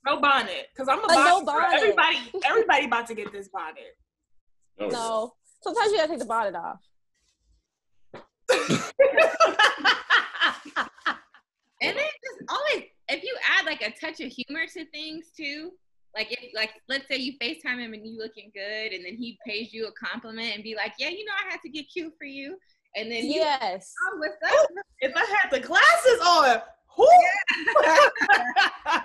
no 0.06 0.20
bonnet, 0.20 0.68
cause 0.76 0.86
I'm 0.88 1.00
a 1.00 1.02
Uh, 1.02 1.06
bonnet. 1.08 1.24
no 1.26 1.44
bonnet. 1.44 1.74
Everybody, 1.74 2.18
everybody 2.44 2.84
about 2.86 3.08
to 3.08 3.14
get 3.14 3.32
this 3.32 3.48
bonnet. 3.48 3.96
Yeah. 4.78 4.86
No. 4.88 5.32
Sometimes 5.62 5.90
you 5.90 5.96
gotta 5.98 6.10
take 6.10 6.18
the 6.20 6.24
bonnet 6.24 6.54
off. 6.54 6.78
And 11.80 11.96
then 11.96 12.04
just 12.06 12.42
always, 12.48 12.84
if 13.08 13.24
you 13.24 13.36
add 13.58 13.66
like 13.66 13.82
a 13.82 13.90
touch 13.90 14.20
of 14.20 14.30
humor 14.30 14.66
to 14.74 14.84
things 14.86 15.26
too, 15.36 15.72
like 16.14 16.30
if 16.32 16.38
like 16.54 16.70
let's 16.88 17.06
say 17.08 17.16
you 17.16 17.32
FaceTime 17.40 17.78
him 17.80 17.94
and 17.94 18.06
you 18.06 18.18
looking 18.18 18.50
good, 18.54 18.92
and 18.92 19.04
then 19.04 19.16
he 19.16 19.38
pays 19.46 19.72
you 19.72 19.86
a 19.86 19.92
compliment 19.92 20.54
and 20.54 20.62
be 20.64 20.74
like, 20.74 20.92
yeah, 20.98 21.08
you 21.08 21.24
know, 21.24 21.32
I 21.46 21.50
had 21.50 21.60
to 21.64 21.70
get 21.70 21.86
cute 21.92 22.12
for 22.18 22.24
you, 22.26 22.56
and 22.96 23.10
then 23.10 23.24
you, 23.24 23.40
Yes. 23.40 23.92
oh, 24.06 24.18
what's 24.18 24.36
up? 24.60 24.68
if 25.00 25.12
I 25.16 25.20
had 25.40 25.50
the 25.50 25.60
glasses 25.60 26.20
on, 26.26 26.60
whoo. 26.98 27.06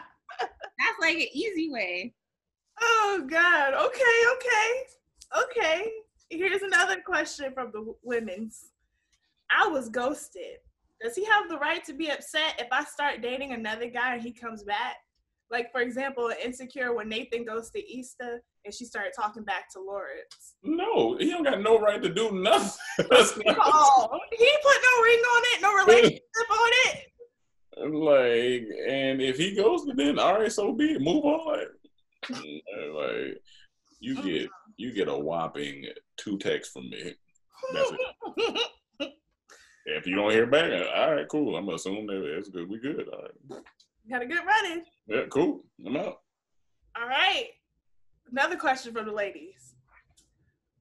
That's 0.80 1.00
like 1.02 1.16
an 1.16 1.28
easy 1.34 1.70
way. 1.72 2.14
oh 2.82 3.26
God. 3.30 3.74
Okay. 3.74 4.20
Okay. 4.36 5.44
Okay. 5.44 5.92
Here's 6.30 6.62
another 6.62 6.98
question 7.06 7.52
from 7.54 7.72
the 7.74 7.94
women's. 8.04 8.72
I 9.50 9.68
was 9.68 9.90
ghosted. 9.90 10.58
Does 11.02 11.16
he 11.16 11.24
have 11.26 11.48
the 11.50 11.58
right 11.58 11.84
to 11.86 11.94
be 11.94 12.10
upset 12.10 12.56
if 12.60 12.68
I 12.72 12.84
start 12.84 13.22
dating 13.22 13.54
another 13.54 13.88
guy 13.90 14.16
and 14.16 14.22
he 14.22 14.32
comes 14.34 14.64
back? 14.64 14.98
Like, 15.50 15.72
for 15.72 15.82
example, 15.82 16.32
Insecure, 16.44 16.94
when 16.94 17.08
Nathan 17.08 17.46
goes 17.46 17.70
to 17.72 18.00
Issa 18.00 18.40
and 18.66 18.74
she 18.74 18.86
started 18.86 19.14
talking 19.16 19.44
back 19.44 19.72
to 19.74 19.80
Lawrence. 19.80 20.56
No, 20.64 21.18
he 21.18 21.30
don't 21.30 21.44
got 21.44 21.62
no 21.62 21.80
right 21.80 22.02
to 22.02 22.14
do 22.14 22.32
nothing. 22.32 22.80
Oh, 23.10 24.20
he 24.32 24.50
put 24.64 24.78
no 24.84 25.04
ring 25.04 25.20
on 25.20 25.44
it, 25.46 25.62
no 25.62 25.74
relationship 25.74 26.22
on 26.52 26.70
it. 26.86 27.94
like, 27.94 28.68
and 28.90 29.22
if 29.22 29.38
he 29.38 29.56
goes 29.56 29.86
to 29.86 29.94
then, 29.94 30.20
all 30.20 30.40
right, 30.40 30.52
so 30.52 30.74
be 30.74 30.94
it. 30.94 31.02
Move 31.02 31.24
on. 31.24 31.60
like, 32.30 33.42
you 34.00 34.16
oh, 34.18 34.22
get 34.24 34.50
you 34.78 34.94
get 34.94 35.08
a 35.08 35.18
whopping 35.18 35.86
two 36.18 36.38
texts 36.38 36.74
from 36.74 36.90
me. 36.90 37.14
That's 37.74 37.92
it. 37.92 39.14
If 39.90 40.06
you 40.06 40.16
don't 40.16 40.32
hear 40.32 40.46
back, 40.46 40.70
all 40.94 41.16
right, 41.16 41.28
cool. 41.30 41.56
I'm 41.56 41.64
gonna 41.64 41.76
assume 41.76 42.08
that 42.08 42.38
it's 42.38 42.50
good. 42.50 42.70
We 42.70 42.78
good. 42.78 43.08
All 43.08 43.22
right. 43.22 43.62
Got 44.10 44.22
a 44.22 44.26
good 44.26 44.46
running. 44.46 44.84
Yeah, 45.08 45.24
cool. 45.30 45.64
I'm 45.86 45.98
out. 45.98 46.22
All 47.00 47.08
right. 47.08 47.48
Another 48.32 48.56
question 48.56 48.94
from 48.94 49.06
the 49.06 49.12
ladies. 49.12 49.76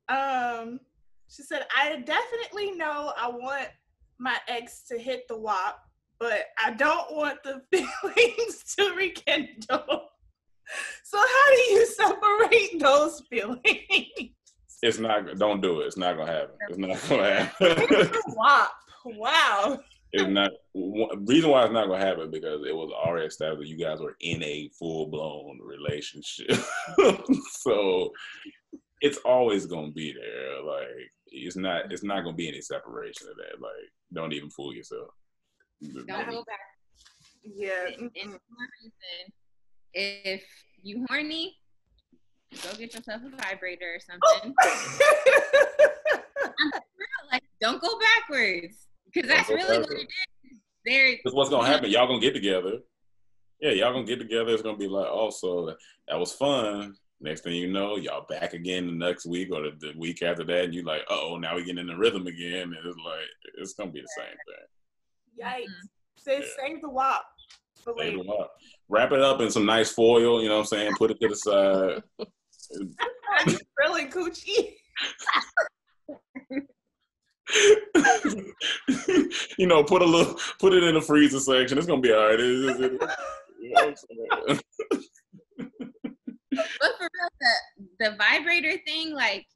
Um, 0.08 0.80
she 1.28 1.42
said, 1.42 1.66
I 1.76 1.96
definitely 1.96 2.72
know 2.72 3.12
I 3.16 3.28
want 3.28 3.68
my 4.18 4.36
ex 4.48 4.84
to 4.88 4.98
hit 4.98 5.26
the 5.28 5.36
WAP, 5.36 5.78
but 6.20 6.46
I 6.64 6.70
don't 6.72 7.14
want 7.14 7.42
the 7.42 7.62
feelings 7.72 8.74
to 8.76 8.94
rekindle. 8.94 10.08
So 11.04 11.18
how 11.18 11.54
do 11.54 11.60
you 11.72 11.86
separate 11.86 12.80
those 12.80 13.22
feelings? 13.28 13.60
It's 14.82 14.98
not. 14.98 15.36
Don't 15.38 15.60
do 15.60 15.80
it. 15.80 15.86
It's 15.86 15.96
not 15.96 16.16
gonna 16.16 16.32
happen. 16.32 16.56
It's 16.68 16.78
not 16.78 17.08
gonna 17.08 17.44
happen. 17.44 18.10
WAP. 18.36 18.70
Wow. 19.04 19.80
It's 20.16 20.28
not. 20.28 20.50
one- 20.72 21.24
Reason 21.26 21.50
why 21.50 21.64
it's 21.64 21.72
not 21.72 21.88
gonna 21.88 22.04
happen 22.04 22.30
because 22.30 22.64
it 22.66 22.74
was 22.74 22.90
already 22.92 23.26
established 23.26 23.60
that 23.60 23.68
you 23.68 23.76
guys 23.76 24.00
were 24.00 24.16
in 24.20 24.42
a 24.42 24.70
full 24.78 25.06
blown 25.06 25.58
relationship. 25.62 26.50
so 27.50 28.10
it's 29.00 29.18
always 29.18 29.66
gonna 29.66 29.90
be 29.92 30.12
there. 30.12 30.62
Like 30.62 31.12
it's 31.26 31.56
not. 31.56 31.92
It's 31.92 32.04
not 32.04 32.24
gonna 32.24 32.36
be 32.36 32.48
any 32.48 32.60
separation 32.60 33.28
of 33.28 33.36
that. 33.36 33.60
Like 33.60 33.90
don't 34.12 34.32
even 34.32 34.50
fool 34.50 34.74
yourself. 34.74 35.08
Don't 35.82 36.06
go 36.06 36.44
back. 36.44 36.60
Yeah. 37.42 37.86
And, 37.86 38.10
and 38.20 38.32
reason, 38.32 39.32
if 39.92 40.42
you 40.82 41.04
horny, 41.08 41.56
go 42.62 42.70
get 42.78 42.94
yourself 42.94 43.22
a 43.22 43.42
vibrator 43.42 43.96
or 43.96 44.00
something. 44.00 44.54
like, 47.32 47.42
don't 47.60 47.80
go 47.80 47.98
backwards 47.98 48.85
because 49.16 49.30
that's 49.30 49.48
go 49.48 49.54
really 49.54 49.66
what 49.78 49.80
backwards. 49.80 50.02
it 50.02 50.06
is. 50.52 50.58
There, 50.84 51.12
Because 51.16 51.34
what's 51.34 51.50
gonna 51.50 51.66
happen? 51.66 51.90
Y'all 51.90 52.06
gonna 52.06 52.20
get 52.20 52.34
together. 52.34 52.78
Yeah, 53.60 53.70
y'all 53.72 53.92
gonna 53.92 54.04
get 54.06 54.18
together. 54.18 54.52
It's 54.52 54.62
gonna 54.62 54.76
be 54.76 54.86
like, 54.88 55.08
oh, 55.10 55.30
so 55.30 55.74
that 56.08 56.18
was 56.18 56.32
fun. 56.32 56.94
Next 57.20 57.40
thing 57.42 57.54
you 57.54 57.72
know, 57.72 57.96
y'all 57.96 58.26
back 58.28 58.52
again 58.52 58.86
the 58.86 58.92
next 58.92 59.24
week 59.26 59.48
or 59.50 59.62
the, 59.62 59.70
the 59.80 59.92
week 59.98 60.22
after 60.22 60.44
that, 60.44 60.64
and 60.66 60.74
you 60.74 60.82
like, 60.82 61.02
oh, 61.08 61.38
now 61.40 61.56
we 61.56 61.62
getting 61.64 61.78
in 61.78 61.86
the 61.86 61.96
rhythm 61.96 62.26
again, 62.26 62.62
and 62.64 62.76
it's 62.84 62.98
like 63.04 63.24
it's 63.58 63.72
gonna 63.74 63.90
be 63.90 64.02
the 64.02 64.08
same 64.16 64.36
thing. 64.46 65.46
Yikes. 65.46 65.62
Mm-hmm. 65.62 65.86
Sis, 66.18 66.50
Yeah. 66.58 66.66
save 66.68 66.82
the 66.82 66.90
WAP. 66.90 67.22
Save 67.84 67.96
later. 67.96 68.18
it. 68.18 68.46
Wrap 68.88 69.12
it 69.12 69.20
up 69.22 69.40
in 69.40 69.50
some 69.50 69.64
nice 69.66 69.90
foil. 69.92 70.42
You 70.42 70.48
know 70.48 70.56
what 70.56 70.60
I'm 70.60 70.66
saying? 70.66 70.92
Put 70.98 71.10
it 71.12 71.20
to 71.20 71.28
the 71.28 71.36
side. 71.36 72.02
Really 73.78 74.06
coochie. 74.06 74.74
you 79.58 79.66
know, 79.66 79.82
put 79.84 80.02
a 80.02 80.04
little, 80.04 80.36
put 80.58 80.72
it 80.72 80.82
in 80.82 80.94
the 80.94 81.00
freezer 81.00 81.38
section. 81.40 81.78
It's 81.78 81.86
gonna 81.86 82.00
be 82.00 82.12
all 82.12 82.26
right. 82.26 82.38
But 86.80 86.96
for 86.96 87.02
real, 87.02 87.28
the 87.40 87.52
the 88.00 88.16
vibrator 88.16 88.78
thing, 88.86 89.12
like 89.12 89.46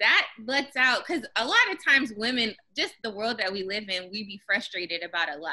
that 0.00 0.26
lets 0.46 0.76
out 0.76 1.04
because 1.06 1.24
a 1.36 1.44
lot 1.44 1.72
of 1.72 1.78
times 1.84 2.12
women, 2.16 2.54
just 2.76 2.94
the 3.02 3.10
world 3.10 3.38
that 3.38 3.52
we 3.52 3.64
live 3.64 3.88
in, 3.88 4.10
we 4.12 4.24
be 4.24 4.40
frustrated 4.46 5.02
about 5.02 5.34
a 5.34 5.38
lot, 5.38 5.52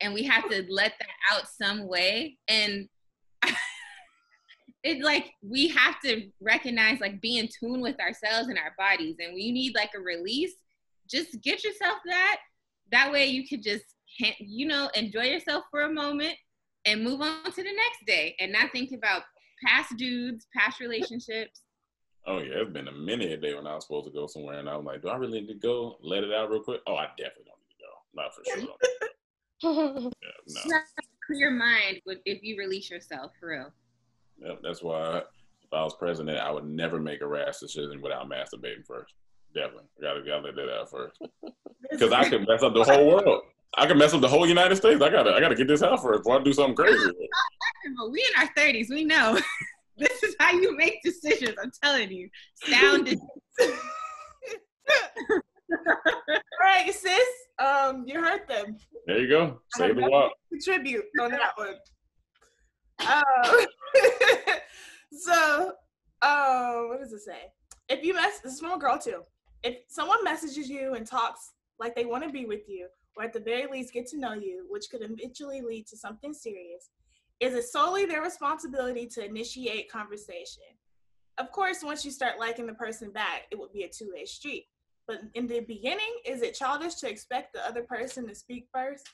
and 0.00 0.14
we 0.14 0.22
have 0.24 0.48
to 0.50 0.64
let 0.68 0.94
that 0.98 1.08
out 1.32 1.48
some 1.48 1.86
way. 1.88 2.38
And 2.48 2.88
it's 4.82 5.04
like 5.04 5.30
we 5.42 5.68
have 5.68 6.00
to 6.04 6.30
recognize, 6.40 7.00
like, 7.00 7.20
be 7.20 7.38
in 7.38 7.48
tune 7.48 7.80
with 7.80 7.98
ourselves 8.00 8.48
and 8.48 8.58
our 8.58 8.74
bodies, 8.78 9.16
and 9.18 9.34
we 9.34 9.52
need 9.52 9.74
like 9.74 9.90
a 9.96 10.00
release, 10.00 10.54
just 11.14 11.40
get 11.42 11.64
yourself 11.64 11.98
that. 12.06 12.38
That 12.90 13.12
way, 13.12 13.26
you 13.26 13.46
can 13.46 13.62
just, 13.62 13.84
you 14.38 14.66
know, 14.66 14.90
enjoy 14.94 15.24
yourself 15.24 15.64
for 15.70 15.82
a 15.82 15.92
moment 15.92 16.34
and 16.84 17.02
move 17.02 17.20
on 17.20 17.44
to 17.44 17.62
the 17.62 17.62
next 17.62 18.04
day, 18.06 18.36
and 18.40 18.52
not 18.52 18.72
think 18.72 18.92
about 18.92 19.22
past 19.66 19.96
dudes, 19.96 20.46
past 20.54 20.80
relationships. 20.80 21.62
Oh 22.26 22.38
yeah, 22.38 22.54
it's 22.56 22.72
been 22.72 22.88
a 22.88 22.92
minute 22.92 23.32
a 23.32 23.36
day 23.36 23.54
when 23.54 23.66
I 23.66 23.74
was 23.74 23.84
supposed 23.84 24.06
to 24.06 24.12
go 24.12 24.26
somewhere, 24.26 24.58
and 24.58 24.68
I 24.68 24.76
was 24.76 24.84
like, 24.84 25.02
"Do 25.02 25.08
I 25.08 25.16
really 25.16 25.40
need 25.40 25.48
to 25.48 25.54
go? 25.54 25.98
Let 26.02 26.24
it 26.24 26.32
out 26.32 26.50
real 26.50 26.62
quick." 26.62 26.80
Oh, 26.86 26.96
I 26.96 27.06
definitely 27.18 27.44
don't 27.46 27.60
need 27.60 27.74
to 27.74 27.82
go. 27.84 27.92
Not 28.14 28.34
for 28.34 28.44
sure. 28.44 30.10
Yeah, 30.22 30.28
no. 30.46 30.60
You 30.66 30.72
have 30.74 30.84
to 30.84 31.08
clear 31.26 31.50
mind 31.50 32.00
if 32.26 32.42
you 32.42 32.58
release 32.58 32.90
yourself 32.90 33.32
for 33.40 33.48
real. 33.48 33.72
Yep, 34.38 34.60
that's 34.62 34.82
why 34.82 35.18
if 35.18 35.72
I 35.72 35.82
was 35.82 35.94
president, 35.94 36.38
I 36.38 36.50
would 36.50 36.66
never 36.66 37.00
make 37.00 37.22
a 37.22 37.26
rash 37.26 37.58
decision 37.58 38.02
without 38.02 38.28
masturbating 38.28 38.84
first. 38.86 39.14
Definitely, 39.54 39.84
gotta 40.00 40.20
gotta 40.22 40.42
let 40.42 40.56
that 40.56 40.68
out 40.68 40.90
first, 40.90 41.22
because 41.90 42.12
I 42.12 42.28
can 42.28 42.44
mess 42.48 42.62
up 42.62 42.74
the 42.74 42.84
whole 42.84 43.06
world. 43.06 43.42
I 43.76 43.86
can 43.86 43.98
mess 43.98 44.14
up 44.14 44.20
the 44.20 44.28
whole 44.28 44.46
United 44.46 44.76
States. 44.76 45.00
I 45.00 45.10
gotta 45.10 45.32
I 45.32 45.40
gotta 45.40 45.54
get 45.54 45.68
this 45.68 45.82
out 45.82 46.02
first 46.02 46.24
before 46.24 46.40
I 46.40 46.42
do 46.42 46.52
something 46.52 46.74
crazy. 46.74 47.10
But 47.96 48.10
we 48.10 48.20
in 48.20 48.42
our 48.42 48.50
thirties, 48.56 48.88
we 48.90 49.04
know. 49.04 49.38
This 49.96 50.24
is 50.24 50.34
how 50.40 50.52
you 50.52 50.76
make 50.76 51.02
decisions. 51.04 51.54
I'm 51.62 51.70
telling 51.82 52.10
you. 52.10 52.28
Sound. 52.54 53.16
All 53.60 53.68
right, 56.60 56.92
sis. 56.92 57.28
Um, 57.58 58.04
you 58.06 58.20
heard 58.20 58.48
them. 58.48 58.76
There 59.06 59.20
you 59.20 59.28
go. 59.28 59.60
Save 59.76 59.96
the 59.96 60.08
walk. 60.08 60.32
Contribute 60.50 61.04
on 61.20 61.30
that 61.30 61.52
one. 61.56 61.74
Um, 63.06 63.66
so, 65.18 65.72
um, 66.22 66.88
what 66.88 67.00
does 67.00 67.12
it 67.12 67.20
say? 67.20 67.52
If 67.88 68.04
you 68.04 68.14
mess, 68.14 68.40
this 68.40 68.54
is 68.54 68.60
from 68.60 68.72
a 68.72 68.78
girl 68.78 68.98
too. 68.98 69.22
If 69.64 69.78
someone 69.88 70.22
messages 70.22 70.68
you 70.68 70.94
and 70.94 71.06
talks 71.06 71.52
like 71.80 71.96
they 71.96 72.04
want 72.04 72.22
to 72.22 72.30
be 72.30 72.44
with 72.44 72.68
you, 72.68 72.86
or 73.16 73.24
at 73.24 73.32
the 73.32 73.40
very 73.40 73.66
least 73.66 73.94
get 73.94 74.06
to 74.08 74.18
know 74.18 74.34
you, 74.34 74.66
which 74.68 74.90
could 74.90 75.02
eventually 75.02 75.62
lead 75.62 75.86
to 75.86 75.96
something 75.96 76.34
serious, 76.34 76.90
is 77.40 77.54
it 77.54 77.64
solely 77.64 78.04
their 78.04 78.22
responsibility 78.22 79.06
to 79.06 79.24
initiate 79.24 79.90
conversation? 79.90 80.62
Of 81.38 81.50
course, 81.50 81.82
once 81.82 82.04
you 82.04 82.10
start 82.10 82.38
liking 82.38 82.66
the 82.66 82.74
person 82.74 83.10
back, 83.10 83.46
it 83.50 83.58
would 83.58 83.72
be 83.72 83.84
a 83.84 83.88
two 83.88 84.10
way 84.14 84.26
street. 84.26 84.66
But 85.08 85.20
in 85.34 85.46
the 85.46 85.60
beginning, 85.60 86.14
is 86.26 86.42
it 86.42 86.54
childish 86.54 86.94
to 86.96 87.10
expect 87.10 87.54
the 87.54 87.66
other 87.66 87.82
person 87.82 88.28
to 88.28 88.34
speak 88.34 88.68
first? 88.72 89.08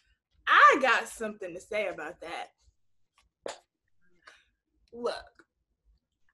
I 0.46 0.78
got 0.82 1.08
something 1.08 1.54
to 1.54 1.60
say 1.60 1.88
about 1.88 2.20
that. 2.20 2.48
Look, 4.92 5.39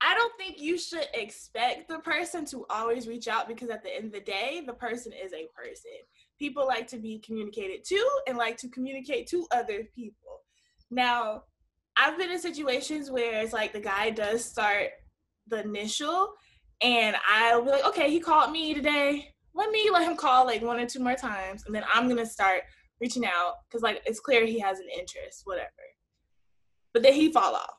I 0.02 0.14
don't 0.14 0.32
think 0.36 0.60
you 0.60 0.78
should 0.78 1.06
expect 1.14 1.88
the 1.88 1.98
person 2.00 2.44
to 2.46 2.66
always 2.68 3.08
reach 3.08 3.28
out 3.28 3.48
because 3.48 3.70
at 3.70 3.82
the 3.82 3.94
end 3.94 4.06
of 4.06 4.12
the 4.12 4.20
day, 4.20 4.62
the 4.66 4.74
person 4.74 5.12
is 5.12 5.32
a 5.32 5.48
person. 5.54 5.92
People 6.38 6.66
like 6.66 6.86
to 6.88 6.98
be 6.98 7.18
communicated 7.20 7.84
to 7.84 8.08
and 8.28 8.36
like 8.36 8.56
to 8.58 8.68
communicate 8.68 9.26
to 9.28 9.46
other 9.52 9.84
people. 9.94 10.42
Now, 10.90 11.44
I've 11.96 12.18
been 12.18 12.30
in 12.30 12.38
situations 12.38 13.10
where 13.10 13.40
it's 13.40 13.54
like 13.54 13.72
the 13.72 13.80
guy 13.80 14.10
does 14.10 14.44
start 14.44 14.90
the 15.48 15.62
initial 15.62 16.34
and 16.82 17.16
I'll 17.26 17.64
be 17.64 17.70
like, 17.70 17.86
okay, 17.86 18.10
he 18.10 18.20
called 18.20 18.52
me 18.52 18.74
today 18.74 19.32
let 19.56 19.70
me 19.70 19.88
let 19.90 20.06
him 20.06 20.16
call 20.16 20.44
like 20.44 20.62
one 20.62 20.78
or 20.78 20.86
two 20.86 21.00
more 21.00 21.14
times 21.14 21.64
and 21.66 21.74
then 21.74 21.82
i'm 21.92 22.08
gonna 22.08 22.26
start 22.26 22.62
reaching 23.00 23.24
out 23.24 23.54
because 23.68 23.82
like 23.82 24.02
it's 24.06 24.20
clear 24.20 24.46
he 24.46 24.60
has 24.60 24.78
an 24.78 24.86
interest 24.96 25.42
whatever 25.44 25.70
but 26.92 27.02
then 27.02 27.14
he 27.14 27.32
fall 27.32 27.54
off 27.54 27.74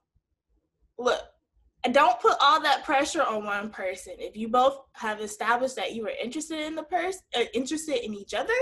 look 0.97 1.21
don't 1.93 2.19
put 2.19 2.35
all 2.41 2.61
that 2.61 2.83
pressure 2.83 3.23
on 3.23 3.45
one 3.45 3.69
person 3.69 4.13
if 4.17 4.35
you 4.35 4.47
both 4.47 4.79
have 4.93 5.21
established 5.21 5.75
that 5.75 5.93
you 5.93 6.05
are 6.05 6.13
interested 6.23 6.59
in 6.59 6.75
the 6.75 6.83
person 6.83 7.21
uh, 7.35 7.43
interested 7.53 8.03
in 8.05 8.13
each 8.13 8.33
other 8.33 8.53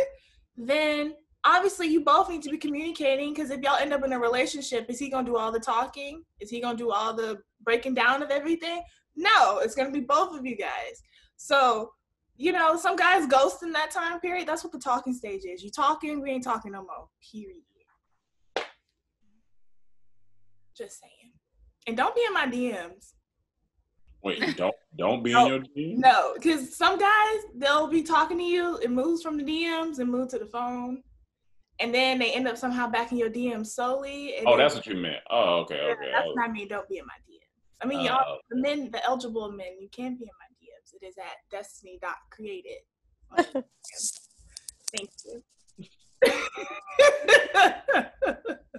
then 0.57 1.13
obviously 1.43 1.88
you 1.88 2.01
both 2.01 2.30
need 2.30 2.41
to 2.41 2.49
be 2.49 2.57
communicating 2.57 3.34
because 3.34 3.51
if 3.51 3.61
y'all 3.61 3.78
end 3.78 3.93
up 3.93 4.03
in 4.03 4.13
a 4.13 4.19
relationship 4.19 4.86
is 4.89 4.99
he 4.99 5.09
gonna 5.09 5.26
do 5.26 5.38
all 5.38 5.51
the 5.51 5.59
talking 5.59 6.23
is 6.39 6.49
he 6.49 6.59
gonna 6.59 6.78
do 6.78 6.91
all 6.91 7.13
the 7.13 7.38
breaking 7.61 7.93
down 7.93 8.21
of 8.21 8.30
everything 8.30 8.82
no 9.15 9.59
it's 9.59 9.76
gonna 9.76 9.91
be 9.91 10.01
both 10.01 10.38
of 10.38 10.45
you 10.45 10.55
guys 10.55 11.01
so 11.38 11.91
you 12.38 12.51
know, 12.51 12.76
some 12.78 12.95
guys 12.95 13.28
ghost 13.28 13.63
in 13.63 13.71
that 13.73 13.91
time 13.91 14.19
period. 14.19 14.47
That's 14.47 14.63
what 14.63 14.73
the 14.73 14.80
talking 14.80 15.13
stage 15.13 15.43
is. 15.45 15.63
You 15.63 15.71
talking, 15.71 16.21
we 16.21 16.32
ain't 16.32 16.43
talking 16.43 16.73
no 16.73 16.84
more. 16.84 17.07
Period. 17.32 17.61
Just 20.78 20.99
saying. 20.99 21.32
And 21.88 21.95
don't 21.95 22.15
be 22.15 22.26
in 22.28 22.34
my 22.34 22.47
DMs. 22.47 23.13
Wait, 24.26 24.57
don't 24.57 24.76
don't 24.97 25.23
be 25.23 25.34
no, 25.34 25.45
in 25.45 25.51
your 25.51 25.59
DMs? 25.59 25.97
No, 25.97 26.34
because 26.34 26.76
some 26.76 26.97
guys 26.97 27.38
they'll 27.53 27.88
be 27.88 28.01
talking 28.01 28.39
to 28.39 28.43
you. 28.43 28.80
It 28.82 28.89
moves 28.89 29.21
from 29.21 29.38
the 29.38 29.43
DMs 29.43 29.99
and 29.99 30.09
move 30.09 30.30
to 30.30 30.39
the 30.39 30.47
phone, 30.47 31.03
and 31.80 31.93
then 31.93 32.17
they 32.17 32.32
end 32.32 32.47
up 32.47 32.57
somehow 32.57 32.89
back 32.89 33.11
in 33.11 33.19
your 33.19 33.30
DMs 33.30 33.67
solely. 33.67 34.34
Oh, 34.47 34.57
that's 34.57 34.73
what 34.73 34.88
you 34.88 34.95
meant. 34.95 35.21
Oh, 35.30 35.59
okay, 35.59 35.76
okay. 35.76 36.09
That's 36.11 36.26
what 36.34 36.43
I 36.43 36.51
mean. 36.51 36.67
Don't 36.67 36.89
be 36.89 36.97
in 36.97 37.05
my 37.05 37.13
DMs. 37.30 37.84
I 37.84 37.86
mean, 37.86 37.99
uh, 37.99 38.13
y'all, 38.13 38.39
the 38.49 38.57
men, 38.57 38.89
the 38.91 39.05
eligible 39.05 39.51
men, 39.51 39.80
you 39.80 39.89
can 39.89 40.15
be 40.15 40.23
in 40.23 40.32
my 40.39 40.49
DMs. 40.59 40.95
it 40.99 41.05
is 41.05 41.15
at 41.19 41.38
destiny 41.51 41.99
dot 42.01 42.17
created. 42.32 42.82
Thank 44.97 45.09
you. 45.26 45.43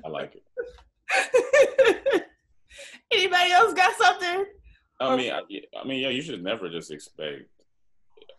I 0.05 0.09
like 0.09 0.34
it. 0.34 0.42
Anybody 3.12 3.53
else 3.53 3.72
got 3.74 3.94
something? 3.97 4.44
I 4.99 5.16
mean, 5.16 5.32
I, 5.32 5.40
I, 5.78 5.86
mean, 5.86 6.01
yeah, 6.01 6.09
you 6.09 6.22
should 6.22 6.42
never 6.42 6.68
just 6.70 6.90
expect 6.90 7.42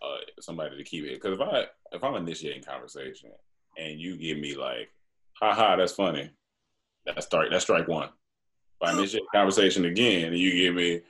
uh, 0.02 0.18
somebody 0.40 0.78
to 0.78 0.84
keep 0.84 1.06
it. 1.06 1.22
Because 1.22 1.40
if 1.40 1.42
I 1.42 1.66
if 1.92 2.04
I'm 2.04 2.16
initiating 2.16 2.64
conversation 2.64 3.32
and 3.78 4.00
you 4.00 4.18
give 4.18 4.38
me 4.38 4.56
like, 4.56 4.90
"Ha 5.40 5.54
ha, 5.54 5.76
that's 5.76 5.94
funny," 5.94 6.30
that's 7.06 7.26
strike 7.26 7.50
that's 7.52 7.64
strike 7.64 7.88
one. 7.88 8.10
If 8.82 8.90
I 8.90 8.94
initiate 8.94 9.24
conversation 9.34 9.86
again 9.86 10.26
and 10.28 10.38
you 10.38 10.52
give 10.52 10.76
me, 10.76 11.02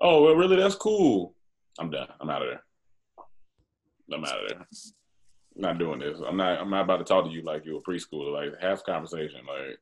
"Oh, 0.00 0.22
well, 0.22 0.34
really, 0.34 0.56
that's 0.56 0.74
cool," 0.74 1.34
I'm 1.78 1.90
done. 1.90 2.08
I'm 2.20 2.30
out 2.30 2.42
of 2.42 2.48
there. 2.48 2.62
I'm 4.12 4.24
out 4.24 4.42
of 4.42 4.48
there. 4.48 4.66
I'm 5.56 5.62
not 5.62 5.78
doing 5.78 6.00
this. 6.00 6.18
I'm 6.26 6.36
not. 6.36 6.60
I'm 6.60 6.70
not 6.70 6.84
about 6.84 6.98
to 6.98 7.04
talk 7.04 7.24
to 7.24 7.30
you 7.30 7.42
like 7.42 7.64
you're 7.64 7.78
a 7.78 7.82
preschooler. 7.82 8.32
Like 8.32 8.60
have 8.60 8.84
conversation. 8.84 9.40
Like 9.46 9.78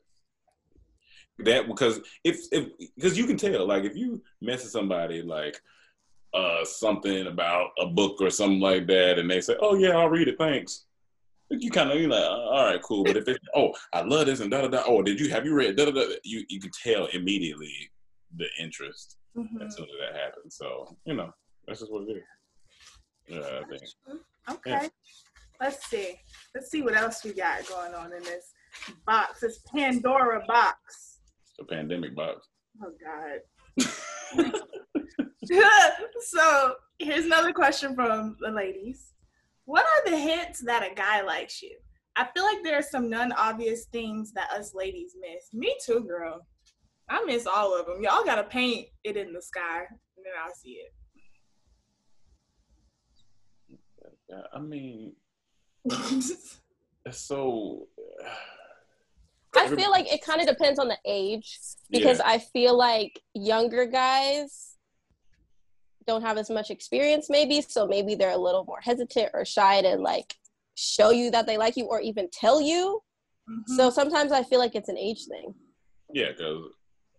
that 1.41 1.69
because 1.69 2.01
if 2.25 2.41
if 2.53 2.67
because 2.97 3.17
you 3.17 3.27
can 3.27 3.37
tell. 3.37 3.67
Like 3.67 3.85
if 3.85 3.97
you 3.97 4.23
message 4.41 4.71
somebody 4.71 5.23
like 5.23 5.61
uh 6.35 6.65
something 6.65 7.27
about 7.27 7.71
a 7.79 7.87
book 7.87 8.21
or 8.21 8.31
something 8.31 8.61
like 8.61 8.87
that, 8.89 9.19
and 9.19 9.31
they 9.31 9.41
say, 9.41 9.57
"Oh 9.61 9.75
yeah, 9.75 9.91
I'll 9.91 10.09
read 10.09 10.29
it. 10.29 10.39
Thanks." 10.39 10.85
You 11.51 11.71
kind 11.71 11.91
of 11.91 11.99
you're 11.99 12.11
like, 12.11 12.25
all 12.25 12.65
right, 12.67 12.83
cool. 12.83 13.05
But 13.05 13.17
if 13.17 13.27
it's 13.27 13.39
oh, 13.57 13.73
I 13.93 14.03
love 14.03 14.27
this 14.27 14.41
and 14.41 14.51
da 14.51 14.63
da 14.63 14.69
da. 14.69 14.83
Oh, 14.87 15.03
did 15.03 15.19
you 15.19 15.31
have 15.31 15.47
you 15.47 15.55
read 15.55 15.77
da 15.77 15.87
da 15.87 15.93
da? 15.93 16.03
You 16.25 16.45
you 16.49 16.61
can 16.61 16.71
tell 16.83 17.07
immediately 17.07 17.73
the 18.37 18.47
interest 18.61 19.17
mm-hmm. 19.37 19.63
as 19.63 19.75
soon 19.75 19.87
as 19.87 19.91
that 20.01 20.21
happens. 20.21 20.57
So 20.57 20.97
you 21.07 21.15
know, 21.15 21.33
that's 21.67 21.81
just 21.81 21.93
what 21.93 22.09
it 22.09 22.17
is. 22.17 22.23
Yeah, 23.29 23.39
I 23.39 23.69
think. 23.69 23.83
Okay. 24.51 24.71
Yeah. 24.71 24.89
Let's 25.61 25.87
see. 25.87 26.21
Let's 26.55 26.71
see 26.71 26.83
what 26.83 26.97
else 26.97 27.25
we 27.25 27.33
got 27.33 27.67
going 27.67 27.95
on 27.95 28.13
in 28.13 28.23
this 28.23 28.53
box. 29.07 29.41
This 29.41 29.61
Pandora 29.75 30.45
box. 30.47 31.08
The 31.59 31.65
pandemic 31.65 32.15
box. 32.15 32.49
Oh 32.83 32.93
God. 33.05 33.41
so 36.21 36.75
here's 36.99 37.25
another 37.25 37.53
question 37.53 37.95
from 37.95 38.37
the 38.41 38.51
ladies. 38.51 39.13
What 39.65 39.85
are 39.85 40.11
the 40.11 40.17
hints 40.17 40.61
that 40.61 40.89
a 40.91 40.95
guy 40.95 41.23
likes 41.23 41.63
you? 41.63 41.77
I 42.17 42.27
feel 42.35 42.45
like 42.45 42.65
there 42.65 42.79
are 42.79 42.83
some 42.83 43.09
non-obvious 43.09 43.87
things 43.87 44.33
that 44.33 44.51
us 44.51 44.75
ladies 44.75 45.15
miss. 45.21 45.53
Me 45.53 45.77
too, 45.85 46.01
girl. 46.01 46.47
I 47.09 47.25
miss 47.25 47.47
all 47.47 47.79
of 47.79 47.87
them. 47.87 48.03
Y'all 48.03 48.25
gotta 48.25 48.45
paint 48.45 48.89
it 49.05 49.17
in 49.17 49.33
the 49.33 49.41
sky, 49.41 49.85
and 49.89 50.25
then 50.25 50.33
I'll 50.43 50.55
see 50.55 50.81
it. 50.81 50.93
I 54.53 54.59
mean, 54.61 55.13
it's 55.85 56.59
so. 57.13 57.87
I 59.57 59.69
feel 59.69 59.91
like 59.91 60.13
it 60.13 60.25
kind 60.25 60.41
of 60.41 60.47
depends 60.47 60.79
on 60.79 60.89
the 60.89 60.99
age 61.05 61.59
because 61.91 62.19
yeah. 62.19 62.27
I 62.27 62.39
feel 62.39 62.77
like 62.77 63.21
younger 63.35 63.87
guys 63.87 64.77
don't 66.07 66.23
have 66.23 66.39
as 66.39 66.51
much 66.51 66.71
experience, 66.71 67.29
maybe. 67.31 67.63
So 67.63 67.87
maybe 67.87 68.15
they're 68.15 68.31
a 68.31 68.39
little 68.39 68.65
more 68.65 68.81
hesitant 68.83 69.31
or 69.35 69.45
shy 69.45 69.81
to 69.83 69.97
like 69.97 70.35
show 70.75 71.11
you 71.11 71.31
that 71.31 71.47
they 71.47 71.57
like 71.57 71.77
you 71.77 71.87
or 71.87 72.01
even 72.01 72.29
tell 72.33 72.61
you. 72.61 73.01
Mm-hmm. 73.49 73.75
So 73.75 73.91
sometimes 73.91 74.33
I 74.33 74.43
feel 74.43 74.59
like 74.59 74.75
it's 74.75 74.89
an 74.89 74.99
age 74.99 75.27
thing. 75.27 75.55
Yeah, 76.13 76.29
because 76.37 76.73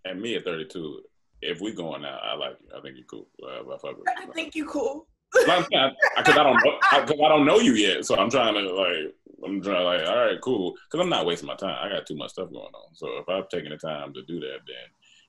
at 0.05 0.19
me 0.19 0.35
at 0.35 0.45
32, 0.45 1.01
if 1.41 1.61
we 1.61 1.73
going 1.73 2.05
out, 2.05 2.21
I 2.23 2.35
like 2.35 2.57
you. 2.61 2.77
I 2.77 2.81
think 2.81 2.97
you're 2.97 3.05
cool. 3.05 3.27
Uh, 3.41 3.75
I, 4.07 4.23
I 4.23 4.25
think 4.33 4.55
you 4.55 4.65
cool 4.65 5.07
because 5.31 5.67
I 5.67 6.43
don't 6.43 6.55
know 6.63 6.79
because 6.97 7.19
I, 7.19 7.25
I, 7.25 7.29
don't 7.29 7.45
know 7.45 7.59
you 7.59 7.73
yet. 7.73 8.05
So 8.05 8.15
I'm 8.15 8.29
trying 8.29 8.53
to 8.53 8.73
like 8.73 9.15
I'm 9.45 9.61
trying 9.61 9.85
like 9.85 10.07
all 10.07 10.25
right, 10.25 10.41
cool. 10.41 10.73
Because 10.89 11.03
I'm 11.03 11.09
not 11.09 11.25
wasting 11.25 11.47
my 11.47 11.55
time. 11.55 11.77
I 11.81 11.89
got 11.89 12.05
too 12.05 12.15
much 12.15 12.31
stuff 12.31 12.51
going 12.51 12.73
on. 12.73 12.95
So 12.95 13.07
if 13.17 13.29
I'm 13.29 13.45
taking 13.51 13.71
the 13.71 13.77
time 13.77 14.13
to 14.13 14.23
do 14.23 14.39
that, 14.39 14.59
then 14.67 14.87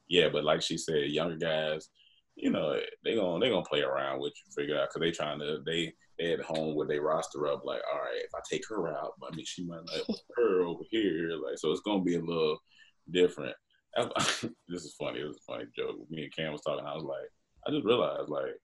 yeah. 0.08 0.28
But 0.28 0.44
like 0.44 0.62
she 0.62 0.76
said, 0.76 1.11
younger 1.11 1.36
guys, 1.36 1.88
you 2.36 2.50
know, 2.50 2.78
they 3.04 3.14
gonna 3.14 3.38
they 3.38 3.50
gonna 3.50 3.62
play 3.62 3.82
around 3.82 4.20
with 4.20 4.32
you, 4.36 4.52
figure 4.62 4.78
out 4.78 4.88
because 4.88 5.00
they 5.00 5.11
trying 5.11 5.38
to 5.40 5.58
they 5.64 5.92
they 6.18 6.32
at 6.32 6.40
home 6.40 6.74
with 6.74 6.88
their 6.88 7.02
roster 7.02 7.46
up. 7.46 7.64
Like 7.64 7.82
all 7.92 8.00
right, 8.00 8.22
if 8.24 8.34
I 8.34 8.40
take 8.50 8.62
her 8.68 8.88
out, 8.88 9.12
I 9.22 9.34
mean 9.34 9.44
she 9.46 9.64
might 9.64 9.86
like 9.86 10.18
her 10.36 10.62
over 10.66 10.84
here. 10.90 11.32
Like 11.42 11.58
so, 11.58 11.70
it's 11.70 11.82
gonna 11.82 12.02
be 12.02 12.16
a 12.16 12.20
little 12.20 12.58
different. 13.11 13.54
this 13.96 14.84
is 14.84 14.94
funny. 14.98 15.20
It 15.20 15.26
was 15.26 15.36
a 15.36 15.52
funny 15.52 15.64
joke. 15.76 15.96
Me 16.11 16.24
and 16.24 16.34
Cam 16.34 16.52
was 16.52 16.62
talking. 16.62 16.86
I 16.86 16.94
was 16.94 17.04
like, 17.04 17.28
I 17.66 17.70
just 17.70 17.84
realized 17.84 18.28
like 18.28 18.54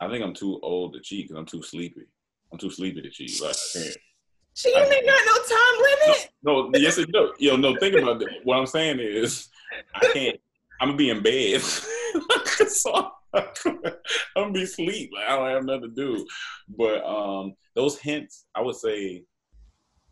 I 0.00 0.08
think 0.08 0.24
I'm 0.24 0.34
too 0.34 0.58
old 0.62 0.94
to 0.94 1.00
cheat 1.00 1.28
because 1.28 1.38
I'm 1.38 1.46
too 1.46 1.62
sleepy. 1.62 2.06
I'm 2.52 2.58
too 2.58 2.70
sleepy 2.70 3.02
to 3.02 3.10
cheat. 3.10 3.40
Like 3.40 3.54
I 3.54 3.78
can't. 3.78 3.96
She 4.60 4.68
ain't 4.68 5.06
got 5.06 5.22
no 5.26 5.36
time 5.56 5.82
limit. 5.82 6.30
No, 6.42 6.68
no 6.68 6.78
yes, 6.78 6.98
it 6.98 7.10
do. 7.10 7.32
Yo, 7.38 7.56
no. 7.56 7.76
Think 7.76 7.96
about 7.96 8.20
it. 8.20 8.28
What 8.44 8.58
I'm 8.58 8.66
saying 8.66 8.98
is, 9.00 9.48
I 9.94 10.06
can't. 10.12 10.38
I'm 10.80 10.88
gonna 10.88 10.98
be 10.98 11.08
in 11.08 11.22
bed. 11.22 11.62
so 12.68 13.10
I'm 13.34 13.44
gonna 14.36 14.52
be 14.52 14.64
asleep. 14.64 15.10
Like 15.14 15.28
I 15.28 15.36
don't 15.36 15.48
have 15.48 15.64
nothing 15.64 15.82
to 15.82 15.88
do. 15.94 16.26
But 16.76 17.02
um, 17.04 17.54
those 17.74 17.98
hints, 17.98 18.44
I 18.54 18.60
would 18.60 18.76
say, 18.76 19.24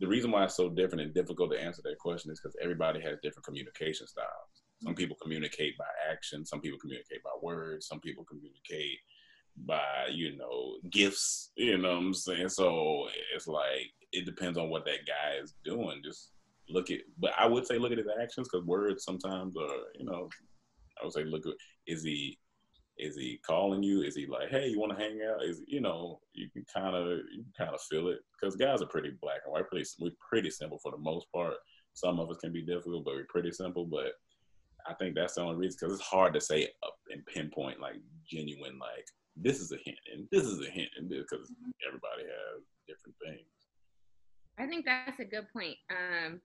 the 0.00 0.06
reason 0.06 0.30
why 0.30 0.44
it's 0.44 0.56
so 0.56 0.70
different 0.70 1.02
and 1.02 1.14
difficult 1.14 1.52
to 1.52 1.60
answer 1.60 1.82
that 1.84 1.98
question 1.98 2.30
is 2.30 2.40
because 2.40 2.56
everybody 2.62 3.00
has 3.00 3.18
different 3.22 3.44
communication 3.44 4.06
styles. 4.06 4.28
Some 4.82 4.94
people 4.94 5.16
communicate 5.20 5.76
by 5.76 5.84
action. 6.10 6.46
Some 6.46 6.60
people 6.60 6.78
communicate 6.78 7.22
by 7.22 7.30
words. 7.42 7.86
Some 7.86 8.00
people 8.00 8.24
communicate 8.24 8.98
by 9.66 10.08
you 10.10 10.36
know 10.36 10.76
gifts. 10.90 11.52
You 11.56 11.78
know 11.78 11.90
what 11.90 11.98
I'm 11.98 12.14
saying? 12.14 12.48
So 12.50 13.06
it's 13.34 13.46
like 13.46 13.92
it 14.12 14.24
depends 14.24 14.58
on 14.58 14.70
what 14.70 14.84
that 14.86 15.06
guy 15.06 15.42
is 15.42 15.54
doing. 15.64 16.00
Just 16.04 16.32
look 16.68 16.90
at, 16.90 17.00
but 17.18 17.32
I 17.38 17.46
would 17.46 17.66
say 17.66 17.78
look 17.78 17.92
at 17.92 17.98
his 17.98 18.08
actions 18.20 18.48
because 18.50 18.66
words 18.66 19.04
sometimes 19.04 19.56
are 19.56 19.78
you 19.98 20.04
know. 20.04 20.28
I 21.00 21.04
would 21.04 21.12
say 21.12 21.24
look 21.24 21.46
at 21.46 21.54
is 21.86 22.02
he 22.02 22.36
is 22.98 23.16
he 23.16 23.38
calling 23.46 23.82
you? 23.82 24.02
Is 24.02 24.16
he 24.16 24.26
like, 24.26 24.50
hey, 24.50 24.68
you 24.68 24.80
want 24.80 24.96
to 24.96 25.02
hang 25.02 25.20
out? 25.22 25.44
Is 25.44 25.62
you 25.66 25.80
know, 25.80 26.20
you 26.32 26.50
can 26.50 26.64
kind 26.74 26.96
of 26.96 27.18
you 27.32 27.44
kind 27.56 27.74
of 27.74 27.80
feel 27.82 28.08
it 28.08 28.18
because 28.32 28.56
guys 28.56 28.82
are 28.82 28.86
pretty 28.86 29.12
black 29.22 29.40
and 29.44 29.52
white. 29.52 29.68
Pretty 29.68 29.88
we're 30.00 30.10
pretty 30.28 30.50
simple 30.50 30.78
for 30.82 30.92
the 30.92 30.98
most 30.98 31.26
part. 31.32 31.54
Some 31.94 32.20
of 32.20 32.30
us 32.30 32.38
can 32.38 32.52
be 32.52 32.62
difficult, 32.62 33.04
but 33.04 33.14
we're 33.14 33.26
pretty 33.28 33.52
simple. 33.52 33.86
But 33.86 34.12
I 34.86 34.94
think 34.94 35.14
that's 35.14 35.34
the 35.34 35.42
only 35.42 35.56
reason 35.56 35.78
because 35.80 35.94
it's 35.94 36.08
hard 36.08 36.34
to 36.34 36.40
say 36.40 36.64
up 36.84 36.96
and 37.10 37.24
pinpoint 37.26 37.80
like 37.80 37.96
genuine 38.30 38.78
like 38.78 39.06
this 39.40 39.60
is 39.60 39.72
a 39.72 39.76
hint 39.84 39.98
and 40.12 40.26
this 40.32 40.44
is 40.44 40.60
a 40.60 40.70
hint 40.70 40.88
and 40.98 41.08
because 41.08 41.52
everybody 41.86 42.22
has 42.22 42.62
different 42.86 43.14
things. 43.24 43.46
I 44.58 44.66
think 44.66 44.84
that's 44.84 45.20
a 45.20 45.24
good 45.24 45.46
point. 45.52 45.76
Um, 45.90 46.40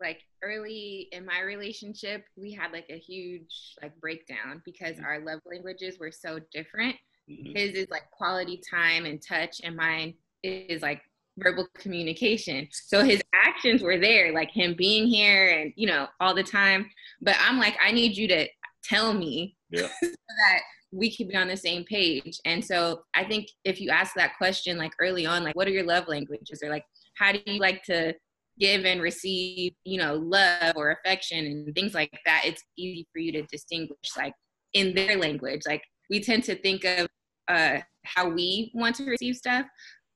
like 0.00 0.20
early 0.42 1.08
in 1.12 1.24
my 1.24 1.40
relationship, 1.40 2.24
we 2.36 2.52
had 2.52 2.72
like 2.72 2.86
a 2.90 2.98
huge 2.98 3.74
like 3.82 3.98
breakdown 4.00 4.62
because 4.64 4.96
mm-hmm. 4.96 5.04
our 5.04 5.20
love 5.20 5.40
languages 5.50 5.98
were 5.98 6.12
so 6.12 6.38
different. 6.52 6.96
Mm-hmm. 7.30 7.56
His 7.56 7.74
is 7.74 7.88
like 7.90 8.08
quality 8.10 8.60
time 8.70 9.04
and 9.06 9.20
touch, 9.26 9.60
and 9.64 9.74
mine 9.74 10.14
is 10.42 10.82
like 10.82 11.02
verbal 11.38 11.66
communication. 11.74 12.68
So 12.70 13.02
his 13.02 13.20
actions 13.34 13.82
were 13.82 13.98
there, 13.98 14.32
like 14.32 14.50
him 14.50 14.74
being 14.76 15.06
here 15.06 15.48
and 15.48 15.72
you 15.76 15.86
know 15.86 16.06
all 16.20 16.34
the 16.34 16.44
time. 16.44 16.88
But 17.20 17.36
I'm 17.40 17.58
like, 17.58 17.76
I 17.84 17.90
need 17.90 18.16
you 18.16 18.28
to 18.28 18.46
tell 18.84 19.12
me 19.12 19.56
yeah. 19.70 19.88
so 20.02 20.10
that 20.10 20.60
we 20.92 21.14
can 21.14 21.28
be 21.28 21.36
on 21.36 21.48
the 21.48 21.56
same 21.56 21.84
page. 21.84 22.38
And 22.44 22.64
so 22.64 23.02
I 23.14 23.24
think 23.24 23.48
if 23.64 23.80
you 23.80 23.90
ask 23.90 24.14
that 24.14 24.36
question 24.38 24.78
like 24.78 24.92
early 25.00 25.26
on, 25.26 25.44
like 25.44 25.56
what 25.56 25.66
are 25.68 25.72
your 25.72 25.84
love 25.84 26.08
languages, 26.08 26.60
or 26.62 26.70
like 26.70 26.84
how 27.16 27.32
do 27.32 27.40
you 27.46 27.58
like 27.58 27.82
to 27.84 28.14
give 28.58 28.84
and 28.84 29.02
receive, 29.02 29.72
you 29.84 29.98
know, 29.98 30.14
love 30.14 30.74
or 30.76 30.92
affection 30.92 31.44
and 31.44 31.74
things 31.74 31.94
like 31.94 32.10
that, 32.24 32.42
it's 32.44 32.62
easy 32.78 33.06
for 33.12 33.18
you 33.18 33.32
to 33.32 33.42
distinguish 33.42 33.98
like 34.16 34.32
in 34.72 34.94
their 34.94 35.18
language. 35.18 35.62
Like 35.66 35.82
we 36.08 36.20
tend 36.20 36.44
to 36.44 36.54
think 36.54 36.84
of 36.84 37.08
uh, 37.48 37.80
how 38.04 38.28
we 38.28 38.70
want 38.74 38.96
to 38.96 39.04
receive 39.04 39.36
stuff, 39.36 39.66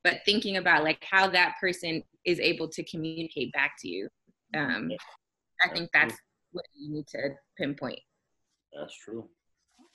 but 0.04 0.20
thinking 0.24 0.56
about 0.56 0.84
like 0.84 1.04
how 1.10 1.28
that 1.28 1.54
person 1.60 2.02
is 2.24 2.40
able 2.40 2.68
to 2.68 2.84
communicate 2.84 3.52
back 3.52 3.72
to 3.80 3.88
you. 3.88 4.08
Um, 4.56 4.90
I 5.64 5.74
think 5.74 5.90
that's 5.92 6.16
what 6.52 6.64
you 6.74 6.92
need 6.92 7.06
to 7.08 7.30
pinpoint. 7.58 8.00
That's 8.72 8.96
true. 8.96 9.28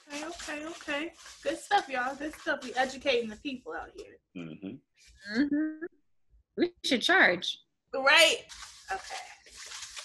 Okay, 0.07 0.25
okay, 0.25 0.65
okay. 0.65 1.13
Good 1.43 1.57
stuff, 1.57 1.89
y'all. 1.89 2.15
Good 2.15 2.33
stuff. 2.35 2.63
We 2.63 2.73
educating 2.75 3.29
the 3.29 3.37
people 3.37 3.73
out 3.73 3.89
here. 3.95 4.17
Mm-hmm. 4.37 5.39
Mm-hmm. 5.39 5.85
We 6.57 6.71
should 6.83 7.01
charge. 7.01 7.57
Right. 7.93 8.43
Okay. 8.91 9.15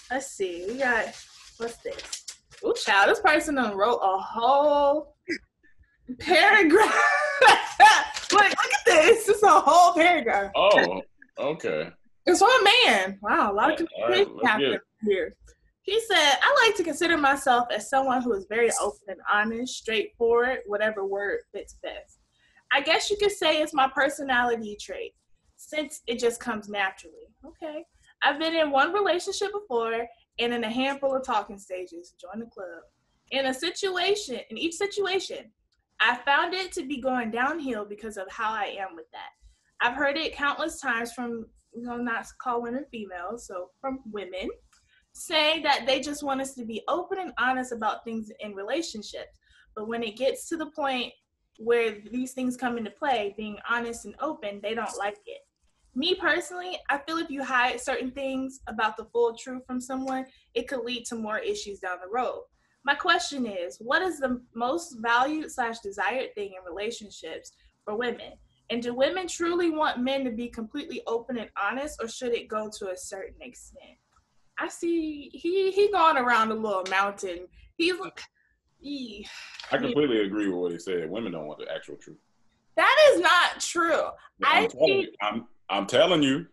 Let's 0.09 0.31
see. 0.31 0.65
We 0.67 0.77
got 0.79 1.13
what's 1.57 1.77
this? 1.77 2.25
Oh, 2.63 2.73
child, 2.73 3.09
this 3.09 3.19
person 3.19 3.55
done 3.55 3.75
wrote 3.75 3.99
a 4.01 4.17
whole 4.17 5.15
paragraph. 6.19 6.93
look, 8.31 8.31
look 8.31 8.51
at 8.51 8.85
this. 8.85 9.29
It's 9.29 9.43
a 9.43 9.49
whole 9.49 9.93
paragraph. 9.93 10.51
Oh, 10.55 11.01
okay. 11.39 11.89
It's 12.25 12.39
from 12.39 12.49
a 12.49 12.69
man. 12.85 13.17
Wow, 13.21 13.51
a 13.51 13.53
lot 13.53 13.71
of 13.71 13.87
communication 13.87 14.35
right, 14.35 14.47
happening 14.47 14.79
here. 15.03 15.35
He 15.83 15.99
said, 16.01 16.35
I 16.41 16.65
like 16.65 16.75
to 16.77 16.83
consider 16.83 17.17
myself 17.17 17.67
as 17.73 17.89
someone 17.89 18.21
who 18.21 18.33
is 18.33 18.45
very 18.47 18.69
open 18.81 18.99
and 19.07 19.19
honest, 19.31 19.75
straightforward, 19.75 20.59
whatever 20.65 21.05
word 21.05 21.39
fits 21.53 21.77
best. 21.81 22.19
I 22.71 22.81
guess 22.81 23.09
you 23.09 23.17
could 23.17 23.31
say 23.31 23.61
it's 23.61 23.73
my 23.73 23.89
personality 23.93 24.77
trait 24.79 25.13
since 25.57 26.01
it 26.07 26.19
just 26.19 26.39
comes 26.39 26.69
naturally. 26.69 27.27
Okay. 27.45 27.83
I've 28.23 28.39
been 28.39 28.55
in 28.55 28.71
one 28.71 28.93
relationship 28.93 29.51
before 29.51 30.07
and 30.39 30.53
in 30.53 30.63
a 30.63 30.69
handful 30.69 31.15
of 31.15 31.25
talking 31.25 31.57
stages. 31.57 32.13
Join 32.19 32.39
the 32.39 32.45
club. 32.45 32.83
In 33.31 33.47
a 33.47 33.53
situation, 33.53 34.39
in 34.49 34.57
each 34.57 34.75
situation, 34.75 35.51
I 35.99 36.17
found 36.25 36.53
it 36.53 36.71
to 36.73 36.85
be 36.85 37.01
going 37.01 37.31
downhill 37.31 37.85
because 37.85 38.17
of 38.17 38.27
how 38.29 38.51
I 38.51 38.75
am 38.79 38.95
with 38.95 39.09
that. 39.11 39.29
I've 39.81 39.95
heard 39.95 40.17
it 40.17 40.35
countless 40.35 40.79
times 40.79 41.13
from, 41.13 41.47
you 41.73 41.83
know, 41.83 41.97
not 41.97 42.27
call 42.39 42.61
women 42.61 42.85
females, 42.91 43.47
so 43.47 43.69
from 43.79 43.99
women 44.11 44.49
saying 45.13 45.63
that 45.63 45.85
they 45.85 45.99
just 45.99 46.23
want 46.23 46.41
us 46.41 46.53
to 46.55 46.65
be 46.65 46.81
open 46.87 47.19
and 47.19 47.33
honest 47.37 47.71
about 47.71 48.03
things 48.03 48.31
in 48.39 48.53
relationships. 48.53 49.39
But 49.75 49.87
when 49.87 50.03
it 50.03 50.17
gets 50.17 50.47
to 50.49 50.57
the 50.57 50.71
point 50.71 51.13
where 51.57 51.97
these 52.11 52.33
things 52.33 52.57
come 52.57 52.77
into 52.77 52.91
play, 52.91 53.33
being 53.37 53.57
honest 53.69 54.05
and 54.05 54.15
open, 54.19 54.59
they 54.61 54.73
don't 54.73 54.97
like 54.97 55.17
it 55.25 55.41
me 55.95 56.15
personally, 56.15 56.77
I 56.89 56.99
feel 56.99 57.17
if 57.17 57.29
you 57.29 57.43
hide 57.43 57.81
certain 57.81 58.11
things 58.11 58.61
about 58.67 58.95
the 58.95 59.05
full 59.05 59.35
truth 59.35 59.63
from 59.67 59.81
someone, 59.81 60.25
it 60.53 60.67
could 60.67 60.85
lead 60.85 61.05
to 61.05 61.15
more 61.15 61.39
issues 61.39 61.79
down 61.79 61.97
the 62.01 62.09
road. 62.09 62.43
My 62.83 62.95
question 62.95 63.45
is, 63.45 63.77
what 63.79 64.01
is 64.01 64.19
the 64.19 64.41
most 64.55 64.97
valued 65.01 65.51
slash 65.51 65.79
desired 65.79 66.33
thing 66.33 66.53
in 66.57 66.63
relationships 66.65 67.51
for 67.83 67.97
women? 67.97 68.33
And 68.69 68.81
do 68.81 68.95
women 68.95 69.27
truly 69.27 69.69
want 69.69 69.99
men 69.99 70.23
to 70.23 70.31
be 70.31 70.47
completely 70.47 71.01
open 71.05 71.37
and 71.37 71.49
honest, 71.61 72.01
or 72.01 72.07
should 72.07 72.33
it 72.33 72.47
go 72.47 72.69
to 72.79 72.91
a 72.91 72.97
certain 72.97 73.41
extent? 73.41 73.97
I 74.61 74.67
see 74.67 75.31
he 75.33 75.71
he 75.71 75.91
going 75.91 76.17
around 76.17 76.51
a 76.51 76.53
little 76.53 76.83
mountain. 76.89 77.47
He's 77.77 77.99
like, 77.99 78.21
I 79.71 79.77
completely 79.77 80.21
agree 80.21 80.47
with 80.49 80.57
what 80.57 80.71
he 80.71 80.77
said. 80.77 81.09
Women 81.09 81.31
don't 81.31 81.47
want 81.47 81.59
the 81.59 81.73
actual 81.73 81.95
truth. 81.95 82.19
That 82.75 82.95
is 83.09 83.21
not 83.21 83.59
true. 83.59 84.03
I'm 84.43 84.65
I 84.65 84.67
think 84.67 85.09
I'm 85.19 85.47
I'm 85.69 85.87
telling 85.87 86.21
you, 86.21 86.45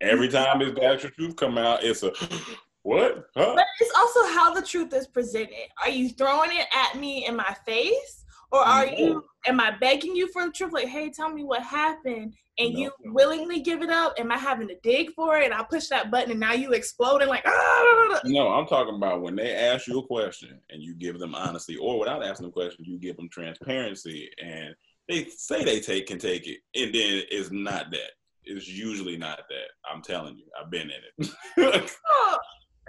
every 0.00 0.26
mm-hmm. 0.28 0.44
time 0.44 0.58
this 0.58 0.84
actual 0.84 1.10
truth 1.10 1.36
come 1.36 1.56
out, 1.56 1.84
it's 1.84 2.02
a 2.02 2.12
what? 2.82 3.26
Huh? 3.36 3.52
But 3.54 3.66
it's 3.80 3.96
also 3.96 4.26
how 4.34 4.52
the 4.52 4.62
truth 4.62 4.92
is 4.92 5.06
presented. 5.06 5.68
Are 5.84 5.90
you 5.90 6.08
throwing 6.08 6.50
it 6.50 6.66
at 6.74 6.98
me 6.98 7.26
in 7.26 7.36
my 7.36 7.56
face? 7.64 8.21
Or 8.52 8.60
are 8.60 8.86
you 8.86 9.24
am 9.46 9.60
I 9.60 9.72
begging 9.80 10.14
you 10.14 10.28
for 10.28 10.44
the 10.44 10.52
truth? 10.52 10.72
Like, 10.72 10.88
hey, 10.88 11.10
tell 11.10 11.32
me 11.32 11.42
what 11.42 11.62
happened. 11.62 12.34
And 12.58 12.74
no. 12.74 12.80
you 12.80 12.90
willingly 13.06 13.60
give 13.60 13.82
it 13.82 13.88
up? 13.88 14.12
Am 14.18 14.30
I 14.30 14.36
having 14.36 14.68
to 14.68 14.76
dig 14.82 15.12
for 15.14 15.38
it? 15.38 15.46
And 15.46 15.54
I 15.54 15.62
push 15.62 15.88
that 15.88 16.10
button 16.10 16.32
and 16.32 16.40
now 16.40 16.52
you 16.52 16.72
exploding 16.72 17.28
like 17.28 17.42
ah! 17.46 18.20
No, 18.24 18.48
I'm 18.48 18.66
talking 18.66 18.94
about 18.94 19.22
when 19.22 19.36
they 19.36 19.54
ask 19.54 19.88
you 19.88 19.98
a 19.98 20.06
question 20.06 20.60
and 20.70 20.82
you 20.82 20.94
give 20.94 21.18
them 21.18 21.34
honesty, 21.34 21.76
or 21.76 21.98
without 21.98 22.22
asking 22.22 22.44
them 22.44 22.52
questions, 22.52 22.86
you 22.86 22.98
give 22.98 23.16
them 23.16 23.30
transparency 23.30 24.28
and 24.42 24.74
they 25.08 25.24
say 25.24 25.64
they 25.64 25.80
take 25.80 26.06
can 26.06 26.18
take 26.18 26.46
it, 26.46 26.58
and 26.74 26.94
then 26.94 27.22
it's 27.30 27.50
not 27.50 27.90
that 27.90 28.10
it's 28.44 28.68
usually 28.68 29.16
not 29.16 29.40
that. 29.48 29.90
I'm 29.90 30.02
telling 30.02 30.36
you, 30.36 30.44
I've 30.60 30.70
been 30.70 30.90
in 30.90 31.26
it. 31.58 31.90
oh, 32.08 32.38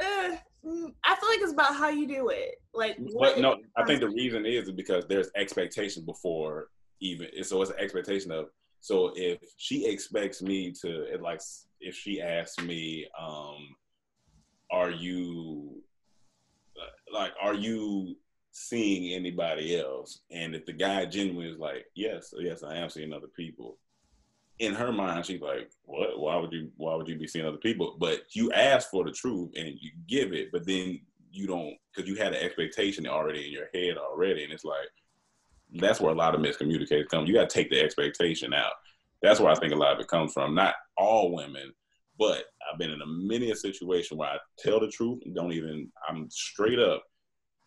uh, 0.02 0.36
I 0.66 1.16
feel 1.16 1.30
like 1.30 1.42
it's 1.42 1.52
about 1.52 1.76
how 1.76 1.90
you 1.90 2.08
do 2.08 2.30
it. 2.30 2.62
Like, 2.74 2.98
but 3.20 3.38
no, 3.40 3.58
I 3.76 3.84
think 3.84 4.00
the 4.00 4.10
reason 4.10 4.46
is 4.46 4.72
because 4.72 5.06
there's 5.08 5.30
expectation 5.36 6.06
before 6.06 6.70
even. 7.02 7.28
So 7.44 7.62
it's 7.62 7.72
an 7.72 7.80
expectation 7.80 8.32
of. 8.32 8.48
So 8.80 9.14
if 9.16 9.40
she 9.58 9.88
expects 9.88 10.42
me 10.42 10.74
to, 10.82 11.18
like, 11.22 11.42
if 11.80 11.96
she 11.96 12.22
asks 12.22 12.62
me, 12.64 13.08
um, 13.20 13.76
"Are 14.72 14.92
you 14.92 15.84
like, 17.12 17.34
are 17.42 17.54
you 17.54 18.18
seeing 18.52 19.14
anybody 19.14 19.78
else?" 19.78 20.22
And 20.32 20.56
if 20.56 20.66
the 20.66 20.74
guy 20.74 21.06
genuinely 21.06 21.52
is 21.52 21.60
like, 21.60 21.86
"Yes, 21.94 22.34
yes, 22.38 22.64
I 22.64 22.76
am 22.78 22.90
seeing 22.90 23.14
other 23.14 23.28
people," 23.28 23.80
in 24.60 24.74
her 24.74 24.92
mind, 24.92 25.26
she's 25.26 25.42
like, 25.42 25.72
"What? 25.84 26.20
Why 26.20 26.38
would 26.38 26.52
you? 26.52 26.72
Why 26.78 26.96
would 26.96 27.08
you 27.08 27.18
be 27.18 27.28
seeing 27.28 27.46
other 27.46 27.58
people?" 27.58 27.96
But 28.00 28.24
you 28.34 28.52
ask 28.52 28.90
for 28.90 29.04
the 29.04 29.12
truth 29.12 29.52
and 29.56 29.76
you 29.80 29.92
give 30.08 30.34
it, 30.34 30.52
but 30.52 30.66
then 30.66 31.02
you 31.32 31.48
don't 31.48 31.76
because 31.94 32.10
you 32.10 32.16
had 32.16 32.34
an 32.34 32.44
expectation 32.44 33.08
already 33.08 33.46
in 33.46 33.52
your 33.52 33.68
head 33.74 33.98
already, 33.98 34.44
and 34.44 34.54
it's 34.54 34.66
like 34.66 34.90
that's 35.76 36.00
where 36.00 36.12
a 36.12 36.16
lot 36.18 36.36
of 36.36 36.42
miscommunication 36.42 37.08
comes. 37.10 37.28
You 37.28 37.36
got 37.36 37.50
to 37.50 37.54
take 37.54 37.70
the 37.70 37.82
expectation 37.82 38.54
out. 38.54 38.74
That's 39.22 39.40
where 39.40 39.52
I 39.52 39.56
think 39.56 39.74
a 39.74 39.78
lot 39.78 39.94
of 39.94 40.00
it 40.00 40.08
comes 40.08 40.34
from. 40.34 40.54
Not 40.54 40.76
all 40.98 41.34
women, 41.34 41.74
but 42.20 42.46
I've 42.72 42.78
been 42.78 42.92
in 42.92 43.02
a 43.02 43.08
many 43.08 43.52
a 43.52 43.56
situation 43.56 44.18
where 44.18 44.30
I 44.30 44.38
tell 44.60 44.80
the 44.80 44.90
truth 44.90 45.22
and 45.26 45.36
don't 45.36 45.54
even. 45.54 45.92
I'm 46.08 46.30
straight 46.30 46.80
up. 46.80 47.04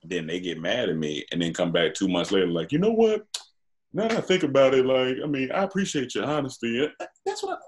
Then 0.05 0.26
they 0.26 0.39
get 0.39 0.61
mad 0.61 0.89
at 0.89 0.97
me, 0.97 1.24
and 1.32 1.43
then 1.43 1.53
come 1.53 1.72
back 1.72 1.95
two 1.95 2.07
months 2.07 2.30
later, 2.30 2.47
like, 2.47 2.70
you 2.70 2.78
know 2.78 2.93
what? 2.93 3.26
Now 3.97 4.09
that 4.09 4.18
I 4.18 4.20
think 4.20 4.42
about 4.42 4.74
it, 4.74 4.84
like, 4.84 5.16
I 5.24 5.26
mean, 5.26 5.51
I 5.51 5.62
appreciate 5.62 6.14
your 6.14 6.24
honesty. 6.24 6.86
That's 7.24 7.42
what 7.42 7.59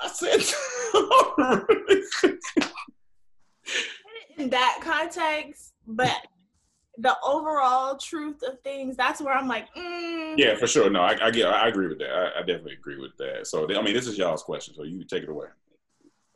I, 0.00 0.06
I 0.06 0.08
said. 0.08 0.40
In 4.38 4.48
that 4.48 4.78
context, 4.82 5.74
but 5.86 6.16
the 6.96 7.14
overall 7.22 7.98
truth 7.98 8.42
of 8.44 8.58
things, 8.60 8.96
that's 8.96 9.20
where 9.20 9.36
I'm 9.36 9.46
like, 9.46 9.66
mm. 9.74 10.38
yeah, 10.38 10.56
for 10.56 10.66
sure. 10.66 10.88
No, 10.88 11.02
I, 11.02 11.26
I 11.26 11.30
get, 11.30 11.46
I 11.46 11.68
agree 11.68 11.88
with 11.88 11.98
that. 11.98 12.10
I, 12.10 12.38
I, 12.38 12.40
definitely 12.40 12.72
agree 12.72 12.98
with 12.98 13.14
that. 13.18 13.46
So, 13.46 13.68
I 13.68 13.82
mean, 13.82 13.92
this 13.92 14.06
is 14.06 14.16
y'all's 14.16 14.42
question, 14.42 14.74
so 14.74 14.84
you 14.84 15.04
take 15.04 15.24
it 15.24 15.28
away. 15.28 15.48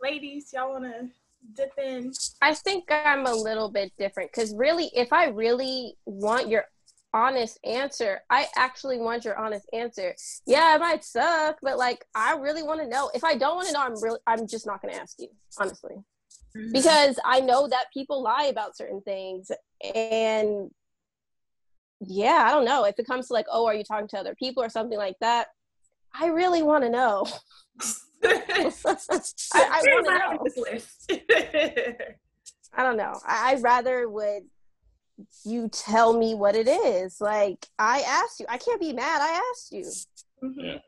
Ladies, 0.03 0.53
y'all 0.53 0.73
wanna 0.73 1.09
dip 1.55 1.73
in? 1.79 2.13
I 2.43 2.53
think 2.53 2.85
I'm 2.91 3.25
a 3.25 3.35
little 3.35 3.71
bit 3.71 3.93
different 3.99 4.31
because 4.31 4.55
really, 4.55 4.91
if 4.95 5.11
I 5.11 5.29
really 5.29 5.97
want 6.05 6.49
your 6.49 6.67
honest 7.15 7.59
answer, 7.65 8.21
I 8.31 8.47
actually 8.57 8.99
want 8.99 9.25
your 9.25 9.37
honest 9.37 9.69
answer. 9.73 10.15
Yeah, 10.47 10.75
it 10.75 10.81
might 10.81 11.05
suck, 11.05 11.59
but 11.63 11.79
like 11.79 12.05
I 12.15 12.37
really 12.37 12.63
want 12.63 12.81
to 12.81 12.89
know. 12.89 13.11
If 13.15 13.25
I 13.25 13.37
don't 13.37 13.57
want 13.57 13.69
to 13.69 13.75
know, 13.75 13.83
I'm 13.83 14.01
really 14.03 14.21
I'm 14.27 14.47
just 14.47 14.67
not 14.67 14.83
going 14.83 14.95
to 14.95 15.01
ask 15.01 15.19
you, 15.19 15.29
honestly. 15.59 15.97
Mm-hmm. 16.57 16.73
Because 16.73 17.19
I 17.25 17.41
know 17.41 17.69
that 17.69 17.87
people 17.95 18.23
lie 18.23 18.45
about 18.45 18.77
certain 18.77 19.01
things 19.03 19.51
and 19.95 20.71
yeah, 22.01 22.45
I 22.47 22.51
don't 22.51 22.65
know. 22.65 22.85
If 22.85 22.99
it 22.99 23.07
comes 23.07 23.29
to 23.29 23.33
like, 23.33 23.47
oh, 23.51 23.67
are 23.67 23.75
you 23.75 23.85
talking 23.85 24.09
to 24.09 24.19
other 24.19 24.35
people 24.35 24.63
or 24.63 24.69
something 24.69 24.99
like 24.99 25.17
that? 25.21 25.49
I 26.15 26.27
really 26.27 26.63
want 26.63 26.85
to 26.85 26.91
know. 26.91 27.27
I, 28.25 28.71
I 29.55 29.83
want 29.85 30.55
to 30.55 30.61
know. 30.61 31.95
I 32.75 32.83
don't 32.83 32.97
know. 32.97 33.19
I, 33.27 33.53
I 33.53 33.61
rather 33.61 34.09
would 34.09 34.43
you 35.45 35.69
tell 35.69 36.17
me 36.17 36.35
what 36.35 36.55
it 36.55 36.69
is. 36.69 37.21
Like 37.21 37.67
I 37.79 38.03
asked 38.07 38.41
you. 38.41 38.47
I 38.49 38.59
can't 38.59 38.81
be 38.81 38.93
mad. 38.93 39.21
I 39.21 39.43
asked 39.51 39.73
you. 39.73 39.85
Mm-hmm. 40.43 40.61
Yeah. 40.61 40.79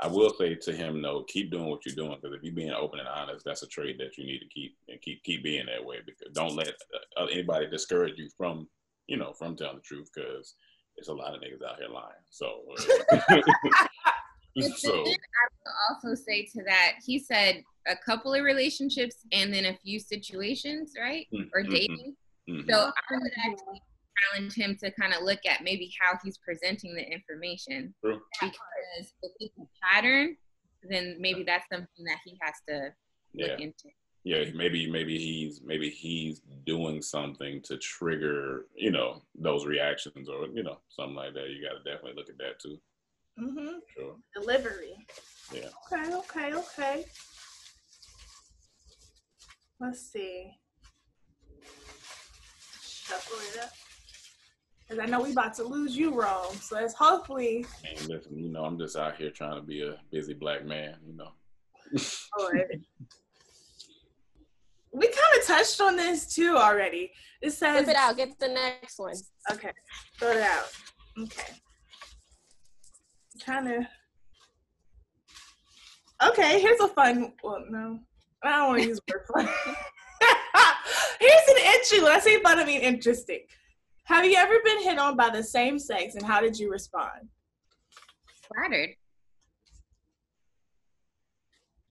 I 0.00 0.08
will 0.08 0.34
say 0.36 0.56
to 0.56 0.72
him, 0.72 1.00
no, 1.00 1.22
keep 1.22 1.52
doing 1.52 1.70
what 1.70 1.86
you're 1.86 1.94
doing 1.94 2.18
because 2.20 2.36
if 2.36 2.42
you're 2.42 2.54
being 2.54 2.72
open 2.72 2.98
and 2.98 3.08
honest, 3.08 3.44
that's 3.44 3.62
a 3.62 3.68
trait 3.68 3.98
that 3.98 4.18
you 4.18 4.24
need 4.24 4.40
to 4.40 4.48
keep 4.48 4.76
and 4.88 5.00
keep 5.00 5.22
keep 5.22 5.44
being 5.44 5.66
that 5.66 5.84
way. 5.84 5.98
Because 6.04 6.32
don't 6.34 6.56
let 6.56 6.72
uh, 7.16 7.26
anybody 7.26 7.68
discourage 7.68 8.18
you 8.18 8.28
from, 8.36 8.68
you 9.06 9.16
know, 9.16 9.32
from 9.32 9.56
telling 9.56 9.76
the 9.76 9.82
truth 9.82 10.10
because 10.12 10.56
there's 10.96 11.08
a 11.08 11.14
lot 11.14 11.34
of 11.34 11.40
niggas 11.40 11.62
out 11.64 11.78
here 11.78 11.88
lying. 11.88 12.10
So, 12.30 12.62
so 14.76 14.92
I 14.92 15.04
will 15.04 15.14
also 15.90 16.14
say 16.14 16.46
to 16.46 16.64
that, 16.66 16.94
he 17.04 17.20
said 17.20 17.62
a 17.86 17.94
couple 17.96 18.34
of 18.34 18.42
relationships 18.42 19.18
and 19.32 19.54
then 19.54 19.66
a 19.66 19.78
few 19.84 20.00
situations, 20.00 20.94
right, 20.98 21.28
mm-hmm. 21.32 21.48
or 21.54 21.62
dating. 21.62 22.16
Mm-hmm. 22.52 22.70
So 22.70 22.76
I 22.76 23.14
would 23.14 23.32
actually 23.46 23.82
challenge 24.30 24.54
him 24.54 24.76
to 24.82 24.90
kind 24.92 25.14
of 25.14 25.22
look 25.22 25.40
at 25.48 25.64
maybe 25.64 25.90
how 26.00 26.18
he's 26.22 26.38
presenting 26.38 26.94
the 26.94 27.02
information. 27.02 27.94
True. 28.04 28.20
Because 28.40 29.12
if 29.22 29.32
it's 29.40 29.58
a 29.58 29.64
pattern, 29.82 30.36
then 30.88 31.16
maybe 31.18 31.44
that's 31.44 31.64
something 31.70 32.04
that 32.04 32.18
he 32.24 32.38
has 32.42 32.54
to 32.68 32.90
yeah. 33.32 33.46
look 33.46 33.60
into. 33.60 33.88
Yeah, 34.24 34.44
maybe 34.54 34.88
maybe 34.88 35.18
he's 35.18 35.60
maybe 35.64 35.90
he's 35.90 36.42
doing 36.64 37.02
something 37.02 37.60
to 37.62 37.76
trigger, 37.78 38.66
you 38.72 38.92
know, 38.92 39.22
those 39.34 39.66
reactions 39.66 40.28
or 40.28 40.46
you 40.54 40.62
know, 40.62 40.78
something 40.90 41.16
like 41.16 41.34
that. 41.34 41.50
You 41.50 41.60
gotta 41.60 41.82
definitely 41.82 42.14
look 42.14 42.28
at 42.28 42.38
that 42.38 42.60
too. 42.60 42.78
Mm-hmm. 43.40 43.78
Sure. 43.96 44.14
Delivery. 44.34 44.94
Yeah. 45.52 45.68
Okay, 45.92 46.14
okay, 46.14 46.54
okay. 46.54 47.04
Let's 49.80 50.00
see. 50.12 50.52
Shuffle 53.12 53.38
it 53.52 53.64
up. 53.64 53.70
Cause 54.88 54.98
I 54.98 55.06
know 55.06 55.22
we 55.22 55.32
about 55.32 55.54
to 55.54 55.64
lose 55.64 55.96
you, 55.96 56.14
Rome. 56.14 56.54
So 56.60 56.76
let's 56.76 56.94
hopefully. 56.94 57.66
And 57.88 58.08
listen, 58.08 58.38
you 58.38 58.50
know, 58.50 58.64
I'm 58.64 58.78
just 58.78 58.96
out 58.96 59.16
here 59.16 59.30
trying 59.30 59.56
to 59.56 59.62
be 59.62 59.82
a 59.82 59.96
busy 60.10 60.34
black 60.34 60.64
man, 60.64 60.96
you 61.06 61.16
know. 61.16 61.28
we 64.92 65.06
kind 65.06 65.38
of 65.38 65.46
touched 65.46 65.80
on 65.80 65.96
this 65.96 66.34
too 66.34 66.56
already. 66.56 67.12
It 67.40 67.50
says. 67.50 67.84
Flip 67.84 67.88
it 67.88 67.96
out. 67.96 68.16
Get 68.16 68.38
the 68.38 68.48
next 68.48 68.98
one. 68.98 69.14
Okay. 69.50 69.72
Throw 70.18 70.30
it 70.30 70.42
out. 70.42 70.70
Okay. 71.18 71.52
Kind 73.44 73.72
of. 73.72 73.84
Okay, 76.28 76.60
here's 76.60 76.80
a 76.80 76.88
fun. 76.88 77.32
Well, 77.42 77.64
no, 77.68 77.98
I 78.44 78.50
don't 78.50 78.68
want 78.68 78.82
to 78.82 78.88
use 78.88 79.00
word 79.10 79.26
fun. 79.32 79.48
here's 81.22 81.48
an 81.48 81.64
interesting. 81.64 82.02
When 82.02 82.12
I 82.12 82.18
say 82.18 82.40
fun, 82.40 82.58
I 82.58 82.64
mean 82.64 82.80
interesting. 82.80 83.40
Have 84.04 84.24
you 84.24 84.34
ever 84.34 84.54
been 84.64 84.82
hit 84.82 84.98
on 84.98 85.16
by 85.16 85.30
the 85.30 85.42
same 85.42 85.78
sex, 85.78 86.16
and 86.16 86.24
how 86.24 86.40
did 86.40 86.58
you 86.58 86.70
respond? 86.70 87.28
Flattered. 88.54 88.90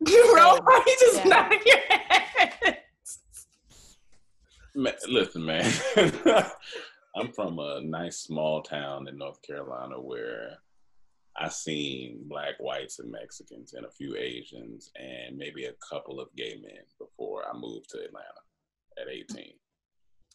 You 0.08 0.36
roll, 0.36 0.56
you 0.88 0.98
just 1.00 1.18
yeah. 1.18 1.26
nod 1.26 1.54
your 1.64 1.78
head. 1.78 2.78
Man, 4.74 4.94
listen, 5.08 5.46
man. 5.46 5.72
I'm 7.16 7.32
from 7.34 7.60
a 7.60 7.82
nice 7.82 8.18
small 8.18 8.64
town 8.64 9.08
in 9.08 9.20
North 9.20 9.40
Carolina 9.44 10.02
where 10.02 10.58
I 11.38 11.50
seen 11.50 12.24
black, 12.28 12.56
whites, 12.60 12.98
and 12.98 13.12
Mexicans, 13.12 13.76
and 13.76 13.86
a 13.86 13.92
few 13.92 14.16
Asians, 14.16 14.90
and 14.96 15.38
maybe 15.38 15.66
a 15.66 15.74
couple 15.88 16.20
of 16.20 16.36
gay 16.36 16.60
men 16.60 16.82
before 16.98 17.44
I 17.48 17.56
moved 17.56 17.92
to 17.92 18.00
Atlanta 18.00 18.42
at 19.00 19.08
18. 19.10 19.54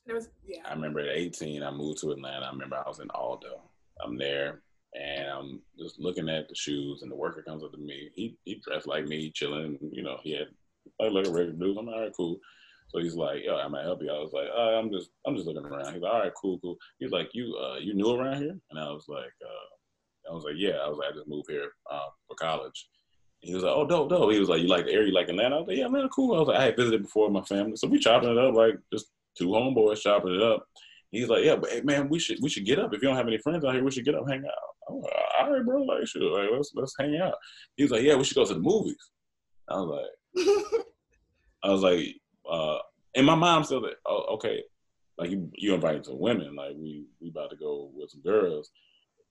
It 0.07 0.13
was 0.13 0.29
yeah. 0.47 0.63
I 0.67 0.73
remember 0.73 1.01
at 1.01 1.17
18, 1.17 1.63
I 1.63 1.71
moved 1.71 2.01
to 2.01 2.13
Atlanta. 2.13 2.47
I 2.47 2.51
remember 2.51 2.77
I 2.77 2.89
was 2.89 3.01
in 3.01 3.11
Aldo. 3.11 3.61
I'm 4.05 4.17
there, 4.17 4.63
and 4.95 5.29
I'm 5.29 5.61
just 5.79 5.99
looking 5.99 6.29
at 6.29 6.49
the 6.49 6.55
shoes, 6.55 7.03
and 7.03 7.11
the 7.11 7.17
worker 7.17 7.43
comes 7.43 7.65
up 7.65 7.73
to 7.73 7.79
me. 7.79 8.11
He 8.15 8.39
he 8.45 8.63
dressed 8.65 8.87
like 8.87 9.07
me, 9.07 9.33
chilling. 9.35 9.79
You 9.91 10.03
know, 10.03 10.19
he 10.23 10.33
had 10.33 10.49
like, 11.01 11.13
like 11.13 11.27
a 11.27 11.31
regular 11.33 11.53
dude. 11.59 11.77
I'm 11.77 11.87
like, 11.87 11.95
all 11.95 12.03
right, 12.03 12.13
cool. 12.17 12.39
So 12.89 13.01
he's 13.01 13.15
like, 13.17 13.45
"Yo, 13.45 13.57
I 13.57 13.69
might 13.69 13.85
help 13.85 14.03
you." 14.03 14.11
I 14.11 14.19
was 14.19 14.33
like, 14.33 14.49
uh, 14.57 14.79
"I'm 14.79 14.91
just, 14.91 15.11
I'm 15.27 15.35
just 15.35 15.47
looking 15.47 15.65
around." 15.65 15.93
He's 15.93 16.03
like, 16.03 16.13
"All 16.13 16.21
right, 16.21 16.33
cool, 16.41 16.59
cool." 16.61 16.77
He's 16.99 17.11
like, 17.11 17.31
"You, 17.33 17.57
uh, 17.57 17.79
you 17.81 17.95
new 17.95 18.15
around 18.15 18.43
here?" 18.43 18.57
And 18.71 18.79
I 18.79 18.91
was 18.93 19.07
like, 19.09 19.33
uh, 19.45 20.31
"I 20.31 20.35
was 20.35 20.45
like, 20.45 20.55
yeah." 20.57 20.77
I 20.85 20.89
was 20.89 20.99
like, 20.99 21.11
"I 21.11 21.17
just 21.17 21.29
moved 21.29 21.51
here 21.51 21.71
uh, 21.91 22.09
for 22.29 22.37
college." 22.37 22.89
He 23.41 23.55
was 23.55 23.63
like, 23.63 23.75
"Oh, 23.75 23.87
dope, 23.87 24.11
dope." 24.11 24.33
He 24.33 24.41
was 24.41 24.49
like, 24.49 24.61
"You 24.61 24.69
like 24.69 24.87
the 24.87 24.93
area? 24.93 25.09
You 25.09 25.15
like 25.15 25.29
Atlanta?" 25.29 25.57
I 25.57 25.59
was 25.59 25.69
like, 25.69 25.77
"Yeah, 25.77 25.89
man, 25.89 26.09
cool." 26.09 26.35
I 26.35 26.41
was 26.41 26.49
like, 26.49 26.59
"I 26.59 26.65
had 26.67 26.77
visited 26.77 27.03
before 27.03 27.27
with 27.27 27.35
my 27.35 27.43
family, 27.43 27.77
so 27.77 27.89
we 27.89 27.99
chopping 27.99 28.31
it 28.31 28.39
up 28.39 28.55
like 28.55 28.75
just 28.93 29.07
two 29.39 29.49
homeboys 29.49 30.01
chopping 30.01 30.35
it 30.35 30.43
up." 30.43 30.67
He's 31.11 31.29
like, 31.29 31.45
"Yeah, 31.45 31.57
but 31.57 31.71
hey, 31.71 31.83
man, 31.83 32.09
we 32.09 32.19
should 32.19 32.39
we 32.43 32.49
should 32.49 32.67
get 32.67 32.79
up. 32.79 32.93
If 32.93 33.03
you 33.03 33.09
don't 33.09 33.17
have 33.17 33.29
any 33.29 33.39
friends 33.39 33.65
out 33.65 33.75
here, 33.75 33.85
we 33.85 33.91
should 33.91 34.05
get 34.05 34.15
up, 34.15 34.29
hang 34.29 34.45
out." 34.45 34.53
I'm 34.89 35.01
like, 35.01 35.13
"All 35.41 35.53
right, 35.53 35.65
bro, 35.65 35.83
like, 35.83 36.07
sure, 36.07 36.41
like, 36.41 36.51
let's 36.53 36.73
let's 36.75 36.95
hang 36.99 37.17
out." 37.17 37.35
He 37.77 37.85
was 37.85 37.93
like, 37.93 38.03
"Yeah, 38.03 38.17
we 38.17 38.25
should 38.25 38.37
go 38.37 38.45
to 38.45 38.55
the 38.55 38.61
movies." 38.61 39.11
I 39.69 39.77
was 39.77 40.07
like, 40.35 40.45
I 41.65 41.71
was 41.71 41.83
like, 41.83 42.21
uh, 42.51 42.79
and 43.17 43.27
my 43.27 43.35
mom 43.35 43.65
said 43.65 43.83
that, 43.83 43.97
oh, 44.07 44.35
okay, 44.35 44.63
like 45.19 45.31
you 45.31 45.51
you 45.57 45.75
invited 45.75 46.05
some 46.05 46.19
women, 46.19 46.55
like 46.55 46.75
we 46.77 47.07
we 47.21 47.31
about 47.31 47.51
to 47.51 47.57
go 47.57 47.91
with 47.95 48.11
some 48.11 48.21
girls. 48.21 48.71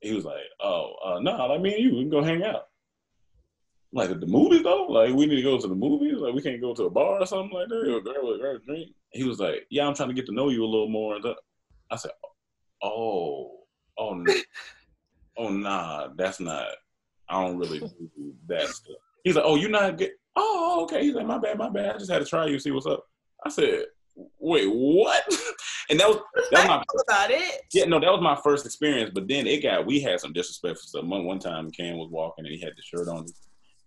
He 0.01 0.13
was 0.13 0.25
like, 0.25 0.43
oh, 0.61 0.93
uh, 1.05 1.19
no, 1.19 1.37
nah, 1.37 1.45
like 1.45 1.61
me 1.61 1.75
and 1.75 1.83
you, 1.83 1.95
we 1.95 2.01
can 2.01 2.09
go 2.09 2.23
hang 2.23 2.43
out. 2.43 2.67
Like 3.95 4.09
the 4.09 4.27
movies 4.27 4.61
though, 4.61 4.87
like 4.87 5.13
we 5.13 5.25
need 5.25 5.37
to 5.37 5.41
go 5.41 5.57
to 5.57 5.67
the 5.69 5.73
movies. 5.73 6.17
Like 6.17 6.33
we 6.33 6.41
can't 6.41 6.59
go 6.59 6.75
to 6.75 6.83
a 6.83 6.89
bar 6.89 7.21
or 7.21 7.25
something 7.25 7.57
like 7.57 7.69
that, 7.69 7.93
or 7.93 8.01
girl 8.01 8.27
with 8.27 8.41
a 8.41 8.59
drink. 8.65 8.89
He 9.11 9.23
was 9.23 9.39
like, 9.39 9.65
yeah, 9.69 9.87
I'm 9.87 9.95
trying 9.95 10.09
to 10.09 10.13
get 10.13 10.25
to 10.25 10.33
know 10.33 10.49
you 10.49 10.65
a 10.65 10.67
little 10.67 10.89
more. 10.89 11.17
I 11.89 11.95
said, 11.95 12.11
oh, 12.83 13.61
oh, 13.97 14.25
oh, 15.37 15.47
nah, 15.49 16.09
that's 16.17 16.41
not. 16.41 16.67
I 17.29 17.41
don't 17.41 17.57
really 17.57 17.79
do 17.79 18.35
that 18.47 18.67
stuff. 18.67 18.97
He's 19.23 19.35
like, 19.35 19.45
oh, 19.47 19.55
you're 19.55 19.69
not 19.69 19.97
good. 19.97 20.11
Oh, 20.35 20.81
okay. 20.83 21.01
He's 21.01 21.15
like, 21.15 21.25
my 21.25 21.37
bad, 21.37 21.57
my 21.57 21.69
bad. 21.69 21.95
I 21.95 21.97
just 21.97 22.11
had 22.11 22.19
to 22.19 22.25
try 22.25 22.47
you, 22.47 22.59
see 22.59 22.71
what's 22.71 22.85
up. 22.85 23.05
I 23.45 23.49
said, 23.49 23.85
wait, 24.39 24.65
what? 24.65 25.23
and 25.89 25.97
that 26.01 26.09
was 26.09 26.17
that 26.51 26.67
was 26.67 26.67
my 26.67 26.83
about 27.07 27.31
it. 27.31 27.61
Yeah, 27.71 27.85
no, 27.85 28.01
that 28.01 28.11
was 28.11 28.21
my 28.21 28.37
first 28.43 28.65
experience. 28.65 29.11
But 29.15 29.29
then 29.29 29.47
it 29.47 29.63
got 29.63 29.85
we 29.85 30.01
had 30.01 30.19
some 30.19 30.33
disrespectful 30.33 30.85
stuff. 30.85 31.05
One, 31.05 31.23
one 31.23 31.39
time, 31.39 31.71
Cam 31.71 31.97
was 31.97 32.09
walking 32.11 32.45
and 32.45 32.53
he 32.53 32.59
had 32.59 32.73
the 32.75 32.81
shirt 32.81 33.07
on. 33.07 33.25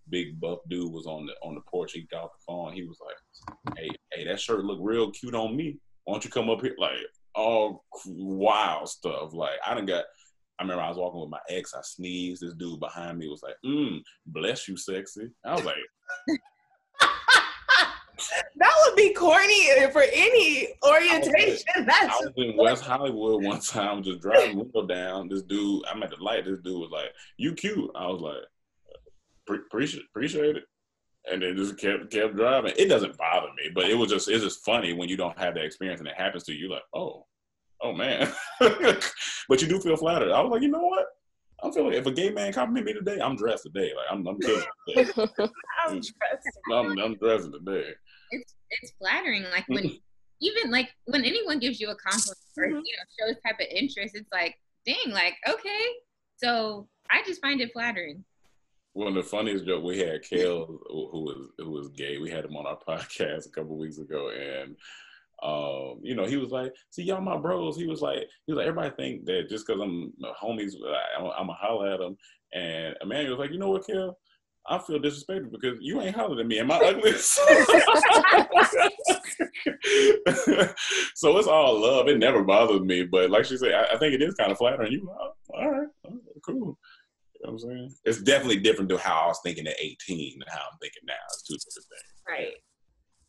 Big 0.09 0.39
buff 0.39 0.59
dude 0.69 0.91
was 0.91 1.05
on 1.05 1.25
the 1.25 1.33
on 1.43 1.55
the 1.55 1.61
porch. 1.61 1.93
He 1.93 2.07
got 2.11 2.23
off 2.23 2.31
the 2.31 2.43
phone. 2.47 2.73
He 2.73 2.83
was 2.83 2.99
like, 3.05 3.77
"Hey, 3.77 3.89
hey, 4.13 4.25
that 4.25 4.39
shirt 4.39 4.63
look 4.63 4.79
real 4.81 5.11
cute 5.11 5.35
on 5.35 5.55
me. 5.55 5.77
Why 6.03 6.13
don't 6.13 6.25
you 6.25 6.31
come 6.31 6.49
up 6.49 6.61
here?" 6.61 6.75
Like 6.77 6.97
all 7.35 7.85
wild 8.05 8.89
stuff. 8.89 9.33
Like 9.33 9.59
I 9.65 9.73
didn't 9.73 9.87
got. 9.87 10.05
I 10.59 10.63
remember 10.63 10.83
I 10.83 10.89
was 10.89 10.97
walking 10.97 11.21
with 11.21 11.29
my 11.29 11.39
ex. 11.49 11.73
I 11.73 11.79
sneezed. 11.81 12.41
This 12.41 12.53
dude 12.53 12.79
behind 12.79 13.17
me 13.17 13.27
was 13.27 13.43
like, 13.43 13.55
"Mmm, 13.65 14.01
bless 14.25 14.67
you, 14.67 14.75
sexy." 14.75 15.29
I 15.45 15.55
was 15.55 15.63
like, 15.63 15.75
that 18.57 18.73
would 18.85 18.95
be 18.95 19.13
corny 19.13 19.69
for 19.91 20.03
any 20.13 20.67
orientation. 20.85 21.63
I 21.75 21.79
was, 21.79 21.85
That's 21.85 22.13
I 22.13 22.25
was 22.25 22.33
in 22.37 22.57
West 22.57 22.83
Hollywood 22.83 23.43
one 23.43 23.61
time, 23.61 24.03
just 24.03 24.21
driving 24.21 24.57
window 24.57 24.85
down. 24.85 25.29
This 25.29 25.43
dude, 25.43 25.83
I'm 25.87 26.03
at 26.03 26.09
the 26.09 26.17
light. 26.17 26.45
This 26.45 26.59
dude 26.59 26.79
was 26.79 26.91
like, 26.91 27.11
"You 27.37 27.53
cute." 27.53 27.89
I 27.95 28.07
was 28.07 28.21
like, 28.21 28.43
"Appreciate, 29.55 30.05
appreciate 30.09 30.57
it." 30.57 30.63
And 31.31 31.41
then 31.41 31.55
just 31.55 31.77
kept 31.77 32.11
kept 32.11 32.35
driving. 32.35 32.73
It 32.77 32.87
doesn't 32.87 33.17
bother 33.17 33.49
me, 33.55 33.71
but 33.73 33.85
it 33.89 33.95
was 33.95 34.09
just 34.09 34.29
it's 34.29 34.43
just 34.43 34.63
funny 34.65 34.93
when 34.93 35.09
you 35.09 35.17
don't 35.17 35.37
have 35.37 35.55
that 35.55 35.65
experience 35.65 35.99
and 35.99 36.09
it 36.09 36.15
happens 36.15 36.43
to 36.45 36.53
you. 36.53 36.69
Like, 36.69 36.83
oh, 36.93 37.25
oh 37.81 37.93
man. 37.93 38.31
but 38.59 39.61
you 39.61 39.67
do 39.67 39.79
feel 39.79 39.97
flattered. 39.97 40.31
I 40.31 40.41
was 40.41 40.51
like, 40.51 40.61
you 40.61 40.69
know 40.69 40.79
what? 40.79 41.05
I'm 41.61 41.73
feeling 41.73 41.93
if 41.93 42.05
a 42.05 42.11
gay 42.11 42.29
man 42.29 42.53
compliment 42.53 42.85
me 42.85 42.93
today, 42.93 43.19
I'm 43.21 43.35
dressed 43.35 43.63
today. 43.63 43.91
Like 43.95 44.05
I'm, 44.11 44.25
I'm 44.27 44.39
killing 44.39 44.63
I'm 45.87 45.95
dressed. 45.95 46.59
I'm, 46.71 46.97
I'm 46.99 47.15
dressing 47.15 47.51
today. 47.51 47.89
It's 48.31 48.55
it's 48.69 48.93
flattering. 48.99 49.43
Like 49.51 49.67
when 49.67 49.97
even 50.41 50.71
like 50.71 50.89
when 51.05 51.25
anyone 51.25 51.59
gives 51.59 51.79
you 51.79 51.89
a 51.89 51.95
compliment 51.95 52.37
or 52.57 52.65
mm-hmm. 52.65 52.75
you 52.75 52.81
know 52.81 53.27
shows 53.27 53.41
type 53.45 53.59
of 53.59 53.67
interest, 53.69 54.15
it's 54.15 54.29
like, 54.31 54.55
dang, 54.85 55.11
like 55.11 55.35
okay. 55.47 55.85
So 56.37 56.87
I 57.11 57.23
just 57.25 57.41
find 57.41 57.59
it 57.59 57.71
flattering. 57.73 58.23
One 58.99 59.07
of 59.07 59.13
the 59.13 59.23
funniest 59.23 59.65
joke 59.65 59.81
we 59.81 59.97
had 59.97 60.23
Kale, 60.23 60.65
who 60.89 61.21
was 61.21 61.49
who 61.57 61.71
was 61.71 61.87
gay. 61.89 62.17
We 62.17 62.29
had 62.29 62.43
him 62.43 62.57
on 62.57 62.67
our 62.67 62.77
podcast 62.87 63.47
a 63.47 63.49
couple 63.49 63.77
weeks 63.77 63.97
ago, 63.97 64.29
and 64.29 64.75
um, 65.41 65.99
you 66.03 66.15
know, 66.15 66.25
he 66.25 66.35
was 66.35 66.51
like, 66.51 66.73
"See, 66.89 67.03
y'all 67.03 67.21
my 67.21 67.37
bros." 67.37 67.77
He 67.77 67.87
was 67.87 68.01
like, 68.01 68.27
"He 68.45 68.51
was 68.51 68.57
like, 68.57 68.67
everybody 68.67 68.93
think 68.97 69.25
that 69.25 69.49
just 69.49 69.65
because 69.65 69.81
I'm 69.81 70.11
homies, 70.43 70.73
I'm, 71.17 71.27
I'm 71.27 71.49
a 71.49 71.53
holler 71.53 71.93
at 71.93 71.99
them." 71.99 72.17
And 72.53 72.93
Emmanuel 73.01 73.37
was 73.37 73.39
like, 73.39 73.53
"You 73.53 73.59
know 73.59 73.69
what, 73.69 73.87
Kale? 73.87 74.17
I 74.67 74.77
feel 74.79 74.99
disrespected 74.99 75.49
because 75.51 75.77
you 75.79 76.01
ain't 76.01 76.15
hollered 76.15 76.41
at 76.41 76.45
me. 76.45 76.59
Am 76.59 76.69
I 76.69 76.79
ugly?" 76.79 77.13
so 81.15 81.37
it's 81.37 81.47
all 81.47 81.79
love. 81.79 82.09
It 82.09 82.17
never 82.17 82.43
bothers 82.43 82.81
me, 82.81 83.03
but 83.03 83.29
like 83.29 83.45
she 83.45 83.55
said, 83.55 83.71
I, 83.73 83.95
I 83.95 83.97
think 83.97 84.13
it 84.13 84.21
is 84.21 84.35
kind 84.35 84.51
of 84.51 84.57
flattering. 84.57 84.91
You, 84.91 85.09
oh, 85.09 85.31
all 85.53 85.71
right, 85.71 85.87
cool. 86.45 86.77
You 87.39 87.47
know 87.47 87.53
what 87.53 87.63
I'm 87.63 87.69
saying? 87.69 87.95
It's 88.05 88.21
definitely 88.21 88.59
different 88.59 88.89
to 88.89 88.97
how 88.97 89.21
I 89.21 89.27
was 89.27 89.39
thinking 89.43 89.65
at 89.67 89.75
18 89.79 90.33
and 90.41 90.43
how 90.49 90.59
I'm 90.59 90.77
thinking 90.81 91.03
now. 91.07 91.13
It's 91.27 91.43
two 91.43 91.55
different 91.55 91.87
things. 91.89 92.23
Right. 92.27 92.53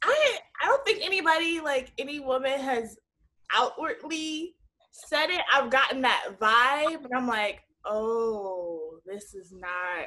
I 0.03 0.39
I 0.63 0.67
don't 0.67 0.85
think 0.85 1.05
anybody 1.05 1.61
like 1.61 1.93
any 1.99 2.21
woman 2.21 2.59
has 2.59 2.97
outwardly 3.55 4.57
said 4.91 5.31
it. 5.31 5.41
I've 5.53 5.71
gotten 5.71 6.01
that 6.03 6.37
vibe, 6.41 7.05
and 7.05 7.15
I'm 7.15 7.29
like, 7.29 7.61
oh, 7.85 8.99
this 9.07 9.35
is 9.35 9.53
not 9.53 10.07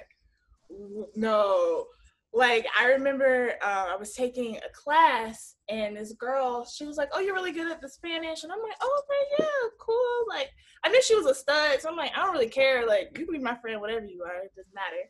no. 1.15 1.85
Like 2.35 2.65
I 2.77 2.87
remember 2.87 3.53
uh, 3.61 3.85
I 3.93 3.95
was 3.95 4.13
taking 4.13 4.57
a 4.57 4.69
class 4.73 5.55
and 5.69 5.95
this 5.95 6.13
girl, 6.13 6.65
she 6.65 6.83
was 6.83 6.97
like, 6.97 7.09
"Oh, 7.13 7.19
you're 7.19 7.35
really 7.35 7.51
good 7.51 7.71
at 7.71 7.79
the 7.79 7.87
Spanish," 7.87 8.43
and 8.43 8.51
I'm 8.51 8.61
like, 8.61 8.75
"Oh, 8.81 9.03
okay, 9.03 9.43
yeah, 9.43 9.69
cool." 9.79 10.25
Like 10.27 10.49
I 10.83 10.89
knew 10.89 11.01
she 11.03 11.15
was 11.15 11.27
a 11.27 11.35
stud, 11.35 11.79
so 11.79 11.89
I'm 11.89 11.95
like, 11.95 12.11
I 12.15 12.23
don't 12.23 12.33
really 12.33 12.49
care. 12.49 12.87
Like 12.87 13.15
you 13.17 13.25
can 13.25 13.35
be 13.35 13.39
my 13.39 13.55
friend, 13.55 13.79
whatever 13.79 14.05
you 14.05 14.23
are, 14.23 14.45
it 14.45 14.51
doesn't 14.55 14.73
matter. 14.73 15.05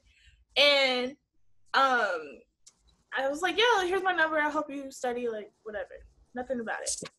And 0.58 1.12
um, 1.76 2.42
I 3.18 3.30
was 3.30 3.42
like, 3.42 3.58
"Yo, 3.58 3.88
here's 3.88 4.04
my 4.04 4.14
number. 4.14 4.38
I'll 4.40 4.52
help 4.52 4.70
you 4.70 4.92
study 4.92 5.30
like 5.30 5.50
whatever." 5.64 5.94
Nothing 6.36 6.60
about 6.60 6.82
it. 6.82 7.10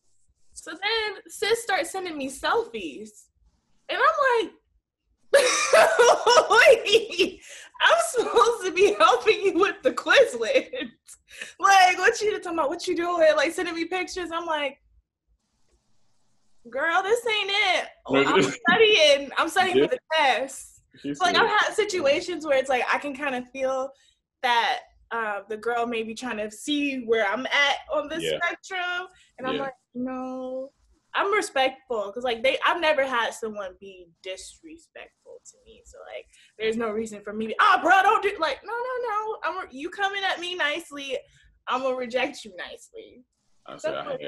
So 0.53 0.71
then 0.71 1.21
sis 1.27 1.63
starts 1.63 1.91
sending 1.91 2.15
me 2.15 2.29
selfies, 2.29 3.09
and 3.89 3.97
I'm 3.97 4.45
like, 4.45 4.53
Wait, 6.49 7.41
I'm 7.81 7.97
supposed 8.09 8.65
to 8.65 8.71
be 8.73 8.93
helping 8.93 9.41
you 9.41 9.53
with 9.59 9.81
the 9.83 9.91
Quizlet. 9.91 10.71
like, 11.59 11.97
what 11.97 12.19
you 12.21 12.31
talking 12.39 12.57
about? 12.57 12.69
What 12.69 12.87
you 12.87 12.95
doing? 12.95 13.35
Like, 13.35 13.51
sending 13.51 13.75
me 13.75 13.85
pictures. 13.85 14.29
I'm 14.33 14.45
like, 14.45 14.79
girl, 16.69 17.03
this 17.03 17.25
ain't 17.27 17.51
it. 17.51 17.87
I'm 18.07 18.41
studying. 18.41 19.31
I'm 19.37 19.49
studying 19.49 19.83
for 19.83 19.95
the 19.95 19.99
test. 20.13 20.81
So, 21.01 21.13
like, 21.21 21.35
I've 21.35 21.49
had 21.49 21.73
situations 21.73 22.45
where 22.45 22.57
it's 22.57 22.69
like 22.69 22.83
I 22.91 22.97
can 22.97 23.15
kind 23.15 23.35
of 23.35 23.49
feel 23.49 23.89
that 24.41 24.79
uh, 25.11 25.41
the 25.49 25.57
girl 25.57 25.85
may 25.85 26.03
be 26.03 26.13
trying 26.13 26.37
to 26.37 26.49
see 26.49 27.03
where 27.03 27.27
I'm 27.27 27.45
at 27.45 27.77
on 27.93 28.07
the 28.07 28.21
yeah. 28.21 28.37
spectrum, 28.37 29.07
and 29.37 29.47
I'm 29.47 29.55
yeah. 29.55 29.61
like, 29.63 29.73
no, 29.93 30.71
I'm 31.15 31.33
respectful 31.33 32.07
because 32.07 32.23
like 32.23 32.43
they 32.43 32.57
I've 32.65 32.81
never 32.81 33.05
had 33.05 33.33
someone 33.33 33.71
be 33.79 34.07
disrespectful 34.21 35.39
to 35.45 35.57
me. 35.65 35.81
So 35.85 35.97
like 36.13 36.25
there's 36.59 36.75
no 36.75 36.89
reason 36.89 37.21
for 37.21 37.33
me 37.33 37.47
to 37.47 37.55
ah 37.61 37.77
oh, 37.77 37.81
bro 37.81 38.03
don't 38.03 38.21
do 38.21 38.31
like 38.39 38.59
no 38.65 38.73
no 38.73 39.09
no 39.09 39.37
I'm 39.43 39.67
you 39.71 39.89
coming 39.89 40.23
at 40.29 40.39
me 40.39 40.55
nicely 40.55 41.17
I'm 41.67 41.81
gonna 41.81 41.95
reject 41.95 42.43
you 42.43 42.53
nicely. 42.57 43.23
I 43.65 43.77
said 43.77 43.95
I 43.95 44.03
had 44.03 44.19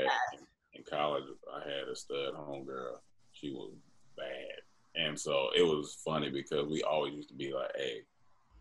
in 0.74 0.84
college 0.90 1.26
I 1.54 1.60
had 1.60 1.90
a 1.92 1.96
stud 1.96 2.34
homegirl. 2.34 3.00
She 3.34 3.52
was 3.52 3.74
bad. 4.16 4.62
And 4.96 5.20
so 5.20 5.50
it 5.56 5.62
was 5.62 5.98
funny 6.04 6.30
because 6.30 6.68
we 6.68 6.82
always 6.82 7.14
used 7.14 7.30
to 7.30 7.36
be 7.36 7.54
like, 7.54 7.70
hey, 7.76 8.02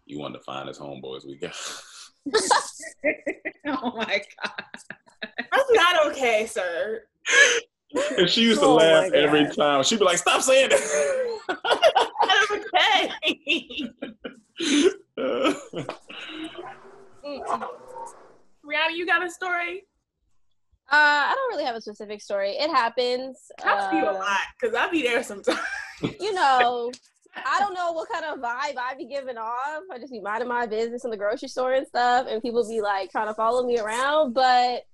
you 0.04 0.18
want 0.18 0.34
to 0.34 0.40
find 0.40 0.68
us 0.68 0.78
homeboys 0.78 1.26
we 1.26 1.36
got. 1.36 1.54
oh 3.66 3.92
my 3.96 4.20
god. 4.42 4.64
That's 5.22 5.70
not 5.70 6.06
okay, 6.08 6.46
sir. 6.46 7.04
and 8.18 8.28
she 8.28 8.42
used 8.42 8.60
to 8.60 8.66
oh 8.66 8.74
laugh 8.74 9.12
every 9.12 9.48
time. 9.54 9.82
She'd 9.82 9.98
be 9.98 10.04
like, 10.04 10.18
"Stop 10.18 10.42
saying 10.42 10.70
that." 10.70 11.38
okay. 12.52 13.12
Brianna, 18.64 18.94
you 18.94 19.06
got 19.06 19.24
a 19.24 19.30
story? 19.30 19.84
Uh, 20.88 20.94
I 20.94 21.34
don't 21.34 21.48
really 21.56 21.64
have 21.64 21.74
a 21.74 21.80
specific 21.80 22.20
story. 22.20 22.50
It 22.52 22.70
happens. 22.70 23.38
I 23.64 23.90
feel 23.90 24.06
uh, 24.06 24.12
a 24.12 24.18
lot 24.18 24.38
because 24.60 24.74
I 24.74 24.88
be 24.88 25.02
there 25.02 25.22
sometimes. 25.22 25.58
You 26.20 26.32
know, 26.32 26.92
I 27.44 27.58
don't 27.58 27.74
know 27.74 27.92
what 27.92 28.08
kind 28.08 28.24
of 28.24 28.38
vibe 28.38 28.78
I 28.78 28.94
be 28.96 29.06
giving 29.06 29.36
off. 29.36 29.82
I 29.92 29.98
just 29.98 30.12
be 30.12 30.20
minding 30.20 30.48
my 30.48 30.66
business 30.66 31.04
in 31.04 31.10
the 31.10 31.16
grocery 31.16 31.48
store 31.48 31.74
and 31.74 31.86
stuff, 31.86 32.26
and 32.28 32.40
people 32.40 32.66
be 32.68 32.80
like 32.80 33.10
trying 33.10 33.26
to 33.26 33.34
follow 33.34 33.66
me 33.66 33.78
around. 33.78 34.32
But 34.32 34.84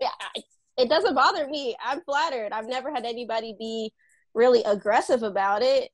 yeah, 0.00 0.10
I, 0.20 0.42
it 0.76 0.88
doesn't 0.88 1.14
bother 1.14 1.46
me. 1.48 1.76
I'm 1.84 2.00
flattered. 2.02 2.52
I've 2.52 2.68
never 2.68 2.92
had 2.92 3.04
anybody 3.04 3.54
be 3.58 3.92
really 4.34 4.62
aggressive 4.64 5.22
about 5.22 5.62
it. 5.62 5.90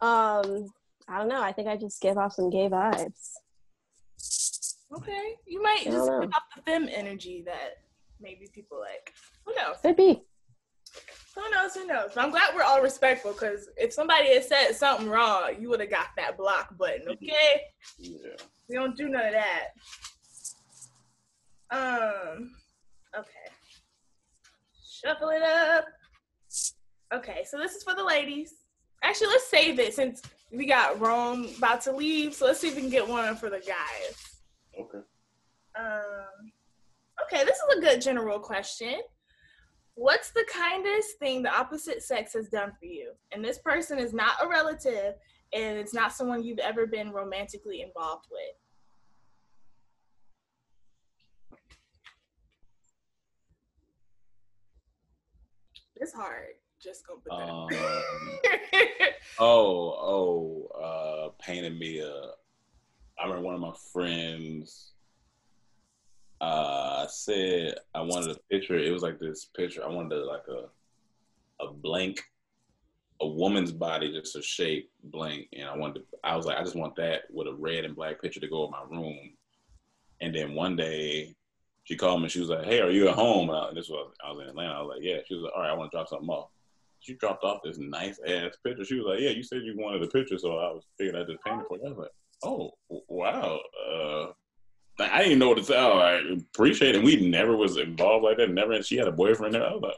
Um, 0.00 0.68
I 1.08 1.18
don't 1.18 1.28
know. 1.28 1.40
I 1.40 1.52
think 1.52 1.68
I 1.68 1.76
just 1.76 2.00
give 2.00 2.18
off 2.18 2.32
some 2.32 2.50
gay 2.50 2.68
vibes. 2.68 3.32
Okay, 4.96 5.34
you 5.46 5.62
might 5.62 5.84
just 5.84 6.10
give 6.20 6.30
off 6.30 6.42
the 6.54 6.62
fem 6.62 6.88
energy 6.92 7.42
that 7.46 7.78
maybe 8.20 8.48
people 8.52 8.78
like. 8.80 9.12
Who 9.44 9.54
knows? 9.54 9.76
Could 9.82 9.96
be. 9.96 10.22
Who 11.34 11.50
knows? 11.50 11.74
Who 11.74 11.86
knows? 11.86 12.10
But 12.14 12.24
I'm 12.24 12.30
glad 12.30 12.54
we're 12.54 12.62
all 12.62 12.80
respectful 12.80 13.32
because 13.32 13.68
if 13.76 13.92
somebody 13.92 14.32
had 14.32 14.44
said 14.44 14.72
something 14.72 15.08
wrong, 15.08 15.54
you 15.60 15.68
would 15.68 15.80
have 15.80 15.90
got 15.90 16.06
that 16.16 16.36
block 16.36 16.76
button. 16.78 17.08
Okay. 17.08 17.62
Yeah. 17.98 18.36
We 18.68 18.76
don't 18.76 18.96
do 18.96 19.08
none 19.08 19.26
of 19.26 19.32
that. 19.32 19.68
Um. 21.70 22.52
Okay. 23.16 23.45
Shuffle 25.04 25.30
it 25.30 25.42
up. 25.42 25.86
Okay, 27.12 27.44
so 27.48 27.58
this 27.58 27.74
is 27.74 27.82
for 27.82 27.94
the 27.94 28.04
ladies. 28.04 28.54
Actually, 29.02 29.28
let's 29.28 29.48
save 29.48 29.78
it 29.78 29.94
since 29.94 30.22
we 30.50 30.66
got 30.66 31.00
Rome 31.00 31.48
about 31.58 31.82
to 31.82 31.92
leave. 31.92 32.34
So 32.34 32.46
let's 32.46 32.60
see 32.60 32.68
if 32.68 32.76
we 32.76 32.80
can 32.80 32.90
get 32.90 33.06
one 33.06 33.36
for 33.36 33.50
the 33.50 33.58
guys. 33.58 34.40
Okay. 34.78 35.04
Um. 35.78 36.52
Okay, 37.24 37.44
this 37.44 37.56
is 37.56 37.78
a 37.78 37.80
good 37.80 38.00
general 38.00 38.38
question. 38.38 39.00
What's 39.94 40.30
the 40.30 40.44
kindest 40.52 41.18
thing 41.18 41.42
the 41.42 41.54
opposite 41.54 42.02
sex 42.02 42.34
has 42.34 42.48
done 42.48 42.72
for 42.78 42.86
you? 42.86 43.12
And 43.32 43.44
this 43.44 43.58
person 43.58 43.98
is 43.98 44.12
not 44.12 44.34
a 44.42 44.48
relative, 44.48 45.14
and 45.52 45.78
it's 45.78 45.94
not 45.94 46.12
someone 46.12 46.44
you've 46.44 46.58
ever 46.58 46.86
been 46.86 47.10
romantically 47.12 47.80
involved 47.80 48.26
with. 48.30 48.54
It's 56.00 56.12
hard. 56.12 56.54
Just 56.82 57.06
gonna 57.06 57.20
put 57.20 57.32
that. 57.38 57.48
Um, 57.48 57.68
oh, 59.38 60.68
oh, 60.74 60.80
uh, 60.82 61.42
painted 61.42 61.78
me 61.78 62.00
a. 62.00 62.12
I 63.18 63.22
remember 63.22 63.42
one 63.42 63.54
of 63.54 63.60
my 63.60 63.72
friends. 63.92 64.92
Uh, 66.38 67.06
said 67.06 67.76
I 67.94 68.02
wanted 68.02 68.36
a 68.36 68.40
picture. 68.50 68.76
It 68.76 68.90
was 68.90 69.02
like 69.02 69.18
this 69.18 69.46
picture. 69.46 69.82
I 69.82 69.88
wanted 69.88 70.16
like 70.16 70.44
a, 70.48 71.64
a 71.64 71.72
blank, 71.72 72.20
a 73.22 73.26
woman's 73.26 73.72
body, 73.72 74.12
just 74.12 74.36
a 74.36 74.42
shape 74.42 74.90
blank, 75.04 75.48
and 75.54 75.66
I 75.66 75.76
wanted. 75.76 76.00
To, 76.00 76.04
I 76.24 76.36
was 76.36 76.44
like, 76.44 76.58
I 76.58 76.62
just 76.62 76.76
want 76.76 76.94
that 76.96 77.22
with 77.30 77.46
a 77.46 77.54
red 77.54 77.86
and 77.86 77.96
black 77.96 78.20
picture 78.20 78.40
to 78.40 78.48
go 78.48 78.66
in 78.66 78.70
my 78.70 78.82
room. 78.90 79.30
And 80.20 80.34
then 80.34 80.54
one 80.54 80.76
day, 80.76 81.35
she 81.86 81.96
called 81.96 82.20
me. 82.20 82.28
She 82.28 82.40
was 82.40 82.48
like, 82.48 82.64
"Hey, 82.64 82.80
are 82.80 82.90
you 82.90 83.08
at 83.08 83.14
home?" 83.14 83.48
And 83.48 83.58
I, 83.58 83.72
this 83.72 83.88
was 83.88 84.12
I 84.22 84.32
was 84.32 84.42
in 84.42 84.48
Atlanta. 84.48 84.74
I 84.74 84.80
was 84.82 84.96
like, 84.96 85.04
"Yeah." 85.04 85.18
She 85.26 85.34
was 85.34 85.44
like, 85.44 85.52
"All 85.54 85.62
right, 85.62 85.70
I 85.70 85.74
want 85.74 85.90
to 85.90 85.96
drop 85.96 86.08
something 86.08 86.28
off." 86.28 86.50
She 86.98 87.14
dropped 87.14 87.44
off 87.44 87.60
this 87.62 87.78
nice 87.78 88.18
ass 88.26 88.56
picture. 88.64 88.84
She 88.84 88.96
was 88.96 89.06
like, 89.06 89.20
"Yeah, 89.20 89.30
you 89.30 89.44
said 89.44 89.62
you 89.62 89.74
wanted 89.78 90.02
a 90.02 90.08
picture, 90.08 90.36
so 90.36 90.58
I 90.58 90.72
was 90.72 90.84
figuring 90.98 91.22
I 91.22 91.24
just 91.24 91.42
painted 91.44 91.66
for 91.68 91.78
you." 91.78 91.86
I 91.86 91.88
was 91.90 91.98
like, 91.98 92.10
"Oh, 92.42 92.72
wow." 92.88 93.60
Uh, 93.88 94.32
I 94.98 95.22
didn't 95.22 95.38
know 95.38 95.50
what 95.50 95.58
to 95.58 95.64
say. 95.64 95.78
I 95.78 96.20
appreciate 96.32 96.96
it. 96.96 97.02
We 97.02 97.28
never 97.28 97.56
was 97.56 97.76
involved 97.76 98.24
like 98.24 98.38
that. 98.38 98.50
Never. 98.50 98.72
And 98.72 98.84
she 98.84 98.96
had 98.96 99.08
a 99.08 99.12
boyfriend 99.12 99.54
there. 99.54 99.66
I 99.66 99.72
was 99.74 99.82
like, 99.82 99.96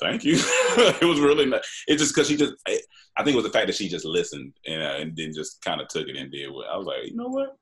thank 0.00 0.24
you. 0.24 0.34
it 0.38 1.04
was 1.04 1.20
really 1.20 1.46
nice. 1.46 1.84
It's 1.86 2.00
just 2.00 2.14
because 2.14 2.28
she 2.28 2.36
just. 2.36 2.54
I, 2.66 2.80
I, 3.16 3.22
think 3.22 3.34
it 3.34 3.42
was 3.42 3.44
the 3.44 3.52
fact 3.52 3.66
that 3.66 3.76
she 3.76 3.88
just 3.88 4.04
listened 4.04 4.54
and, 4.66 4.82
uh, 4.82 4.94
and 4.98 5.16
then 5.16 5.32
just 5.34 5.62
kind 5.62 5.80
of 5.80 5.88
took 5.88 6.08
it 6.08 6.16
and 6.16 6.32
did 6.32 6.50
what 6.50 6.68
I 6.68 6.76
was 6.76 6.86
like. 6.86 7.04
You 7.04 7.16
know 7.16 7.28
what? 7.28 7.56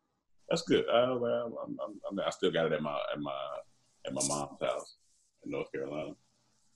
That's 0.49 0.63
good. 0.63 0.85
I, 0.93 1.05
I'm, 1.05 1.55
I'm, 2.11 2.21
i 2.21 2.31
still 2.31 2.51
got 2.51 2.67
it 2.67 2.73
at 2.73 2.83
my 2.83 2.99
at 3.13 3.21
my 3.21 3.33
at 4.07 4.13
my 4.13 4.23
mom's 4.27 4.61
house 4.61 4.97
in 5.45 5.51
North 5.51 5.71
Carolina. 5.73 6.13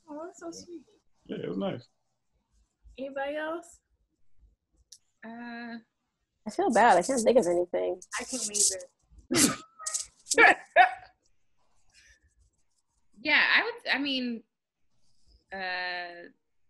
Oh, 0.09 0.23
that's 0.25 0.41
so 0.41 0.51
sweet. 0.51 0.83
Yeah, 1.27 1.39
it 1.43 1.49
was 1.49 1.59
nice. 1.59 1.87
Anybody 2.99 3.37
else? 3.37 3.81
Uh, 5.25 5.79
I 6.47 6.51
feel 6.51 6.71
bad. 6.71 6.97
I 6.97 7.03
can't 7.03 7.21
think 7.21 7.39
of 7.39 7.47
anything. 7.47 8.01
I 8.19 8.25
can't 8.25 8.51
either. 8.51 9.57
yeah, 13.21 13.43
I 13.57 13.63
would. 13.65 13.93
I 13.93 13.99
mean, 13.99 14.43
uh, 15.53 16.29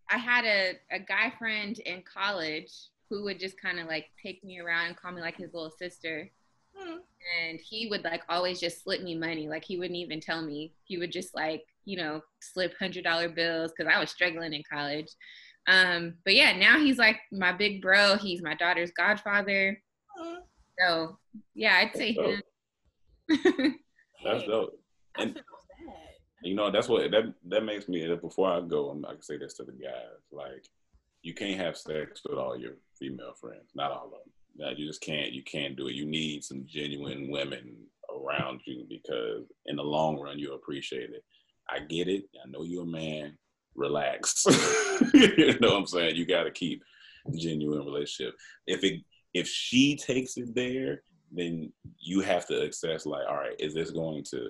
I 0.08 0.18
had 0.18 0.44
a, 0.44 0.72
a 0.90 0.98
guy 0.98 1.32
friend 1.38 1.78
in 1.80 2.02
college 2.02 2.72
who 3.10 3.24
would 3.24 3.38
just 3.38 3.60
kind 3.60 3.78
of 3.78 3.86
like 3.86 4.06
take 4.20 4.42
me 4.42 4.58
around 4.58 4.86
and 4.86 4.96
call 4.96 5.12
me 5.12 5.20
like 5.20 5.36
his 5.36 5.52
little 5.52 5.72
sister. 5.78 6.30
Hmm. 6.76 6.98
And 7.38 7.58
he 7.60 7.88
would 7.88 8.04
like 8.04 8.22
always 8.28 8.60
just 8.60 8.82
slip 8.82 9.02
me 9.02 9.14
money. 9.14 9.48
Like 9.48 9.64
he 9.64 9.76
wouldn't 9.76 9.98
even 9.98 10.20
tell 10.20 10.42
me. 10.42 10.72
He 10.84 10.98
would 10.98 11.12
just 11.12 11.34
like, 11.34 11.64
you 11.84 11.96
know, 11.96 12.20
slip 12.40 12.74
hundred 12.78 13.04
dollar 13.04 13.28
bills 13.28 13.72
because 13.76 13.92
I 13.92 13.98
was 13.98 14.10
struggling 14.10 14.52
in 14.52 14.62
college. 14.70 15.08
Um, 15.68 16.14
but 16.24 16.34
yeah, 16.34 16.56
now 16.56 16.78
he's 16.78 16.98
like 16.98 17.18
my 17.32 17.52
big 17.52 17.82
bro. 17.82 18.16
He's 18.16 18.42
my 18.42 18.54
daughter's 18.54 18.92
godfather. 18.92 19.80
Hmm. 20.16 20.36
So 20.78 21.18
yeah, 21.54 21.76
I'd 21.76 21.96
say 21.96 22.16
That's 23.28 23.42
him. 23.42 23.74
That's 24.24 24.42
dope. 24.46 24.78
And- 25.18 25.34
feel. 25.34 25.44
You 26.42 26.54
know, 26.54 26.70
that's 26.70 26.88
what 26.88 27.10
that 27.10 27.34
that 27.48 27.64
makes 27.64 27.88
me. 27.88 28.06
Before 28.16 28.50
I 28.50 28.60
go, 28.60 28.90
I'm, 28.90 29.04
I 29.04 29.14
can 29.14 29.22
say 29.22 29.36
this 29.36 29.54
to 29.54 29.64
the 29.64 29.72
guys: 29.72 30.22
like, 30.30 30.64
you 31.22 31.34
can't 31.34 31.58
have 31.58 31.76
sex 31.76 32.22
with 32.28 32.38
all 32.38 32.56
your 32.56 32.74
female 32.98 33.34
friends. 33.40 33.72
Not 33.74 33.90
all 33.90 34.06
of 34.06 34.10
them. 34.10 34.32
You 34.58 34.86
just 34.86 35.00
can't. 35.00 35.32
You 35.32 35.42
can't 35.42 35.76
do 35.76 35.88
it. 35.88 35.94
You 35.94 36.06
need 36.06 36.44
some 36.44 36.64
genuine 36.66 37.30
women 37.30 37.76
around 38.10 38.60
you 38.64 38.86
because 38.88 39.44
in 39.66 39.76
the 39.76 39.82
long 39.82 40.18
run, 40.18 40.38
you'll 40.38 40.56
appreciate 40.56 41.10
it. 41.10 41.24
I 41.68 41.80
get 41.80 42.08
it. 42.08 42.24
I 42.42 42.48
know 42.48 42.62
you're 42.62 42.84
a 42.84 42.86
man. 42.86 43.36
Relax. 43.74 44.44
you 45.14 45.58
know 45.60 45.72
what 45.72 45.78
I'm 45.78 45.86
saying? 45.86 46.16
You 46.16 46.26
got 46.26 46.44
to 46.44 46.50
keep 46.50 46.82
genuine 47.34 47.84
relationship. 47.84 48.34
If 48.66 48.84
it 48.84 49.02
if 49.34 49.46
she 49.46 49.96
takes 49.96 50.36
it 50.38 50.54
there, 50.54 51.02
then 51.30 51.72
you 51.98 52.20
have 52.20 52.46
to 52.46 52.68
assess 52.68 53.04
like, 53.04 53.26
all 53.28 53.36
right, 53.36 53.56
is 53.58 53.74
this 53.74 53.90
going 53.90 54.24
to 54.30 54.48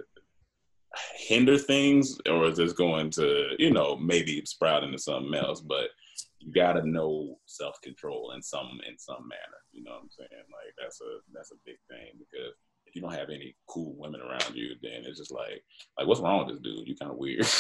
hinder 1.17 1.59
things 1.59 2.19
or 2.29 2.47
is 2.47 2.57
this 2.57 2.73
going 2.73 3.11
to 3.11 3.49
you 3.59 3.71
know 3.71 3.97
maybe 3.97 4.43
sprout 4.45 4.85
into 4.85 4.99
something 4.99 5.35
else 5.35 5.61
but 5.61 5.91
you 6.39 6.53
got 6.53 6.74
to 6.74 6.89
know 6.89 7.37
self-control 7.47 8.32
in 8.34 8.43
some 8.43 8.78
in 8.89 8.99
some 8.99 9.28
manner 9.28 9.61
you 9.72 9.84
know 9.84 9.93
what 9.93 10.03
i'm 10.03 10.11
saying? 10.11 10.47
Like 10.51 10.74
that's 10.80 11.01
a 11.01 11.20
that's 11.32 11.53
a 11.53 11.61
big 11.64 11.76
thing 11.89 12.12
because 12.18 12.55
if 12.87 12.95
you 12.95 13.03
don't 13.03 13.14
have 13.14 13.30
any 13.30 13.55
cool 13.68 13.95
women 13.99 14.20
around 14.20 14.55
you 14.55 14.74
then 14.82 15.05
it's 15.05 15.18
just 15.18 15.32
like 15.32 15.62
like 15.99 16.07
what's 16.07 16.20
wrong 16.20 16.47
with 16.47 16.57
this 16.57 16.62
dude? 16.62 16.89
You 16.89 16.97
kind 16.97 17.12
of 17.12 17.18
weird. 17.18 17.47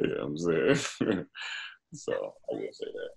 You 0.00 0.08
know 0.08 0.26
what 0.26 0.46
i'm 0.48 0.82
saying? 1.06 1.26
So 1.94 2.12
i 2.12 2.54
will 2.54 2.68
say 2.72 2.86
that. 2.92 3.10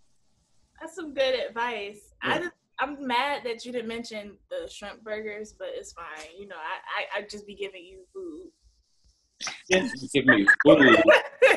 That's 0.79 0.95
some 0.95 1.13
good 1.13 1.39
advice. 1.49 2.13
I 2.21 2.38
just, 2.38 2.51
I'm 2.79 3.05
mad 3.05 3.41
that 3.45 3.65
you 3.65 3.71
didn't 3.71 3.88
mention 3.88 4.38
the 4.49 4.69
shrimp 4.69 5.03
burgers, 5.03 5.55
but 5.57 5.69
it's 5.73 5.93
fine. 5.93 6.29
You 6.38 6.47
know, 6.47 6.55
I 6.55 7.17
I 7.17 7.19
I 7.19 7.27
just 7.27 7.47
be 7.47 7.55
giving 7.55 7.83
you 7.83 8.05
food. 8.13 8.51
Give 10.13 10.25
me 10.25 10.45
food 10.63 11.03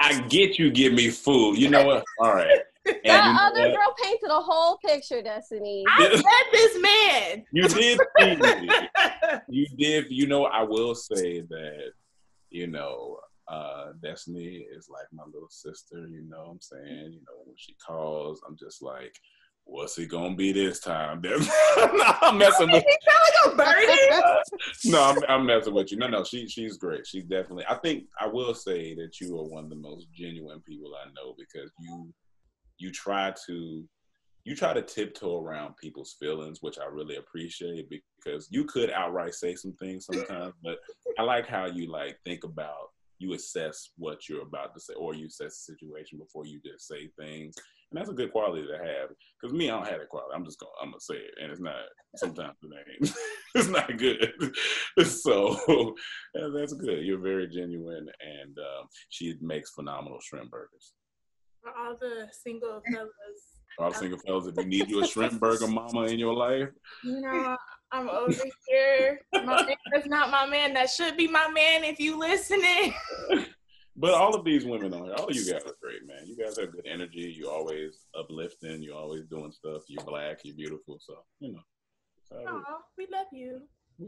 i 0.00 0.20
get 0.28 0.58
you 0.58 0.70
give 0.70 0.92
me 0.92 1.08
food 1.10 1.56
you 1.58 1.68
know 1.68 1.84
what 1.84 2.04
all 2.20 2.34
right 2.34 2.60
and 2.86 2.96
you 2.96 3.02
That 3.04 3.52
other 3.52 3.68
what? 3.68 3.76
girl 3.76 3.94
painted 4.02 4.30
a 4.30 4.40
whole 4.40 4.78
picture, 4.78 5.20
Destiny. 5.22 5.84
I 5.86 6.08
met 6.08 6.46
this 6.50 6.78
man. 6.80 7.44
you 7.52 7.68
did 7.68 8.00
see 8.18 8.36
me. 8.36 8.70
you 9.48 9.66
did 9.76 10.06
you 10.10 10.26
know 10.26 10.46
i 10.46 10.62
will 10.62 10.94
say 10.94 11.42
that 11.42 11.92
you 12.48 12.66
know 12.66 13.18
uh 13.48 13.92
destiny 14.02 14.64
is 14.76 14.88
like 14.88 15.06
my 15.12 15.24
little 15.26 15.48
sister 15.50 16.06
you 16.08 16.22
know 16.28 16.38
what 16.44 16.50
i'm 16.52 16.60
saying 16.60 17.12
you 17.12 17.20
know 17.26 17.36
when 17.44 17.54
she 17.56 17.74
calls 17.86 18.40
i'm 18.48 18.56
just 18.56 18.80
like 18.82 19.14
what's 19.64 19.98
it 19.98 20.06
gonna 20.08 20.34
be 20.34 20.52
this 20.52 20.80
time 20.80 21.20
no, 21.24 21.36
i'm 22.22 22.38
messing 22.38 22.70
with 22.70 22.82
He 22.84 22.96
sound 23.08 23.54
like 23.54 23.54
a 23.54 23.56
birdie. 23.56 24.90
no 24.90 25.02
I'm, 25.02 25.18
I'm 25.28 25.46
messing 25.46 25.74
with 25.74 25.92
you 25.92 25.98
no 25.98 26.08
no 26.08 26.24
she 26.24 26.48
she's 26.48 26.76
great 26.76 27.06
she's 27.06 27.24
definitely 27.24 27.64
i 27.68 27.74
think 27.76 28.04
i 28.20 28.26
will 28.26 28.54
say 28.54 28.94
that 28.96 29.20
you 29.20 29.38
are 29.38 29.44
one 29.44 29.64
of 29.64 29.70
the 29.70 29.76
most 29.76 30.08
genuine 30.12 30.60
people 30.60 30.92
i 30.96 31.08
know 31.14 31.34
because 31.38 31.70
you 31.80 32.12
you 32.78 32.90
try 32.90 33.32
to 33.46 33.84
you 34.44 34.56
try 34.56 34.72
to 34.72 34.82
tiptoe 34.82 35.42
around 35.42 35.76
people's 35.76 36.16
feelings, 36.18 36.62
which 36.62 36.78
I 36.78 36.86
really 36.86 37.16
appreciate 37.16 37.90
because 37.90 38.48
you 38.50 38.64
could 38.64 38.90
outright 38.90 39.34
say 39.34 39.54
some 39.54 39.74
things 39.74 40.06
sometimes, 40.06 40.54
but 40.62 40.78
I 41.18 41.22
like 41.22 41.46
how 41.46 41.66
you 41.66 41.90
like 41.90 42.18
think 42.24 42.44
about 42.44 42.88
you 43.18 43.34
assess 43.34 43.90
what 43.98 44.28
you're 44.28 44.42
about 44.42 44.72
to 44.74 44.80
say 44.80 44.94
or 44.94 45.14
you 45.14 45.26
assess 45.26 45.64
the 45.66 45.74
situation 45.74 46.18
before 46.18 46.46
you 46.46 46.58
just 46.64 46.88
say 46.88 47.10
things. 47.18 47.54
And 47.90 47.98
that's 47.98 48.10
a 48.10 48.14
good 48.14 48.30
quality 48.30 48.66
to 48.66 48.78
have. 48.78 49.10
Because 49.40 49.56
me, 49.56 49.68
I 49.68 49.76
don't 49.76 49.88
have 49.88 49.98
that 49.98 50.08
quality. 50.08 50.32
I'm 50.34 50.44
just 50.44 50.60
gonna 50.60 50.72
I'm 50.80 50.90
gonna 50.90 51.00
say 51.00 51.16
it. 51.16 51.34
And 51.42 51.50
it's 51.50 51.60
not 51.60 51.74
sometimes 52.16 52.54
it 52.62 52.70
ain't 53.02 53.12
it's 53.54 53.68
not 53.68 53.98
good. 53.98 54.32
so 55.06 55.94
yeah, 56.34 56.48
that's 56.54 56.72
good. 56.74 57.04
You're 57.04 57.18
very 57.18 57.48
genuine 57.48 58.08
and 58.20 58.58
um, 58.58 58.86
she 59.08 59.34
makes 59.40 59.70
phenomenal 59.70 60.18
shrimp 60.22 60.50
burgers. 60.50 60.92
For 61.62 61.70
all 61.76 61.96
the 62.00 62.28
single 62.32 62.80
fellas, 62.90 63.10
All 63.78 63.92
single 63.92 64.18
fellas, 64.20 64.46
if 64.46 64.56
you 64.56 64.64
need 64.64 64.88
you 64.88 65.02
a 65.02 65.06
shrimp 65.06 65.40
burger 65.40 65.66
mama 65.66 66.04
in 66.04 66.18
your 66.18 66.32
life, 66.32 66.68
you 67.04 67.20
know, 67.20 67.56
I'm 67.92 68.08
over 68.08 68.32
here. 68.68 69.20
My 69.32 69.64
man, 69.66 69.76
that's 69.92 70.06
not 70.06 70.30
my 70.30 70.46
man. 70.46 70.72
That 70.74 70.88
should 70.88 71.16
be 71.16 71.26
my 71.26 71.50
man 71.50 71.84
if 71.84 71.98
you 71.98 72.18
listening. 72.18 72.94
But 73.96 74.14
all 74.14 74.34
of 74.34 74.46
these 74.46 74.64
women 74.64 74.94
on 74.94 75.04
here, 75.04 75.14
all 75.14 75.28
of 75.28 75.36
you 75.36 75.44
guys 75.44 75.62
are 75.66 75.74
great, 75.82 76.06
man. 76.06 76.19
You 76.40 76.46
guys 76.46 76.56
have 76.56 76.72
good 76.72 76.86
energy. 76.86 77.34
You 77.36 77.50
always 77.50 78.06
uplifting. 78.18 78.82
You're 78.82 78.96
always 78.96 79.26
doing 79.26 79.52
stuff. 79.52 79.82
You're 79.88 80.02
black. 80.04 80.38
You're 80.42 80.56
beautiful. 80.56 80.98
So 80.98 81.16
you 81.38 81.52
know. 81.52 81.60
it's 82.18 82.32
all 82.32 82.46
Aw, 82.48 82.78
we 82.96 83.06
love 83.12 83.26
you. 83.30 83.60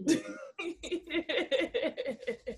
good. 0.07 0.25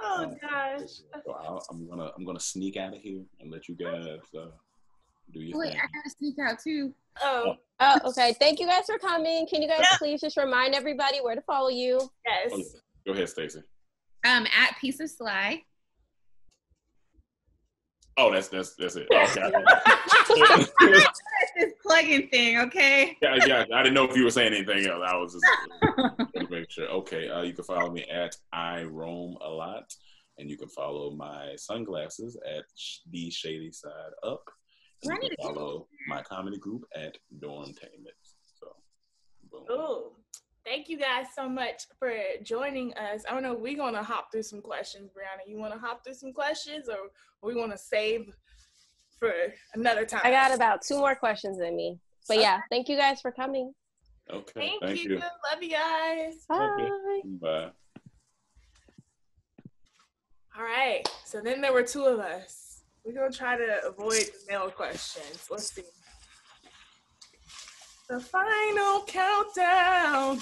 oh 0.00 0.34
gosh. 0.40 0.88
So 1.22 1.32
I'll, 1.38 1.62
I'm 1.70 1.86
gonna 1.86 2.10
I'm 2.16 2.24
gonna 2.24 2.40
sneak 2.40 2.78
out 2.78 2.94
of 2.96 3.00
here 3.02 3.20
and 3.40 3.50
let 3.52 3.68
you 3.68 3.74
guys 3.74 4.06
uh, 4.34 4.46
do 5.34 5.40
your 5.40 5.58
Wait, 5.58 5.72
thing. 5.72 5.76
I 5.80 5.82
gotta 5.82 6.10
sneak 6.18 6.36
out 6.38 6.60
too. 6.64 6.94
Oh 7.20 7.56
Oh, 7.80 7.98
okay. 8.06 8.34
Thank 8.40 8.58
you 8.60 8.66
guys 8.68 8.84
for 8.86 8.98
coming. 8.98 9.46
Can 9.46 9.60
you 9.60 9.68
guys 9.68 9.80
Yeah. 9.80 9.98
please 9.98 10.22
just 10.22 10.38
remind 10.38 10.74
everybody 10.74 11.18
where 11.18 11.34
to 11.34 11.42
follow 11.42 11.68
you? 11.68 12.00
yes. 12.26 12.52
Oh. 12.54 12.62
Go 13.06 13.12
ahead, 13.12 13.28
Stacey. 13.28 13.60
Um, 14.24 14.46
at 14.58 14.78
Piece 14.80 15.00
of 15.00 15.10
Sly. 15.10 15.62
Oh, 18.16 18.30
that's 18.32 18.48
that's 18.48 18.74
that's 18.76 18.96
it. 18.96 19.08
Okay. 19.12 19.50
This 21.56 21.72
plug-in 21.82 22.28
thing, 22.28 22.58
okay? 22.58 23.16
yeah, 23.20 23.36
yeah. 23.46 23.64
I 23.74 23.82
didn't 23.82 23.94
know 23.94 24.04
if 24.04 24.16
you 24.16 24.24
were 24.24 24.30
saying 24.30 24.54
anything 24.54 24.86
else. 24.86 25.02
I 25.04 25.16
was 25.16 25.32
just 25.32 26.28
to 26.36 26.48
make 26.48 26.70
sure. 26.70 26.88
Okay, 26.88 27.28
uh, 27.28 27.42
you 27.42 27.52
can 27.52 27.64
follow 27.64 27.90
me 27.90 28.04
at 28.04 28.36
I 28.52 28.84
roam 28.84 29.36
a 29.40 29.48
lot, 29.48 29.92
and 30.38 30.48
you 30.48 30.56
can 30.56 30.68
follow 30.68 31.10
my 31.10 31.54
sunglasses 31.56 32.38
at 32.48 32.64
the 33.10 33.30
Shady 33.30 33.72
Side 33.72 33.90
Up. 34.22 34.44
And 35.02 35.12
I 35.12 35.16
you 35.22 35.28
can 35.30 35.54
follow 35.54 35.88
my 36.06 36.22
comedy 36.22 36.58
group 36.58 36.84
at 36.94 37.16
Dormtainment. 37.42 38.20
So, 38.60 38.68
boom. 39.50 39.64
Oh, 39.68 40.12
thank 40.64 40.88
you 40.88 40.98
guys 40.98 41.26
so 41.34 41.48
much 41.48 41.84
for 41.98 42.12
joining 42.42 42.92
us. 42.94 43.24
I 43.28 43.32
don't 43.32 43.42
know. 43.42 43.54
We're 43.54 43.76
gonna 43.76 44.02
hop 44.02 44.30
through 44.32 44.42
some 44.44 44.60
questions, 44.60 45.10
Brianna. 45.10 45.48
You 45.48 45.58
want 45.58 45.72
to 45.72 45.78
hop 45.78 46.04
through 46.04 46.14
some 46.14 46.32
questions, 46.32 46.88
or 46.88 46.96
we 47.42 47.54
want 47.54 47.72
to 47.72 47.78
save 47.78 48.34
for 49.18 49.32
another 49.74 50.04
time? 50.04 50.22
I 50.24 50.30
got 50.30 50.54
about 50.54 50.82
two 50.82 50.98
more 50.98 51.14
questions 51.14 51.60
in 51.60 51.76
me. 51.76 51.98
But 52.28 52.38
yeah, 52.38 52.60
thank 52.70 52.88
you 52.88 52.96
guys 52.96 53.20
for 53.20 53.32
coming. 53.32 53.72
Okay, 54.32 54.74
Thank, 54.80 55.04
you. 55.04 55.16
Love 55.18 55.62
you 55.62 55.70
guys. 55.70 56.44
Bye. 56.48 56.56
Okay. 56.56 57.20
Bye. 57.40 57.70
All 60.56 60.64
right. 60.64 61.02
So 61.24 61.40
then 61.40 61.60
there 61.60 61.72
were 61.72 61.82
two 61.82 62.04
of 62.04 62.20
us. 62.20 62.82
We're 63.04 63.14
gonna 63.14 63.32
try 63.32 63.56
to 63.56 63.80
avoid 63.86 64.12
the 64.12 64.32
male 64.48 64.70
questions. 64.70 65.48
Let's 65.50 65.72
see. 65.72 65.82
The 68.10 68.18
final 68.18 69.04
countdown. 69.06 70.40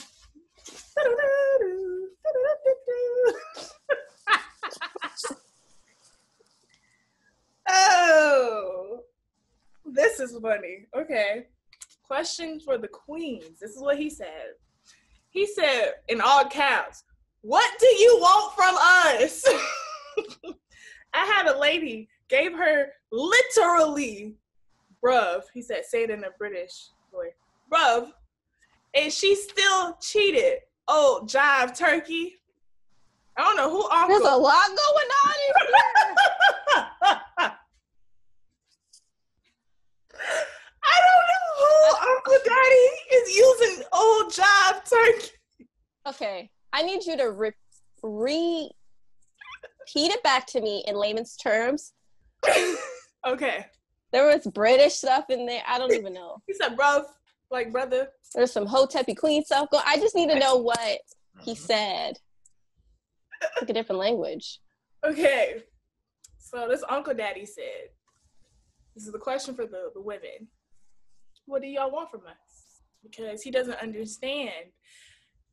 oh, 7.69 9.01
this 9.85 10.19
is 10.19 10.35
funny. 10.41 10.87
Okay. 10.97 11.49
Question 12.07 12.59
for 12.59 12.79
the 12.79 12.89
queens. 12.89 13.61
This 13.61 13.73
is 13.73 13.83
what 13.83 13.99
he 13.99 14.09
said. 14.09 14.55
He 15.29 15.47
said 15.47 15.97
in 16.09 16.23
all 16.23 16.47
caps, 16.47 17.05
What 17.43 17.71
do 17.79 17.87
you 17.87 18.17
want 18.19 18.55
from 18.55 18.77
us? 18.79 19.45
I 21.13 21.27
had 21.27 21.49
a 21.49 21.59
lady 21.59 22.09
gave 22.31 22.55
her 22.55 22.93
literally, 23.13 24.37
bruv. 25.05 25.43
He 25.53 25.61
said, 25.61 25.85
say 25.85 26.05
it 26.05 26.11
in 26.11 26.25
a 26.25 26.31
British 26.39 26.93
bruv, 27.73 28.11
and 28.95 29.13
she 29.13 29.35
still 29.35 29.97
cheated. 30.01 30.59
Oh, 30.87 31.23
jive 31.27 31.77
turkey. 31.77 32.37
I 33.37 33.43
don't 33.43 33.57
know 33.57 33.71
who 33.71 33.89
uncle. 33.89 34.09
There's 34.09 34.33
a 34.33 34.37
lot 34.37 34.67
going 34.67 35.09
on 35.25 35.35
in 35.47 35.53
here. 35.67 35.77
I 40.85 40.97
don't 41.07 41.27
know 41.29 41.47
who 41.59 41.73
Uncle 42.11 42.39
Daddy 42.45 42.89
is 43.15 43.37
using 43.37 43.85
old 43.93 44.33
jive 44.33 44.79
turkey. 44.89 45.31
Okay, 46.09 46.51
I 46.73 46.83
need 46.83 47.05
you 47.05 47.17
to 47.17 47.31
re- 47.31 47.53
repeat 48.03 48.73
it 49.95 50.23
back 50.23 50.47
to 50.49 50.61
me 50.61 50.85
in 50.87 50.97
layman's 50.97 51.37
terms. 51.37 51.93
okay. 53.27 53.67
There 54.11 54.27
was 54.27 54.47
British 54.47 54.95
stuff 54.95 55.27
in 55.29 55.45
there. 55.47 55.63
I 55.67 55.79
don't 55.79 55.93
even 55.93 56.15
know. 56.15 56.43
He 56.47 56.55
said, 56.55 56.77
"Bruv, 56.77 57.05
like 57.51 57.73
brother." 57.73 58.09
There's 58.35 58.53
some 58.53 58.67
Hotepi 58.67 59.17
Queen 59.17 59.45
stuff 59.45 59.71
going. 59.71 59.85
I 59.87 59.97
just 59.99 60.15
need 60.15 60.29
to 60.31 60.39
know 60.39 60.57
what 60.57 60.79
he 61.43 61.53
Mm-hmm. 61.53 61.65
said. 61.65 62.19
Like 63.61 63.71
a 63.71 63.73
different 63.73 64.01
language. 64.01 64.59
Okay. 65.05 65.63
So 66.41 66.67
this 66.69 66.83
Uncle 66.89 67.15
Daddy 67.15 67.47
said, 67.47 67.91
this 68.95 69.07
is 69.07 69.13
the 69.13 69.19
question 69.19 69.55
for 69.55 69.65
the, 69.67 69.91
the 69.95 70.01
women. 70.03 70.49
What 71.47 71.63
do 71.63 71.69
y'all 71.69 71.91
want 71.93 72.11
from 72.11 72.23
us? 72.27 72.83
Because 73.03 73.43
he 73.43 73.51
doesn't 73.51 73.81
understand. 73.81 74.73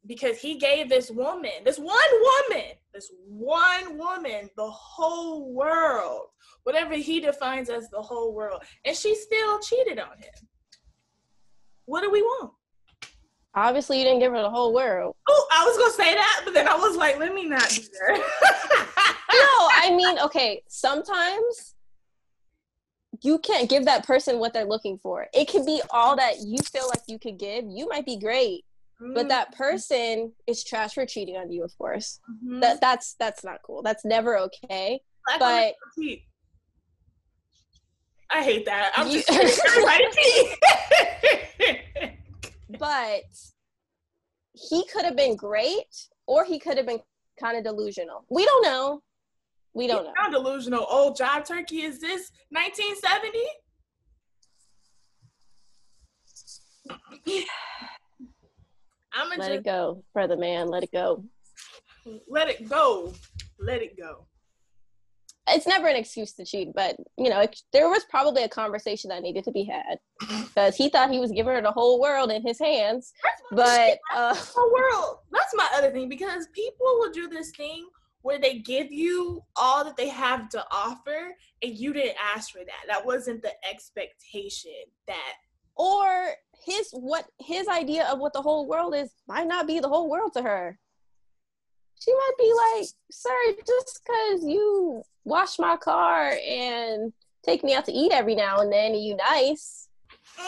Because 0.07 0.39
he 0.39 0.57
gave 0.57 0.89
this 0.89 1.11
woman, 1.11 1.51
this 1.63 1.77
one 1.77 1.97
woman, 2.21 2.71
this 2.93 3.11
one 3.27 3.97
woman, 3.97 4.49
the 4.57 4.69
whole 4.69 5.53
world, 5.53 6.27
whatever 6.63 6.95
he 6.95 7.19
defines 7.19 7.69
as 7.69 7.89
the 7.89 8.01
whole 8.01 8.33
world, 8.33 8.63
and 8.85 8.95
she 8.95 9.15
still 9.15 9.59
cheated 9.59 9.99
on 9.99 10.17
him. 10.17 10.47
What 11.86 12.01
do 12.01 12.11
we 12.11 12.21
want? 12.21 12.51
Obviously, 13.53 13.99
you 13.99 14.03
didn't 14.03 14.19
give 14.19 14.33
her 14.33 14.41
the 14.41 14.49
whole 14.49 14.73
world. 14.73 15.15
Oh, 15.29 15.47
I 15.51 15.63
was 15.65 15.77
gonna 15.77 15.93
say 15.93 16.13
that, 16.13 16.41
but 16.43 16.53
then 16.53 16.67
I 16.67 16.75
was 16.75 16.97
like, 16.97 17.17
let 17.19 17.33
me 17.33 17.45
not 17.45 17.69
do 17.69 17.81
that. 17.81 18.23
No, 19.36 19.41
I 19.71 19.93
mean, 19.95 20.17
okay, 20.19 20.63
sometimes 20.69 21.73
you 23.21 23.38
can't 23.39 23.69
give 23.69 23.86
that 23.86 24.05
person 24.05 24.39
what 24.39 24.53
they're 24.53 24.65
looking 24.65 24.97
for. 24.97 25.27
It 25.33 25.49
could 25.49 25.65
be 25.65 25.81
all 25.89 26.15
that 26.15 26.36
you 26.41 26.57
feel 26.71 26.88
like 26.88 27.01
you 27.07 27.17
could 27.19 27.38
give. 27.38 27.65
You 27.67 27.88
might 27.89 28.05
be 28.05 28.17
great, 28.17 28.63
but 29.13 29.27
that 29.29 29.53
person 29.55 30.31
is 30.47 30.63
trash 30.63 30.93
for 30.93 31.05
cheating 31.05 31.36
on 31.38 31.51
you, 31.51 31.63
of 31.63 31.77
course. 31.77 32.19
Mhm. 32.45 32.61
That 32.61 32.79
that's 32.81 33.15
that's 33.19 33.43
not 33.43 33.61
cool. 33.63 33.81
That's 33.81 34.05
never 34.05 34.38
okay. 34.38 35.01
Black 35.25 35.39
but- 35.39 35.45
women 35.47 35.73
don't 35.97 36.05
cheat. 36.07 36.23
I 38.36 38.43
hate 38.43 38.65
that. 38.65 38.91
I'm 38.97 39.07
You- 39.07 39.23
just. 39.23 39.61
Everybody 39.65 40.03
cheat. 40.11 40.57
But 42.79 43.23
he 44.53 44.86
could 44.91 45.05
have 45.05 45.15
been 45.15 45.38
great 45.38 46.09
or 46.27 46.43
he 46.43 46.59
could 46.59 46.75
have 46.75 46.86
been 46.86 46.99
kind 47.39 47.57
of 47.57 47.63
delusional. 47.63 48.25
We 48.29 48.43
don't 48.43 48.63
know. 48.63 49.01
We 49.73 49.88
don't 49.88 50.03
know. 50.03 50.11
Delusional. 50.29 50.86
Old 50.89 51.15
job 51.15 51.45
turkey. 51.45 51.83
Is 51.83 52.01
this 52.01 52.31
1970? 52.49 53.39
I'm 59.13 59.29
gonna 59.29 59.41
Let 59.41 59.47
just 59.47 59.59
it 59.59 59.63
go, 59.63 60.03
brother 60.13 60.36
man. 60.36 60.67
Let 60.67 60.83
it 60.83 60.91
go. 60.91 61.23
let 62.27 62.49
it 62.49 62.67
go. 62.67 63.13
Let 63.59 63.81
it 63.81 63.97
go. 63.97 64.27
It's 65.47 65.67
never 65.67 65.87
an 65.87 65.95
excuse 65.95 66.33
to 66.33 66.45
cheat, 66.45 66.69
but 66.73 66.97
you 67.17 67.29
know, 67.29 67.41
it, 67.41 67.59
there 67.71 67.87
was 67.87 68.03
probably 68.09 68.43
a 68.43 68.49
conversation 68.49 69.09
that 69.09 69.21
needed 69.21 69.43
to 69.43 69.51
be 69.51 69.63
had 69.63 69.99
because 70.19 70.75
he 70.75 70.89
thought 70.89 71.11
he 71.11 71.19
was 71.19 71.31
giving 71.31 71.53
her 71.53 71.61
the 71.61 71.71
whole 71.71 71.99
world 71.99 72.31
in 72.31 72.41
his 72.41 72.59
hands. 72.59 73.13
But 73.51 73.99
uh, 74.13 74.33
the 74.33 74.51
whole 74.55 74.73
world. 74.73 75.19
That's 75.31 75.53
my 75.55 75.69
other 75.75 75.91
thing 75.91 76.09
because 76.09 76.47
people 76.53 76.87
will 76.97 77.11
do 77.11 77.27
this 77.27 77.51
thing 77.51 77.85
where 78.23 78.39
they 78.39 78.57
give 78.57 78.91
you 78.91 79.43
all 79.55 79.83
that 79.83 79.97
they 79.97 80.09
have 80.09 80.49
to 80.49 80.65
offer 80.71 81.35
and 81.61 81.77
you 81.77 81.93
didn't 81.93 82.17
ask 82.35 82.51
for 82.51 82.59
that. 82.65 82.87
That 82.87 83.05
wasn't 83.05 83.43
the 83.43 83.53
expectation 83.69 84.71
that 85.05 85.33
or 85.75 86.33
his 86.65 86.89
what 86.91 87.25
his 87.39 87.67
idea 87.67 88.05
of 88.05 88.19
what 88.19 88.33
the 88.33 88.41
whole 88.41 88.67
world 88.67 88.95
is 88.95 89.11
might 89.27 89.47
not 89.47 89.67
be 89.67 89.79
the 89.79 89.89
whole 89.89 90.09
world 90.09 90.33
to 90.33 90.41
her. 90.41 90.79
She 92.05 92.13
might 92.13 92.31
be 92.37 92.53
like, 92.53 92.87
"Sir, 93.11 93.55
just 93.65 94.01
because 94.05 94.43
you 94.45 95.01
wash 95.23 95.57
my 95.57 95.75
car 95.75 96.37
and 96.47 97.11
take 97.43 97.63
me 97.63 97.73
out 97.73 97.85
to 97.85 97.91
eat 97.91 98.11
every 98.11 98.35
now 98.35 98.59
and 98.59 98.71
then, 98.71 98.93
and 98.93 99.03
you 99.03 99.15
nice, 99.15 99.87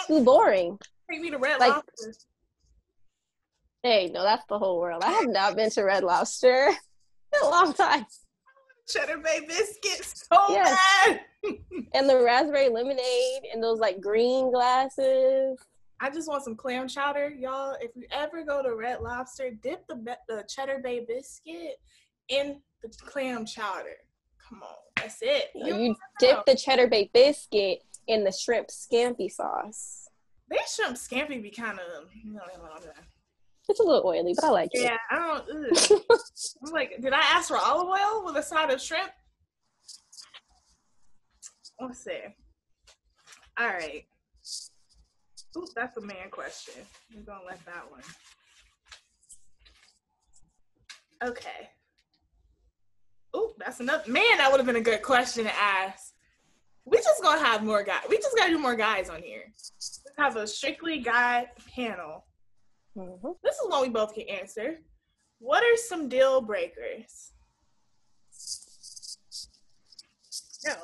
too 0.05 0.23
boring." 0.23 0.77
take 1.09 1.19
me 1.21 1.31
to 1.31 1.37
Red 1.37 1.59
Like- 1.59 1.73
Lobster. 1.73 2.13
Hey, 3.83 4.09
no, 4.13 4.23
that's 4.23 4.45
the 4.49 4.59
whole 4.59 4.79
world. 4.79 5.03
I 5.03 5.11
have 5.11 5.29
not 5.29 5.55
been 5.55 5.69
to 5.71 5.83
Red 5.83 6.03
Lobster 6.03 6.67
in 7.33 7.41
a 7.41 7.49
long 7.49 7.73
time. 7.73 8.05
Cheddar 8.87 9.17
Bay 9.19 9.41
biscuits 9.47 10.27
so 10.31 10.37
Yes. 10.49 10.77
bad. 11.05 11.21
And 11.93 12.09
the 12.09 12.21
raspberry 12.21 12.67
lemonade 12.69 13.43
and 13.53 13.63
those 13.63 13.79
like 13.79 14.01
green 14.01 14.51
glasses. 14.51 15.57
I 15.99 16.09
just 16.09 16.27
want 16.27 16.43
some 16.43 16.55
clam 16.55 16.87
chowder, 16.87 17.29
y'all. 17.29 17.75
If 17.81 17.91
you 17.95 18.03
ever 18.11 18.43
go 18.43 18.61
to 18.61 18.75
Red 18.75 19.01
Lobster, 19.01 19.51
dip 19.51 19.87
the 19.87 19.95
be- 19.95 20.11
the 20.27 20.43
Cheddar 20.47 20.79
Bay 20.83 21.05
biscuit 21.07 21.77
in 22.29 22.61
the 22.83 22.89
clam 23.05 23.45
chowder. 23.45 23.95
Come 24.47 24.63
on, 24.63 24.75
that's 24.95 25.17
it. 25.21 25.49
You, 25.55 25.75
You 25.75 25.95
dip 26.19 26.45
the 26.45 26.55
cheddar 26.55 26.87
bay 26.87 27.09
biscuit 27.13 27.81
in 28.07 28.23
the 28.23 28.31
shrimp 28.31 28.67
scampi 28.67 29.29
sauce. 29.29 30.07
They 30.49 30.57
shrimp 30.73 30.95
scampi 30.95 31.41
be 31.41 31.49
kind 31.49 31.79
of. 31.79 32.09
It's 33.69 33.79
a 33.81 33.83
little 33.83 34.07
oily, 34.07 34.33
but 34.33 34.45
I 34.45 34.49
like 34.49 34.69
it. 34.73 34.83
Yeah, 34.83 34.97
I 35.11 35.41
don't. 35.49 36.01
I'm 36.65 36.71
like, 36.71 37.01
did 37.01 37.11
I 37.11 37.19
ask 37.19 37.49
for 37.49 37.57
olive 37.57 37.89
oil 37.89 38.25
with 38.25 38.37
a 38.37 38.43
side 38.43 38.71
of 38.71 38.81
shrimp? 38.81 39.11
Let's 41.81 41.99
see. 42.03 42.21
All 43.59 43.67
right. 43.67 44.05
Ooh, 45.57 45.65
that's 45.75 45.97
a 45.97 46.01
man 46.01 46.29
question. 46.29 46.75
We're 47.15 47.23
gonna 47.23 47.45
let 47.45 47.65
that 47.65 47.89
one. 47.89 48.01
Okay. 51.23 51.69
Ooh, 53.35 53.53
that's 53.57 53.79
enough. 53.79 54.07
Man, 54.07 54.37
that 54.37 54.51
would 54.51 54.59
have 54.59 54.67
been 54.67 54.75
a 54.75 54.81
good 54.81 55.01
question 55.01 55.45
to 55.45 55.55
ask. 55.55 56.13
We 56.85 56.97
just 56.97 57.23
gonna 57.23 57.43
have 57.43 57.63
more 57.63 57.83
guys. 57.83 58.03
We 58.07 58.17
just 58.17 58.35
gotta 58.37 58.51
do 58.51 58.59
more 58.59 58.75
guys 58.75 59.09
on 59.09 59.21
here. 59.23 59.45
Let's 59.47 60.01
have 60.17 60.35
a 60.35 60.45
strictly 60.47 60.99
guy 60.99 61.49
panel. 61.75 62.25
Mhm. 62.95 63.35
This 63.43 63.55
is 63.55 63.67
one 63.67 63.81
we 63.81 63.89
both 63.89 64.13
can 64.13 64.29
answer. 64.29 64.79
What 65.39 65.63
are 65.63 65.77
some 65.77 66.07
deal 66.07 66.41
breakers? 66.41 67.33
Yeah, 70.65 70.77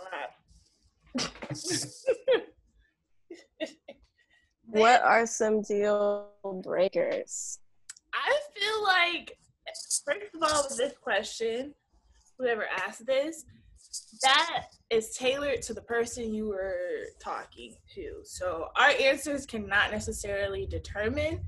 a 1.15 1.19
lot. 1.19 1.33
What 4.73 5.03
are 5.03 5.27
some 5.27 5.61
deal 5.61 6.29
breakers? 6.63 7.59
I 8.11 8.37
feel 8.55 8.83
like, 8.83 9.37
first 10.03 10.33
of 10.33 10.41
all, 10.41 10.63
with 10.67 10.77
this 10.77 10.93
question, 10.99 11.75
whoever 12.39 12.65
asked 12.83 13.05
this, 13.05 13.45
that 14.23 14.65
is 14.89 15.15
tailored 15.15 15.61
to 15.63 15.75
the 15.75 15.81
person 15.83 16.33
you 16.33 16.47
were 16.47 17.05
talking 17.19 17.75
to. 17.93 18.21
So 18.23 18.69
our 18.75 18.89
answers 18.99 19.45
cannot 19.45 19.91
necessarily 19.91 20.65
determine 20.65 21.41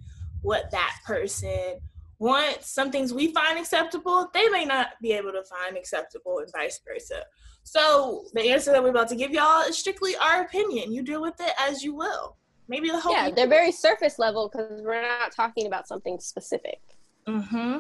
what 0.44 0.70
that 0.70 0.96
person 1.04 1.80
wants. 2.20 2.70
Some 2.70 2.92
things 2.92 3.12
we 3.12 3.34
find 3.34 3.58
acceptable, 3.58 4.30
they 4.36 4.50
may 4.50 4.66
not 4.66 4.90
be 5.02 5.14
able 5.14 5.32
to 5.32 5.44
find 5.44 5.76
acceptable, 5.78 6.38
and 6.38 6.52
vice 6.52 6.80
versa. 6.88 7.24
So 7.64 8.26
the 8.36 8.52
answer 8.52 8.72
that 8.72 8.84
we're 8.84 8.90
about 8.90 9.10
to 9.10 9.16
give 9.16 9.32
y'all 9.32 9.64
is 9.64 9.80
strictly 9.80 10.16
our 10.18 10.42
opinion. 10.42 10.94
You 10.94 11.02
deal 11.02 11.24
with 11.24 11.40
it 11.40 11.54
as 11.60 11.84
you 11.84 11.96
will. 11.96 12.38
Maybe 12.68 12.90
the 12.90 13.00
whole 13.00 13.14
Yeah, 13.14 13.30
they're 13.30 13.48
very 13.48 13.72
surface 13.72 14.18
level 14.18 14.50
because 14.50 14.82
we're 14.82 15.02
not 15.02 15.32
talking 15.32 15.68
about 15.68 15.88
something 15.88 16.20
specific 16.20 16.80
Mm-hmm. 17.28 17.80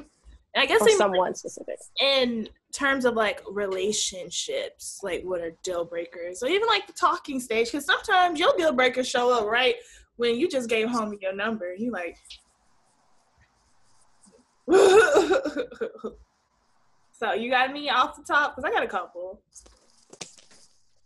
I 0.55 0.65
guess 0.65 0.81
or 0.81 0.89
someone 0.91 1.35
specific. 1.35 1.77
in 2.01 2.47
terms 2.71 3.03
of 3.05 3.13
like 3.15 3.41
relationships, 3.49 5.01
like 5.03 5.21
what 5.23 5.41
are 5.41 5.51
deal 5.63 5.83
breakers, 5.83 6.41
or 6.41 6.47
even 6.47 6.67
like 6.67 6.87
the 6.87 6.93
talking 6.93 7.41
stage, 7.41 7.67
because 7.67 7.85
sometimes 7.85 8.39
your 8.39 8.55
deal 8.57 8.71
breakers 8.71 9.07
show 9.07 9.33
up 9.33 9.45
right 9.47 9.75
when 10.15 10.35
you 10.37 10.49
just 10.49 10.69
gave 10.69 10.89
home 10.89 11.17
your 11.21 11.35
number. 11.35 11.75
You 11.75 11.91
like, 11.91 12.17
so 17.11 17.33
you 17.33 17.51
got 17.51 17.73
me 17.73 17.89
off 17.89 18.15
the 18.15 18.23
top 18.23 18.55
because 18.55 18.63
I 18.63 18.73
got 18.73 18.83
a 18.83 18.87
couple. 18.87 19.41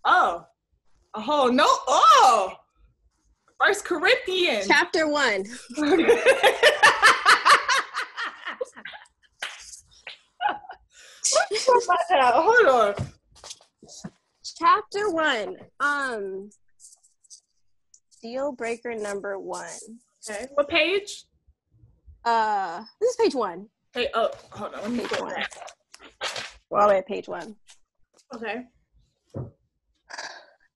Oh, 0.06 0.46
oh 1.16 1.50
no! 1.52 1.66
Oh, 1.68 2.54
First 3.60 3.84
Corinthians. 3.86 4.68
Chapter 4.68 5.08
one. 5.08 5.44
Hold 12.18 12.68
on. 12.68 12.96
Chapter 14.58 15.12
one. 15.12 15.58
Um, 15.80 16.50
deal 18.22 18.54
breaker 18.54 18.96
number 18.96 19.38
one. 19.38 19.68
Okay, 20.30 20.48
what 20.54 20.70
page? 20.70 21.26
Uh, 22.24 22.84
this 23.02 23.12
is 23.12 23.16
page 23.18 23.36
one. 23.36 23.68
Hey, 23.94 24.08
oh, 24.14 24.30
hold 24.52 24.74
on. 24.74 24.82
Let 24.84 24.92
me 24.92 25.00
Page 25.00 25.20
go 25.20 25.26
back. 25.28 25.52
We're 26.70 26.80
all 26.80 26.88
the 26.88 26.94
way 26.94 27.00
at 27.00 27.08
page 27.08 27.28
one. 27.28 27.56
Okay. 28.34 28.66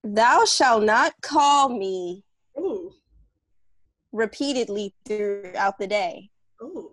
Thou 0.04 0.44
shalt 0.46 0.84
not 0.84 1.14
call 1.22 1.70
me 1.70 2.24
repeatedly 4.14 4.94
throughout 5.06 5.78
the 5.78 5.88
day, 5.88 6.30
ooh, 6.62 6.92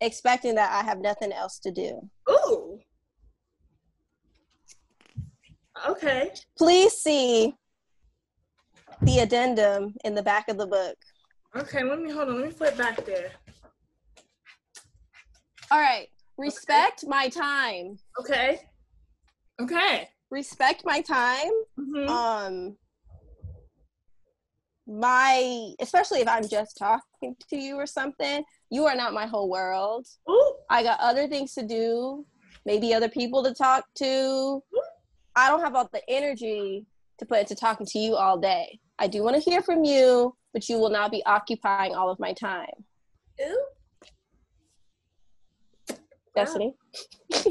expecting 0.00 0.54
that 0.54 0.72
I 0.72 0.82
have 0.86 0.98
nothing 1.00 1.32
else 1.32 1.58
to 1.60 1.70
do. 1.70 2.08
ooh. 2.30 2.78
Okay. 5.88 6.30
Please 6.56 6.92
see 6.92 7.54
the 9.00 9.18
addendum 9.18 9.94
in 10.04 10.14
the 10.14 10.22
back 10.22 10.48
of 10.48 10.56
the 10.58 10.66
book. 10.66 10.96
Okay, 11.56 11.82
let 11.82 12.00
me 12.00 12.10
hold 12.10 12.28
on. 12.28 12.36
Let 12.40 12.46
me 12.46 12.52
flip 12.52 12.76
back 12.78 13.04
there. 13.04 13.32
All 15.70 15.80
right. 15.80 16.08
Respect 16.38 17.04
my 17.06 17.28
time. 17.28 17.98
Okay. 18.20 18.60
Okay. 19.60 20.08
Respect 20.30 20.82
my 20.84 21.00
time. 21.00 21.50
Mhm. 21.78 22.08
Um 22.08 22.76
my 24.86 25.72
especially 25.80 26.20
if 26.20 26.28
I'm 26.28 26.48
just 26.48 26.76
talking 26.76 27.36
to 27.50 27.56
you 27.56 27.76
or 27.76 27.86
something, 27.86 28.44
you 28.70 28.86
are 28.86 28.96
not 28.96 29.14
my 29.14 29.26
whole 29.26 29.48
world. 29.48 30.06
Ooh. 30.28 30.54
I 30.70 30.82
got 30.82 31.00
other 31.00 31.28
things 31.28 31.54
to 31.54 31.62
do, 31.66 32.26
maybe 32.66 32.94
other 32.94 33.08
people 33.08 33.42
to 33.44 33.54
talk 33.54 33.84
to. 33.96 34.62
I 35.36 35.48
don't 35.48 35.60
have 35.60 35.74
all 35.74 35.88
the 35.92 36.02
energy 36.08 36.86
to 37.18 37.26
put 37.26 37.40
into 37.40 37.54
talking 37.54 37.86
to 37.86 37.98
you 37.98 38.16
all 38.16 38.38
day. 38.38 38.80
I 38.98 39.06
do 39.06 39.22
want 39.22 39.36
to 39.36 39.42
hear 39.42 39.62
from 39.62 39.84
you, 39.84 40.34
but 40.52 40.68
you 40.68 40.78
will 40.78 40.90
not 40.90 41.10
be 41.10 41.24
occupying 41.24 41.94
all 41.94 42.10
of 42.10 42.18
my 42.18 42.32
time. 42.32 42.66
Ooh. 43.40 43.64
Destiny. 46.34 46.74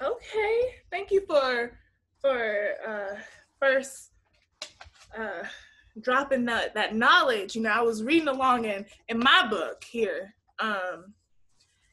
Okay. 0.00 0.74
Thank 0.90 1.10
you 1.10 1.22
for 1.26 1.76
for 2.20 2.74
uh 2.86 3.18
first 3.58 4.12
uh 5.16 5.42
dropping 6.00 6.44
that 6.46 6.74
that 6.74 6.94
knowledge. 6.94 7.54
You 7.54 7.62
know, 7.62 7.70
I 7.70 7.82
was 7.82 8.02
reading 8.02 8.28
along 8.28 8.64
in 8.64 8.84
in 9.08 9.18
my 9.18 9.46
book 9.48 9.84
here. 9.84 10.34
Um 10.58 11.14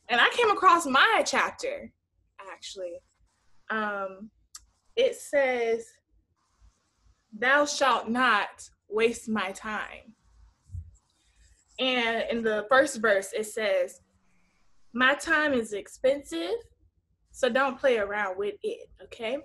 and 0.10 0.22
I 0.22 0.30
came 0.34 0.50
across 0.50 0.86
my 0.86 1.24
chapter 1.26 1.92
actually. 2.52 2.94
Um 3.70 4.30
it 4.96 5.16
says 5.16 5.86
thou 7.38 7.66
shalt 7.66 8.10
not 8.10 8.70
waste 8.88 9.28
my 9.28 9.52
time. 9.52 10.16
And 11.80 12.24
in 12.32 12.44
the 12.44 12.66
first 12.70 13.02
verse 13.02 13.34
it 13.34 13.48
says 13.48 14.02
my 14.94 15.14
time 15.16 15.54
is 15.54 15.74
expensive 15.74 16.56
so 17.36 17.50
don't 17.50 17.78
play 17.78 17.98
around 17.98 18.38
with 18.38 18.56
it, 18.64 18.88
okay? 19.04 19.38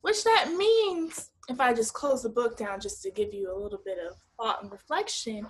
Which 0.00 0.24
that 0.24 0.54
means, 0.56 1.30
if 1.48 1.60
I 1.60 1.72
just 1.72 1.92
close 1.92 2.22
the 2.22 2.28
book 2.28 2.56
down 2.56 2.80
just 2.80 3.02
to 3.02 3.10
give 3.10 3.32
you 3.34 3.54
a 3.54 3.58
little 3.58 3.80
bit 3.84 3.98
of 3.98 4.16
thought 4.38 4.62
and 4.62 4.72
reflection, 4.72 5.46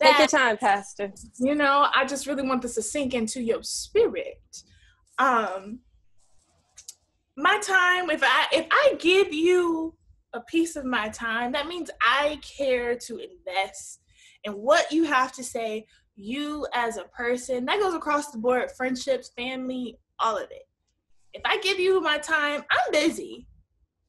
Take 0.00 0.18
your 0.18 0.26
time, 0.26 0.58
Pastor. 0.58 1.12
you 1.38 1.54
know, 1.54 1.88
I 1.94 2.04
just 2.04 2.26
really 2.26 2.46
want 2.46 2.60
this 2.60 2.74
to 2.74 2.82
sink 2.82 3.14
into 3.14 3.40
your 3.40 3.62
spirit. 3.62 4.42
Um, 5.18 5.80
my 7.38 7.58
time, 7.60 8.10
if 8.10 8.22
I 8.22 8.46
if 8.52 8.66
I 8.70 8.96
give 8.98 9.32
you 9.32 9.94
a 10.34 10.40
piece 10.42 10.76
of 10.76 10.84
my 10.84 11.08
time, 11.08 11.52
that 11.52 11.66
means 11.66 11.90
I 12.02 12.38
care 12.42 12.94
to 12.94 13.18
invest 13.18 14.00
in 14.44 14.52
what 14.52 14.92
you 14.92 15.04
have 15.04 15.32
to 15.32 15.44
say, 15.44 15.86
you 16.14 16.66
as 16.74 16.98
a 16.98 17.04
person. 17.04 17.64
That 17.64 17.80
goes 17.80 17.94
across 17.94 18.30
the 18.30 18.38
board, 18.38 18.70
friendships, 18.76 19.30
family, 19.34 19.98
all 20.18 20.36
of 20.36 20.50
it 20.50 20.66
if 21.36 21.42
I 21.44 21.58
give 21.58 21.78
you 21.78 22.00
my 22.00 22.18
time, 22.18 22.64
I'm 22.70 22.92
busy. 22.92 23.46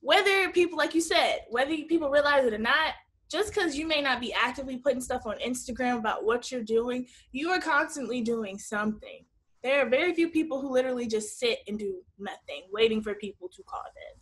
Whether 0.08 0.50
people, 0.52 0.78
like 0.78 0.96
you 0.96 1.02
said, 1.02 1.40
whether 1.50 1.76
people 1.84 2.10
realize 2.10 2.46
it 2.46 2.54
or 2.54 2.58
not, 2.58 2.94
just 3.30 3.54
because 3.54 3.76
you 3.76 3.86
may 3.86 4.02
not 4.02 4.22
be 4.22 4.32
actively 4.32 4.78
putting 4.78 5.02
stuff 5.02 5.26
on 5.26 5.36
Instagram 5.46 5.98
about 5.98 6.24
what 6.24 6.50
you're 6.50 6.64
doing, 6.64 7.08
you 7.34 7.50
are 7.50 7.60
constantly 7.60 8.22
doing 8.22 8.58
something. 8.58 9.26
There 9.64 9.86
are 9.86 9.90
very 9.90 10.14
few 10.14 10.30
people 10.30 10.62
who 10.62 10.72
literally 10.72 11.08
just 11.08 11.38
sit 11.38 11.60
and 11.68 11.78
do 11.78 11.98
nothing, 12.18 12.70
waiting 12.72 13.02
for 13.02 13.16
people 13.16 13.50
to 13.50 13.62
call 13.64 13.84
them. 13.84 14.22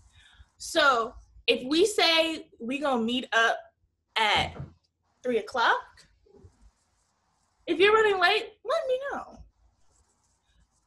So 0.57 1.13
if 1.45 1.63
we 1.67 1.85
say 1.85 2.47
we 2.59 2.79
gonna 2.79 3.03
meet 3.03 3.27
up 3.31 3.59
at 4.17 4.57
three 5.21 5.37
o'clock, 5.37 5.85
if 7.67 7.77
you're 7.77 7.93
running 7.93 8.19
late, 8.19 8.47
let 8.65 8.81
me 8.87 8.99
know. 9.11 9.37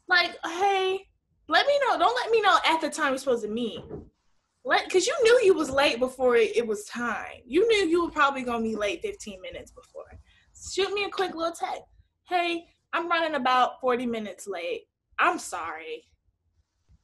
Like, 0.08 0.36
hey, 0.44 1.06
let 1.46 1.68
me 1.68 1.78
know. 1.86 2.00
Don't 2.00 2.16
let 2.16 2.32
me 2.32 2.40
know 2.40 2.58
at 2.66 2.80
the 2.80 2.90
time 2.90 3.12
we're 3.12 3.18
supposed 3.18 3.44
to 3.44 3.48
meet. 3.48 3.84
Let 4.68 4.84
because 4.84 5.06
you 5.06 5.16
knew 5.22 5.40
you 5.44 5.54
was 5.54 5.70
late 5.70 5.98
before 5.98 6.36
it, 6.36 6.54
it 6.54 6.66
was 6.66 6.84
time. 6.84 7.40
You 7.46 7.66
knew 7.66 7.88
you 7.88 8.04
were 8.04 8.10
probably 8.10 8.42
gonna 8.42 8.62
be 8.62 8.76
late 8.76 9.00
15 9.00 9.40
minutes 9.40 9.70
before. 9.70 10.04
Shoot 10.74 10.92
me 10.92 11.04
a 11.04 11.08
quick 11.08 11.34
little 11.34 11.54
text. 11.54 11.84
Hey, 12.28 12.66
I'm 12.92 13.08
running 13.08 13.34
about 13.34 13.80
40 13.80 14.04
minutes 14.04 14.46
late. 14.46 14.82
I'm 15.18 15.38
sorry. 15.38 16.04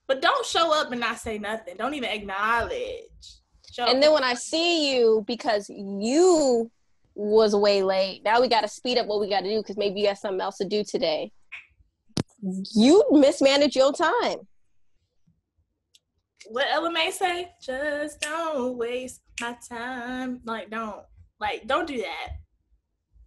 But 0.06 0.20
don't 0.20 0.44
show 0.44 0.78
up 0.78 0.92
and 0.92 1.00
not 1.00 1.18
say 1.18 1.38
nothing. 1.38 1.76
Don't 1.78 1.94
even 1.94 2.10
acknowledge. 2.10 3.08
Show 3.72 3.86
And 3.86 4.02
then 4.02 4.12
when 4.12 4.24
I 4.24 4.34
see 4.34 4.94
you, 4.94 5.24
because 5.26 5.70
you 5.70 6.70
was 7.14 7.56
way 7.56 7.82
late, 7.82 8.20
now 8.26 8.42
we 8.42 8.48
got 8.48 8.60
to 8.60 8.68
speed 8.68 8.98
up 8.98 9.06
what 9.06 9.20
we 9.20 9.30
got 9.30 9.40
to 9.40 9.48
do 9.48 9.62
because 9.62 9.78
maybe 9.78 10.00
you 10.00 10.08
got 10.08 10.18
something 10.18 10.42
else 10.42 10.58
to 10.58 10.66
do 10.66 10.84
today. 10.84 11.32
You 12.74 13.04
mismanage 13.10 13.74
your 13.74 13.94
time. 13.94 14.46
What 16.46 16.66
Ella 16.70 16.90
Mai 16.90 17.10
say? 17.10 17.50
Just 17.62 18.20
don't 18.20 18.76
waste 18.76 19.22
my 19.40 19.56
time. 19.68 20.40
Like 20.44 20.70
don't. 20.70 21.02
Like 21.40 21.66
don't 21.66 21.86
do 21.86 21.98
that. 21.98 22.28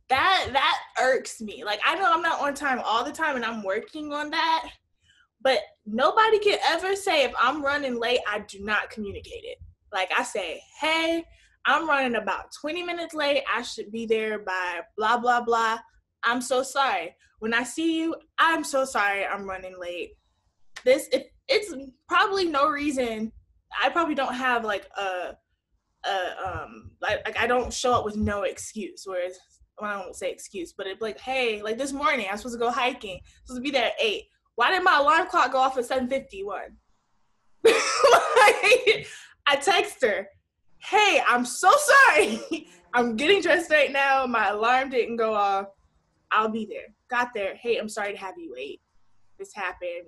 That 0.09 0.49
that 0.53 0.77
irks 1.01 1.41
me. 1.41 1.63
Like 1.63 1.79
I 1.85 1.95
know 1.95 2.11
I'm 2.11 2.21
not 2.21 2.41
on 2.41 2.53
time 2.53 2.81
all 2.83 3.03
the 3.03 3.11
time 3.11 3.35
and 3.35 3.45
I'm 3.45 3.63
working 3.63 4.13
on 4.13 4.29
that. 4.31 4.69
But 5.41 5.59
nobody 5.85 6.39
can 6.39 6.57
ever 6.65 6.95
say 6.95 7.23
if 7.23 7.33
I'm 7.39 7.63
running 7.63 7.99
late, 7.99 8.19
I 8.27 8.39
do 8.39 8.63
not 8.63 8.89
communicate 8.89 9.43
it. 9.43 9.57
Like 9.93 10.09
I 10.17 10.23
say, 10.23 10.61
hey, 10.79 11.23
I'm 11.65 11.87
running 11.87 12.15
about 12.15 12.51
20 12.59 12.83
minutes 12.83 13.13
late. 13.13 13.43
I 13.53 13.61
should 13.61 13.91
be 13.91 14.05
there 14.05 14.39
by 14.39 14.81
blah 14.97 15.17
blah 15.17 15.41
blah. 15.41 15.77
I'm 16.23 16.41
so 16.41 16.63
sorry. 16.63 17.15
When 17.39 17.53
I 17.53 17.63
see 17.63 17.99
you, 17.99 18.15
I'm 18.39 18.63
so 18.63 18.85
sorry 18.85 19.25
I'm 19.25 19.47
running 19.47 19.79
late. 19.79 20.11
This 20.83 21.07
it, 21.11 21.31
it's 21.47 21.73
probably 22.07 22.45
no 22.45 22.67
reason. 22.69 23.31
I 23.83 23.89
probably 23.89 24.15
don't 24.15 24.33
have 24.33 24.63
like 24.63 24.87
a 24.97 25.37
a 26.05 26.47
um 26.47 26.91
like, 27.01 27.25
like 27.25 27.39
I 27.39 27.47
don't 27.47 27.73
show 27.73 27.93
up 27.93 28.05
with 28.05 28.15
no 28.15 28.43
excuse. 28.43 29.03
Whereas 29.05 29.37
well, 29.79 29.91
I 29.91 30.01
don't 30.01 30.15
say 30.15 30.31
excuse, 30.31 30.73
but 30.73 30.87
it's 30.87 31.01
like, 31.01 31.19
hey, 31.19 31.61
like 31.61 31.77
this 31.77 31.93
morning 31.93 32.27
I'm 32.29 32.37
supposed 32.37 32.55
to 32.55 32.59
go 32.59 32.71
hiking, 32.71 33.19
supposed 33.45 33.59
to 33.59 33.63
be 33.63 33.71
there 33.71 33.85
at 33.85 34.01
eight. 34.01 34.23
Why 34.55 34.71
did 34.71 34.83
my 34.83 34.97
alarm 34.97 35.27
clock 35.27 35.51
go 35.51 35.59
off 35.59 35.77
at 35.77 35.85
seven 35.85 36.09
fifty 36.09 36.43
one? 36.43 36.77
I 39.49 39.55
text 39.55 40.01
her, 40.01 40.27
hey, 40.79 41.21
I'm 41.27 41.45
so 41.45 41.71
sorry. 41.71 42.67
I'm 42.93 43.15
getting 43.15 43.41
dressed 43.41 43.71
right 43.71 43.91
now. 43.91 44.25
My 44.25 44.49
alarm 44.49 44.89
didn't 44.89 45.17
go 45.17 45.33
off. 45.33 45.67
I'll 46.31 46.49
be 46.49 46.65
there. 46.65 46.87
Got 47.09 47.33
there. 47.33 47.55
Hey, 47.55 47.77
I'm 47.77 47.89
sorry 47.89 48.13
to 48.13 48.17
have 48.17 48.35
you 48.37 48.51
wait. 48.53 48.81
This 49.39 49.53
happened. 49.53 50.07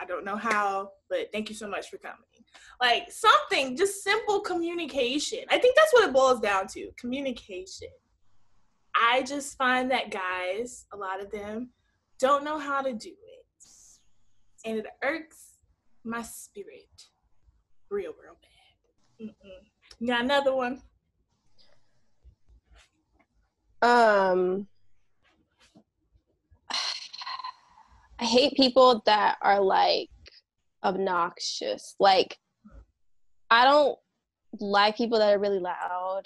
I 0.00 0.06
don't 0.06 0.24
know 0.24 0.36
how, 0.36 0.92
but 1.08 1.30
thank 1.32 1.48
you 1.48 1.54
so 1.54 1.68
much 1.68 1.90
for 1.90 1.98
coming. 1.98 2.16
Like 2.80 3.10
something, 3.10 3.76
just 3.76 4.02
simple 4.02 4.40
communication. 4.40 5.40
I 5.50 5.58
think 5.58 5.76
that's 5.76 5.92
what 5.92 6.08
it 6.08 6.12
boils 6.12 6.40
down 6.40 6.66
to 6.68 6.90
communication. 6.98 7.88
I 8.94 9.22
just 9.22 9.56
find 9.56 9.90
that 9.90 10.10
guys, 10.10 10.86
a 10.92 10.96
lot 10.96 11.22
of 11.22 11.30
them, 11.30 11.70
don't 12.18 12.44
know 12.44 12.58
how 12.58 12.80
to 12.80 12.92
do 12.92 13.10
it. 13.10 13.46
And 14.64 14.78
it 14.78 14.86
irks 15.02 15.58
my 16.04 16.22
spirit 16.22 16.88
real, 17.90 18.12
real 18.22 18.36
bad. 18.40 19.28
Mm-mm. 19.28 20.06
Got 20.06 20.24
another 20.24 20.54
one? 20.54 20.80
Um, 23.82 24.66
I 28.20 28.24
hate 28.24 28.54
people 28.54 29.02
that 29.06 29.38
are 29.40 29.60
like 29.60 30.10
obnoxious. 30.84 31.94
Like, 31.98 32.38
I 33.50 33.64
don't 33.64 33.98
like 34.60 34.96
people 34.96 35.18
that 35.18 35.32
are 35.34 35.38
really 35.38 35.58
loud. 35.58 36.22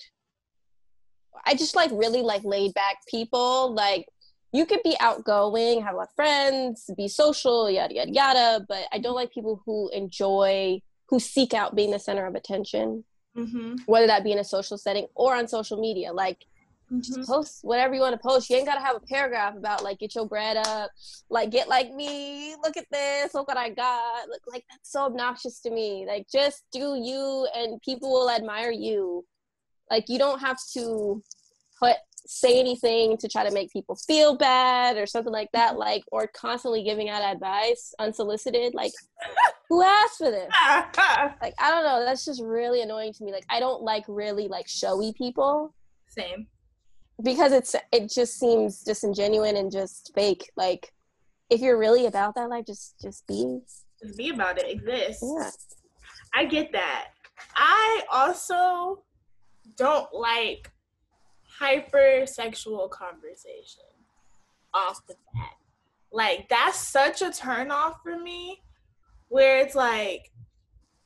I 1.47 1.55
just 1.55 1.77
like 1.77 1.91
really 1.93 2.23
like 2.23 2.43
laid 2.45 2.75
back 2.75 2.97
people. 3.09 3.75
Like, 3.75 4.07
you 4.53 4.67
could 4.67 4.83
be 4.85 4.97
outgoing, 5.01 5.83
have 5.83 5.95
a 5.95 5.99
lot 5.99 6.09
of 6.09 6.15
friends, 6.15 6.91
be 6.97 7.09
social, 7.09 7.71
yada 7.71 7.95
yada 7.95 8.13
yada. 8.13 8.67
But 8.69 8.85
I 8.93 8.99
don't 8.99 9.15
like 9.15 9.33
people 9.33 9.63
who 9.65 9.91
enjoy, 9.91 10.81
who 11.09 11.21
seek 11.21 11.55
out 11.55 11.75
being 11.75 11.91
the 11.91 11.99
center 11.99 12.27
of 12.27 12.35
attention, 12.35 13.05
Mm-hmm. 13.37 13.79
whether 13.87 14.07
that 14.07 14.23
be 14.23 14.31
in 14.31 14.39
a 14.39 14.45
social 14.45 14.79
setting 14.79 15.09
or 15.17 15.35
on 15.35 15.49
social 15.49 15.81
media. 15.81 16.13
Like, 16.13 16.45
mm-hmm. 16.93 17.25
post 17.25 17.61
whatever 17.63 17.95
you 17.95 18.01
want 18.01 18.15
to 18.15 18.19
post. 18.19 18.49
You 18.51 18.57
ain't 18.57 18.67
gotta 18.67 18.81
have 18.81 18.97
a 18.97 19.01
paragraph 19.01 19.57
about 19.57 19.83
like 19.83 19.99
get 19.99 20.15
your 20.15 20.27
bread 20.27 20.57
up, 20.57 20.91
like 21.31 21.51
get 21.51 21.69
like 21.69 21.93
me. 21.93 22.55
Look 22.63 22.77
at 22.77 22.87
this. 22.91 23.35
Look 23.35 23.49
what 23.49 23.57
I 23.57 23.71
got. 23.71 24.29
Look 24.29 24.43
like 24.47 24.65
that's 24.71 24.91
so 24.91 25.03
obnoxious 25.03 25.61
to 25.61 25.71
me. 25.71 26.05
Like 26.07 26.27
just 26.33 26.65
do 26.73 26.99
you, 27.01 27.49
and 27.55 27.81
people 27.83 28.11
will 28.11 28.31
admire 28.31 28.71
you. 28.71 29.25
Like 29.91 30.09
you 30.09 30.19
don't 30.19 30.41
have 30.41 30.59
to 30.75 31.23
put 31.79 31.97
say 32.27 32.59
anything 32.59 33.19
to 33.19 33.29
try 33.29 33.47
to 33.47 33.53
make 33.53 33.71
people 33.71 33.95
feel 33.95 34.35
bad 34.35 34.97
or 34.97 35.07
something 35.07 35.33
like 35.33 35.51
that. 35.53 35.77
Like 35.77 36.05
or 36.11 36.27
constantly 36.27 36.83
giving 36.83 37.09
out 37.09 37.23
advice 37.23 37.95
unsolicited. 37.99 38.75
Like 38.75 38.93
who 39.69 39.83
asked 39.83 40.19
for 40.19 40.31
this? 40.31 40.53
Like 41.43 41.55
I 41.59 41.71
don't 41.71 41.85
know. 41.85 42.05
That's 42.05 42.25
just 42.25 42.43
really 42.43 42.83
annoying 42.83 43.13
to 43.15 43.25
me. 43.25 43.33
Like 43.33 43.47
I 43.51 43.61
don't 43.61 43.83
like 43.83 44.05
really 44.09 44.49
like 44.49 44.69
showy 44.69 45.13
people. 45.13 45.75
Same. 46.09 46.47
Because 47.23 47.53
it's 47.53 47.77
it 47.93 48.11
just 48.11 48.39
seems 48.39 48.83
disingenuous 48.83 49.53
and 49.53 49.71
just 49.71 50.13
fake. 50.15 50.51
Like 50.57 50.93
if 51.51 51.61
you're 51.61 51.79
really 51.79 52.07
about 52.07 52.35
that 52.35 52.51
life, 52.51 52.67
just 52.67 53.01
just 53.01 53.27
be. 53.27 53.61
Just 54.03 54.19
be 54.19 54.31
about 54.31 54.59
it. 54.59 54.69
Exist. 54.69 55.23
Yeah. 55.23 55.51
I 56.35 56.45
get 56.47 56.73
that. 56.73 57.11
I 57.57 58.03
also 58.13 59.05
don't 59.77 60.13
like 60.13 60.71
hypersexual 61.61 62.91
conversation 62.91 63.85
off 64.73 65.07
the 65.07 65.15
bat. 65.33 65.53
Like 66.13 66.49
that's 66.49 66.79
such 66.79 67.23
a 67.23 67.31
turn 67.31 67.71
off 67.71 68.03
for 68.03 68.19
me 68.19 68.63
where 69.29 69.59
it's 69.61 69.75
like, 69.75 70.31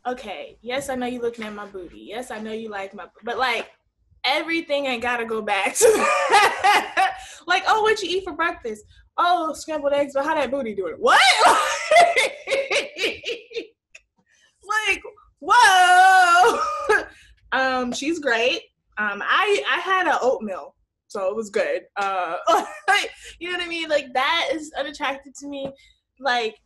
okay, 0.06 0.58
yes, 0.62 0.88
I 0.88 0.94
know 0.94 1.06
you're 1.06 1.22
looking 1.22 1.44
at 1.44 1.54
my 1.54 1.66
booty. 1.66 2.00
Yes, 2.00 2.30
I 2.30 2.40
know 2.40 2.52
you 2.52 2.70
like 2.70 2.94
my 2.94 3.06
but 3.24 3.38
like 3.38 3.70
everything 4.24 4.86
ain't 4.86 5.02
gotta 5.02 5.24
go 5.24 5.42
back 5.42 5.74
to 5.74 5.86
like, 7.46 7.64
oh, 7.66 7.82
what 7.82 8.02
you 8.02 8.08
eat 8.08 8.24
for 8.24 8.32
breakfast? 8.32 8.84
Oh, 9.16 9.52
scrambled 9.52 9.92
eggs, 9.92 10.12
but 10.14 10.24
how 10.24 10.34
that 10.34 10.50
booty 10.50 10.74
doing? 10.74 10.94
What? 10.98 11.20
like, 14.62 15.02
whoa. 15.40 16.60
um, 17.52 17.92
she's 17.92 18.18
great. 18.18 18.62
Um, 18.98 19.22
I 19.24 19.62
I 19.70 19.80
had 19.80 20.08
an 20.08 20.18
oatmeal, 20.20 20.74
so 21.06 21.28
it 21.28 21.36
was 21.36 21.50
good. 21.50 21.82
Uh, 21.96 22.36
you 23.38 23.50
know 23.50 23.56
what 23.56 23.64
I 23.64 23.68
mean? 23.68 23.88
Like 23.88 24.12
that 24.14 24.50
is 24.52 24.72
unattractive 24.78 25.32
to 25.40 25.48
me. 25.48 25.70
Like 26.20 26.56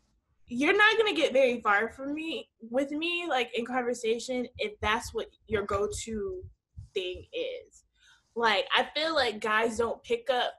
you're 0.46 0.76
not 0.76 0.98
gonna 0.98 1.14
get 1.14 1.32
very 1.32 1.60
far 1.60 1.90
from 1.92 2.14
me 2.14 2.48
with 2.70 2.90
me, 2.90 3.26
like 3.28 3.50
in 3.54 3.64
conversation, 3.64 4.46
if 4.58 4.72
that's 4.80 5.14
what 5.14 5.26
your 5.46 5.62
go-to 5.62 6.42
thing 6.94 7.24
is. 7.32 7.84
Like 8.34 8.66
I 8.76 8.88
feel 8.94 9.14
like 9.14 9.40
guys 9.40 9.78
don't 9.78 10.02
pick 10.02 10.28
up 10.30 10.54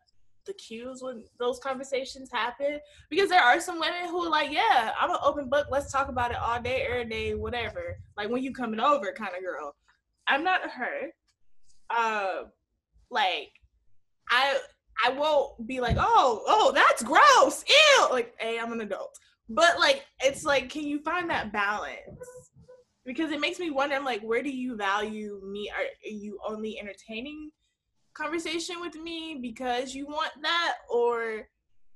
the 0.45 0.53
cues 0.53 1.01
when 1.01 1.23
those 1.39 1.59
conversations 1.59 2.29
happen 2.31 2.79
because 3.09 3.29
there 3.29 3.41
are 3.41 3.59
some 3.61 3.79
women 3.79 4.09
who 4.09 4.25
are 4.25 4.29
like, 4.29 4.51
yeah, 4.51 4.91
I'm 4.99 5.09
an 5.09 5.17
open 5.23 5.49
book. 5.49 5.67
Let's 5.71 5.91
talk 5.91 6.09
about 6.09 6.31
it 6.31 6.37
all 6.37 6.61
day, 6.61 6.85
every 6.89 7.05
day, 7.05 7.33
whatever. 7.33 7.97
Like 8.17 8.29
when 8.29 8.43
you 8.43 8.53
coming 8.53 8.79
over, 8.79 9.13
kind 9.13 9.31
of 9.35 9.43
girl. 9.43 9.75
I'm 10.27 10.43
not 10.43 10.61
her. 10.69 11.11
Uh, 11.89 12.43
like 13.09 13.51
I 14.29 14.57
I 15.03 15.11
won't 15.11 15.67
be 15.67 15.79
like, 15.79 15.97
oh, 15.99 16.43
oh, 16.47 16.71
that's 16.73 17.03
gross, 17.03 17.63
ew. 17.67 18.07
Like, 18.11 18.33
hey, 18.39 18.59
I'm 18.59 18.71
an 18.71 18.81
adult. 18.81 19.17
But 19.49 19.77
like, 19.79 20.05
it's 20.21 20.45
like, 20.45 20.69
can 20.69 20.83
you 20.83 20.99
find 20.99 21.29
that 21.29 21.51
balance? 21.51 21.99
Because 23.05 23.31
it 23.31 23.41
makes 23.41 23.59
me 23.59 23.69
wonder, 23.69 23.95
I'm 23.95 24.05
like, 24.05 24.21
where 24.21 24.41
do 24.41 24.49
you 24.49 24.75
value 24.75 25.41
me? 25.45 25.69
Are, 25.69 25.83
are 25.83 26.13
you 26.13 26.39
only 26.47 26.79
entertaining 26.79 27.51
conversation 28.13 28.79
with 28.79 28.95
me 28.95 29.39
because 29.41 29.93
you 29.93 30.05
want 30.05 30.31
that, 30.41 30.75
or 30.89 31.47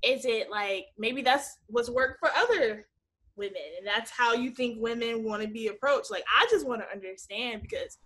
is 0.03 0.25
it 0.25 0.49
like 0.49 0.87
maybe 0.97 1.21
that's 1.21 1.59
what's 1.67 1.89
worked 1.89 2.19
for 2.19 2.29
other 2.35 2.87
women, 3.35 3.61
and 3.77 3.87
that's 3.87 4.11
how 4.11 4.33
you 4.33 4.51
think 4.51 4.81
women 4.81 5.23
want 5.23 5.41
to 5.41 5.47
be 5.47 5.67
approached? 5.67 6.11
Like, 6.11 6.25
I 6.27 6.45
just 6.49 6.67
want 6.67 6.81
to 6.81 6.91
understand 6.93 7.61
because 7.61 7.97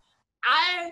I 0.43 0.91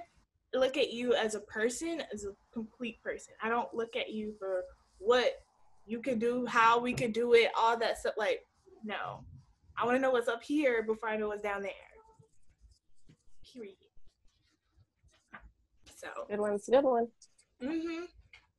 look 0.54 0.78
at 0.78 0.92
you 0.92 1.14
as 1.14 1.36
a 1.36 1.42
person, 1.42 2.02
as 2.14 2.26
a 2.26 2.32
complete 2.54 3.02
person. 3.04 3.34
I 3.42 3.50
don't 3.50 3.74
look 3.74 3.96
at 3.96 4.12
you 4.12 4.34
for 4.40 4.64
what 4.98 5.44
you 5.86 6.02
can 6.02 6.20
do, 6.20 6.46
how 6.46 6.80
we 6.80 6.94
could 6.94 7.14
do 7.14 7.34
it, 7.34 7.52
all 7.58 7.78
that 7.78 8.00
stuff. 8.00 8.16
Like, 8.18 8.42
no. 8.84 9.24
I 9.78 9.86
want 9.86 9.96
to 9.98 10.02
know 10.02 10.12
what's 10.12 10.28
up 10.28 10.44
here 10.44 10.84
before 10.84 11.10
I 11.10 11.18
know 11.18 11.30
what's 11.30 11.42
down 11.42 11.62
there. 11.62 11.72
Period. 13.54 13.76
So. 15.96 16.08
Good 16.30 16.40
one. 16.40 16.54
It's 16.54 16.68
a 16.68 16.72
good 16.72 16.84
one. 16.84 17.08
Mm-hmm. 17.64 18.06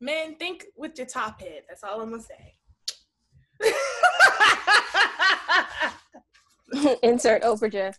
Men, 0.00 0.34
think 0.36 0.66
with 0.76 0.96
your 0.98 1.06
top 1.06 1.40
head. 1.40 1.62
That's 1.68 1.84
all 1.84 2.00
I'm 2.00 2.10
gonna 2.10 2.22
say. 2.22 2.54
Insert 7.02 7.42
Oprah 7.42 7.70
gif. 7.74 7.98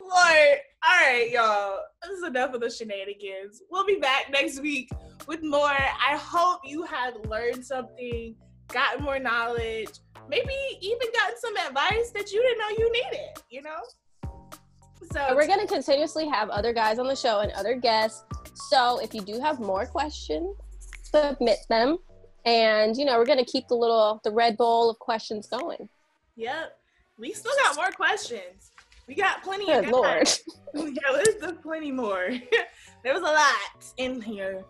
Lord. 0.00 0.58
All 0.84 1.06
right, 1.06 1.30
y'all. 1.32 1.78
This 2.02 2.18
is 2.18 2.24
enough 2.26 2.54
of 2.54 2.60
the 2.60 2.68
shenanigans. 2.68 3.62
We'll 3.70 3.86
be 3.86 3.96
back 3.96 4.30
next 4.30 4.60
week 4.60 4.90
with 5.26 5.42
more. 5.42 5.68
I 5.68 6.16
hope 6.16 6.60
you 6.64 6.82
have 6.82 7.14
learned 7.28 7.64
something, 7.64 8.34
gotten 8.72 9.04
more 9.04 9.18
knowledge, 9.18 9.90
maybe 10.28 10.54
even 10.80 11.08
gotten 11.14 11.38
some 11.38 11.56
advice 11.56 12.10
that 12.14 12.32
you 12.32 12.42
didn't 12.42 12.58
know 12.58 12.68
you 12.78 12.92
needed, 12.92 13.42
you 13.50 13.62
know? 13.62 13.80
So 15.12 15.34
we're 15.34 15.46
gonna 15.46 15.66
continuously 15.66 16.28
have 16.28 16.48
other 16.48 16.72
guys 16.72 16.98
on 16.98 17.06
the 17.06 17.16
show 17.16 17.40
and 17.40 17.52
other 17.52 17.74
guests. 17.74 18.24
So 18.70 18.98
if 19.00 19.12
you 19.12 19.20
do 19.20 19.40
have 19.40 19.60
more 19.60 19.84
questions, 19.86 20.56
submit 21.02 21.58
them. 21.68 21.98
And 22.44 22.96
you 22.96 23.04
know, 23.04 23.18
we're 23.18 23.26
gonna 23.26 23.44
keep 23.44 23.68
the 23.68 23.74
little 23.74 24.20
the 24.24 24.30
red 24.30 24.56
bowl 24.56 24.90
of 24.90 24.98
questions 24.98 25.48
going. 25.48 25.88
Yep. 26.36 26.78
We 27.18 27.32
still 27.32 27.52
got 27.64 27.76
more 27.76 27.90
questions. 27.90 28.70
We 29.06 29.14
got 29.14 29.42
plenty 29.42 29.66
Good 29.66 29.84
of 29.84 29.90
lord. 29.90 30.28
yeah, 30.74 31.12
there's 31.12 31.52
plenty 31.62 31.92
more. 31.92 32.30
there 33.04 33.12
was 33.12 33.22
a 33.22 33.26
lot 33.26 33.92
in 33.98 34.20
here. 34.20 34.64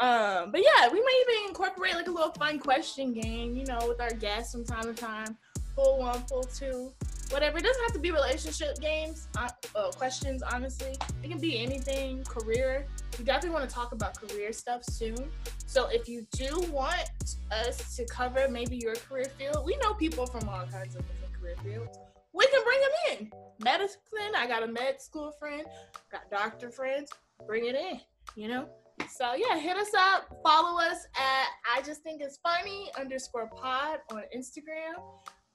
Um, 0.00 0.50
but 0.50 0.60
yeah, 0.60 0.88
we 0.90 1.00
might 1.00 1.24
even 1.28 1.48
incorporate 1.48 1.94
like 1.94 2.08
a 2.08 2.10
little 2.10 2.32
fun 2.32 2.58
question 2.58 3.12
game, 3.12 3.54
you 3.54 3.64
know, 3.64 3.78
with 3.86 4.00
our 4.00 4.10
guests 4.10 4.52
from 4.52 4.64
time 4.64 4.84
to 4.84 4.94
time. 4.94 5.36
Pull 5.76 5.98
one, 5.98 6.22
pull 6.28 6.42
two, 6.44 6.92
whatever. 7.30 7.58
It 7.58 7.64
doesn't 7.64 7.82
have 7.82 7.92
to 7.92 7.98
be 8.00 8.10
relationship 8.10 8.80
games, 8.80 9.28
uh, 9.36 9.48
uh, 9.76 9.90
questions, 9.92 10.42
honestly. 10.42 10.96
It 11.22 11.30
can 11.30 11.38
be 11.38 11.58
anything, 11.58 12.24
career. 12.24 12.86
We 13.18 13.24
definitely 13.24 13.50
want 13.50 13.68
to 13.68 13.74
talk 13.74 13.92
about 13.92 14.20
career 14.20 14.52
stuff 14.52 14.84
soon. 14.84 15.30
So 15.66 15.88
if 15.88 16.08
you 16.08 16.26
do 16.32 16.60
want 16.72 17.36
us 17.50 17.96
to 17.96 18.04
cover 18.06 18.48
maybe 18.48 18.76
your 18.76 18.94
career 18.96 19.26
field, 19.38 19.64
we 19.64 19.76
know 19.76 19.94
people 19.94 20.26
from 20.26 20.48
all 20.48 20.66
kinds 20.66 20.96
of 20.96 21.02
different 21.06 21.40
career 21.40 21.56
fields. 21.64 21.98
We 22.32 22.46
can 22.48 22.62
bring 22.64 22.80
them 22.80 22.90
in. 23.12 23.64
Medicine, 23.64 24.34
I 24.36 24.46
got 24.48 24.64
a 24.64 24.66
med 24.66 25.00
school 25.00 25.32
friend, 25.38 25.64
got 26.10 26.28
doctor 26.30 26.70
friends, 26.70 27.10
bring 27.46 27.66
it 27.66 27.76
in, 27.76 28.00
you 28.34 28.48
know? 28.48 28.68
So 29.08 29.34
yeah, 29.34 29.58
hit 29.58 29.76
us 29.76 29.92
up, 29.96 30.28
follow 30.44 30.80
us 30.80 31.06
at 31.16 31.46
I 31.76 31.82
just 31.82 32.02
think 32.02 32.20
it's 32.22 32.38
funny 32.42 32.90
underscore 32.98 33.48
pod 33.54 33.98
on 34.10 34.22
Instagram. 34.36 35.02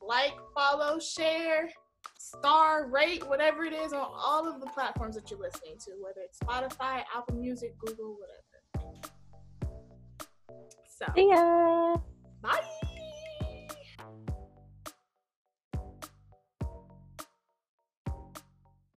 Like, 0.01 0.33
follow, 0.55 0.97
share, 0.99 1.69
star, 2.17 2.89
rate, 2.89 3.27
whatever 3.27 3.65
it 3.65 3.73
is 3.73 3.91
on 3.91 3.99
all 4.01 4.47
of 4.47 4.61
the 4.61 4.67
platforms 4.67 5.15
that 5.15 5.29
you're 5.29 5.39
listening 5.39 5.75
to, 5.85 5.91
whether 6.01 6.21
it's 6.21 6.39
Spotify, 6.39 7.03
Apple 7.15 7.35
Music, 7.35 7.77
Google, 7.79 8.17
whatever. 8.17 8.95
So 10.97 11.05
See 11.15 11.29
ya. 11.29 11.95
bye. 12.41 12.78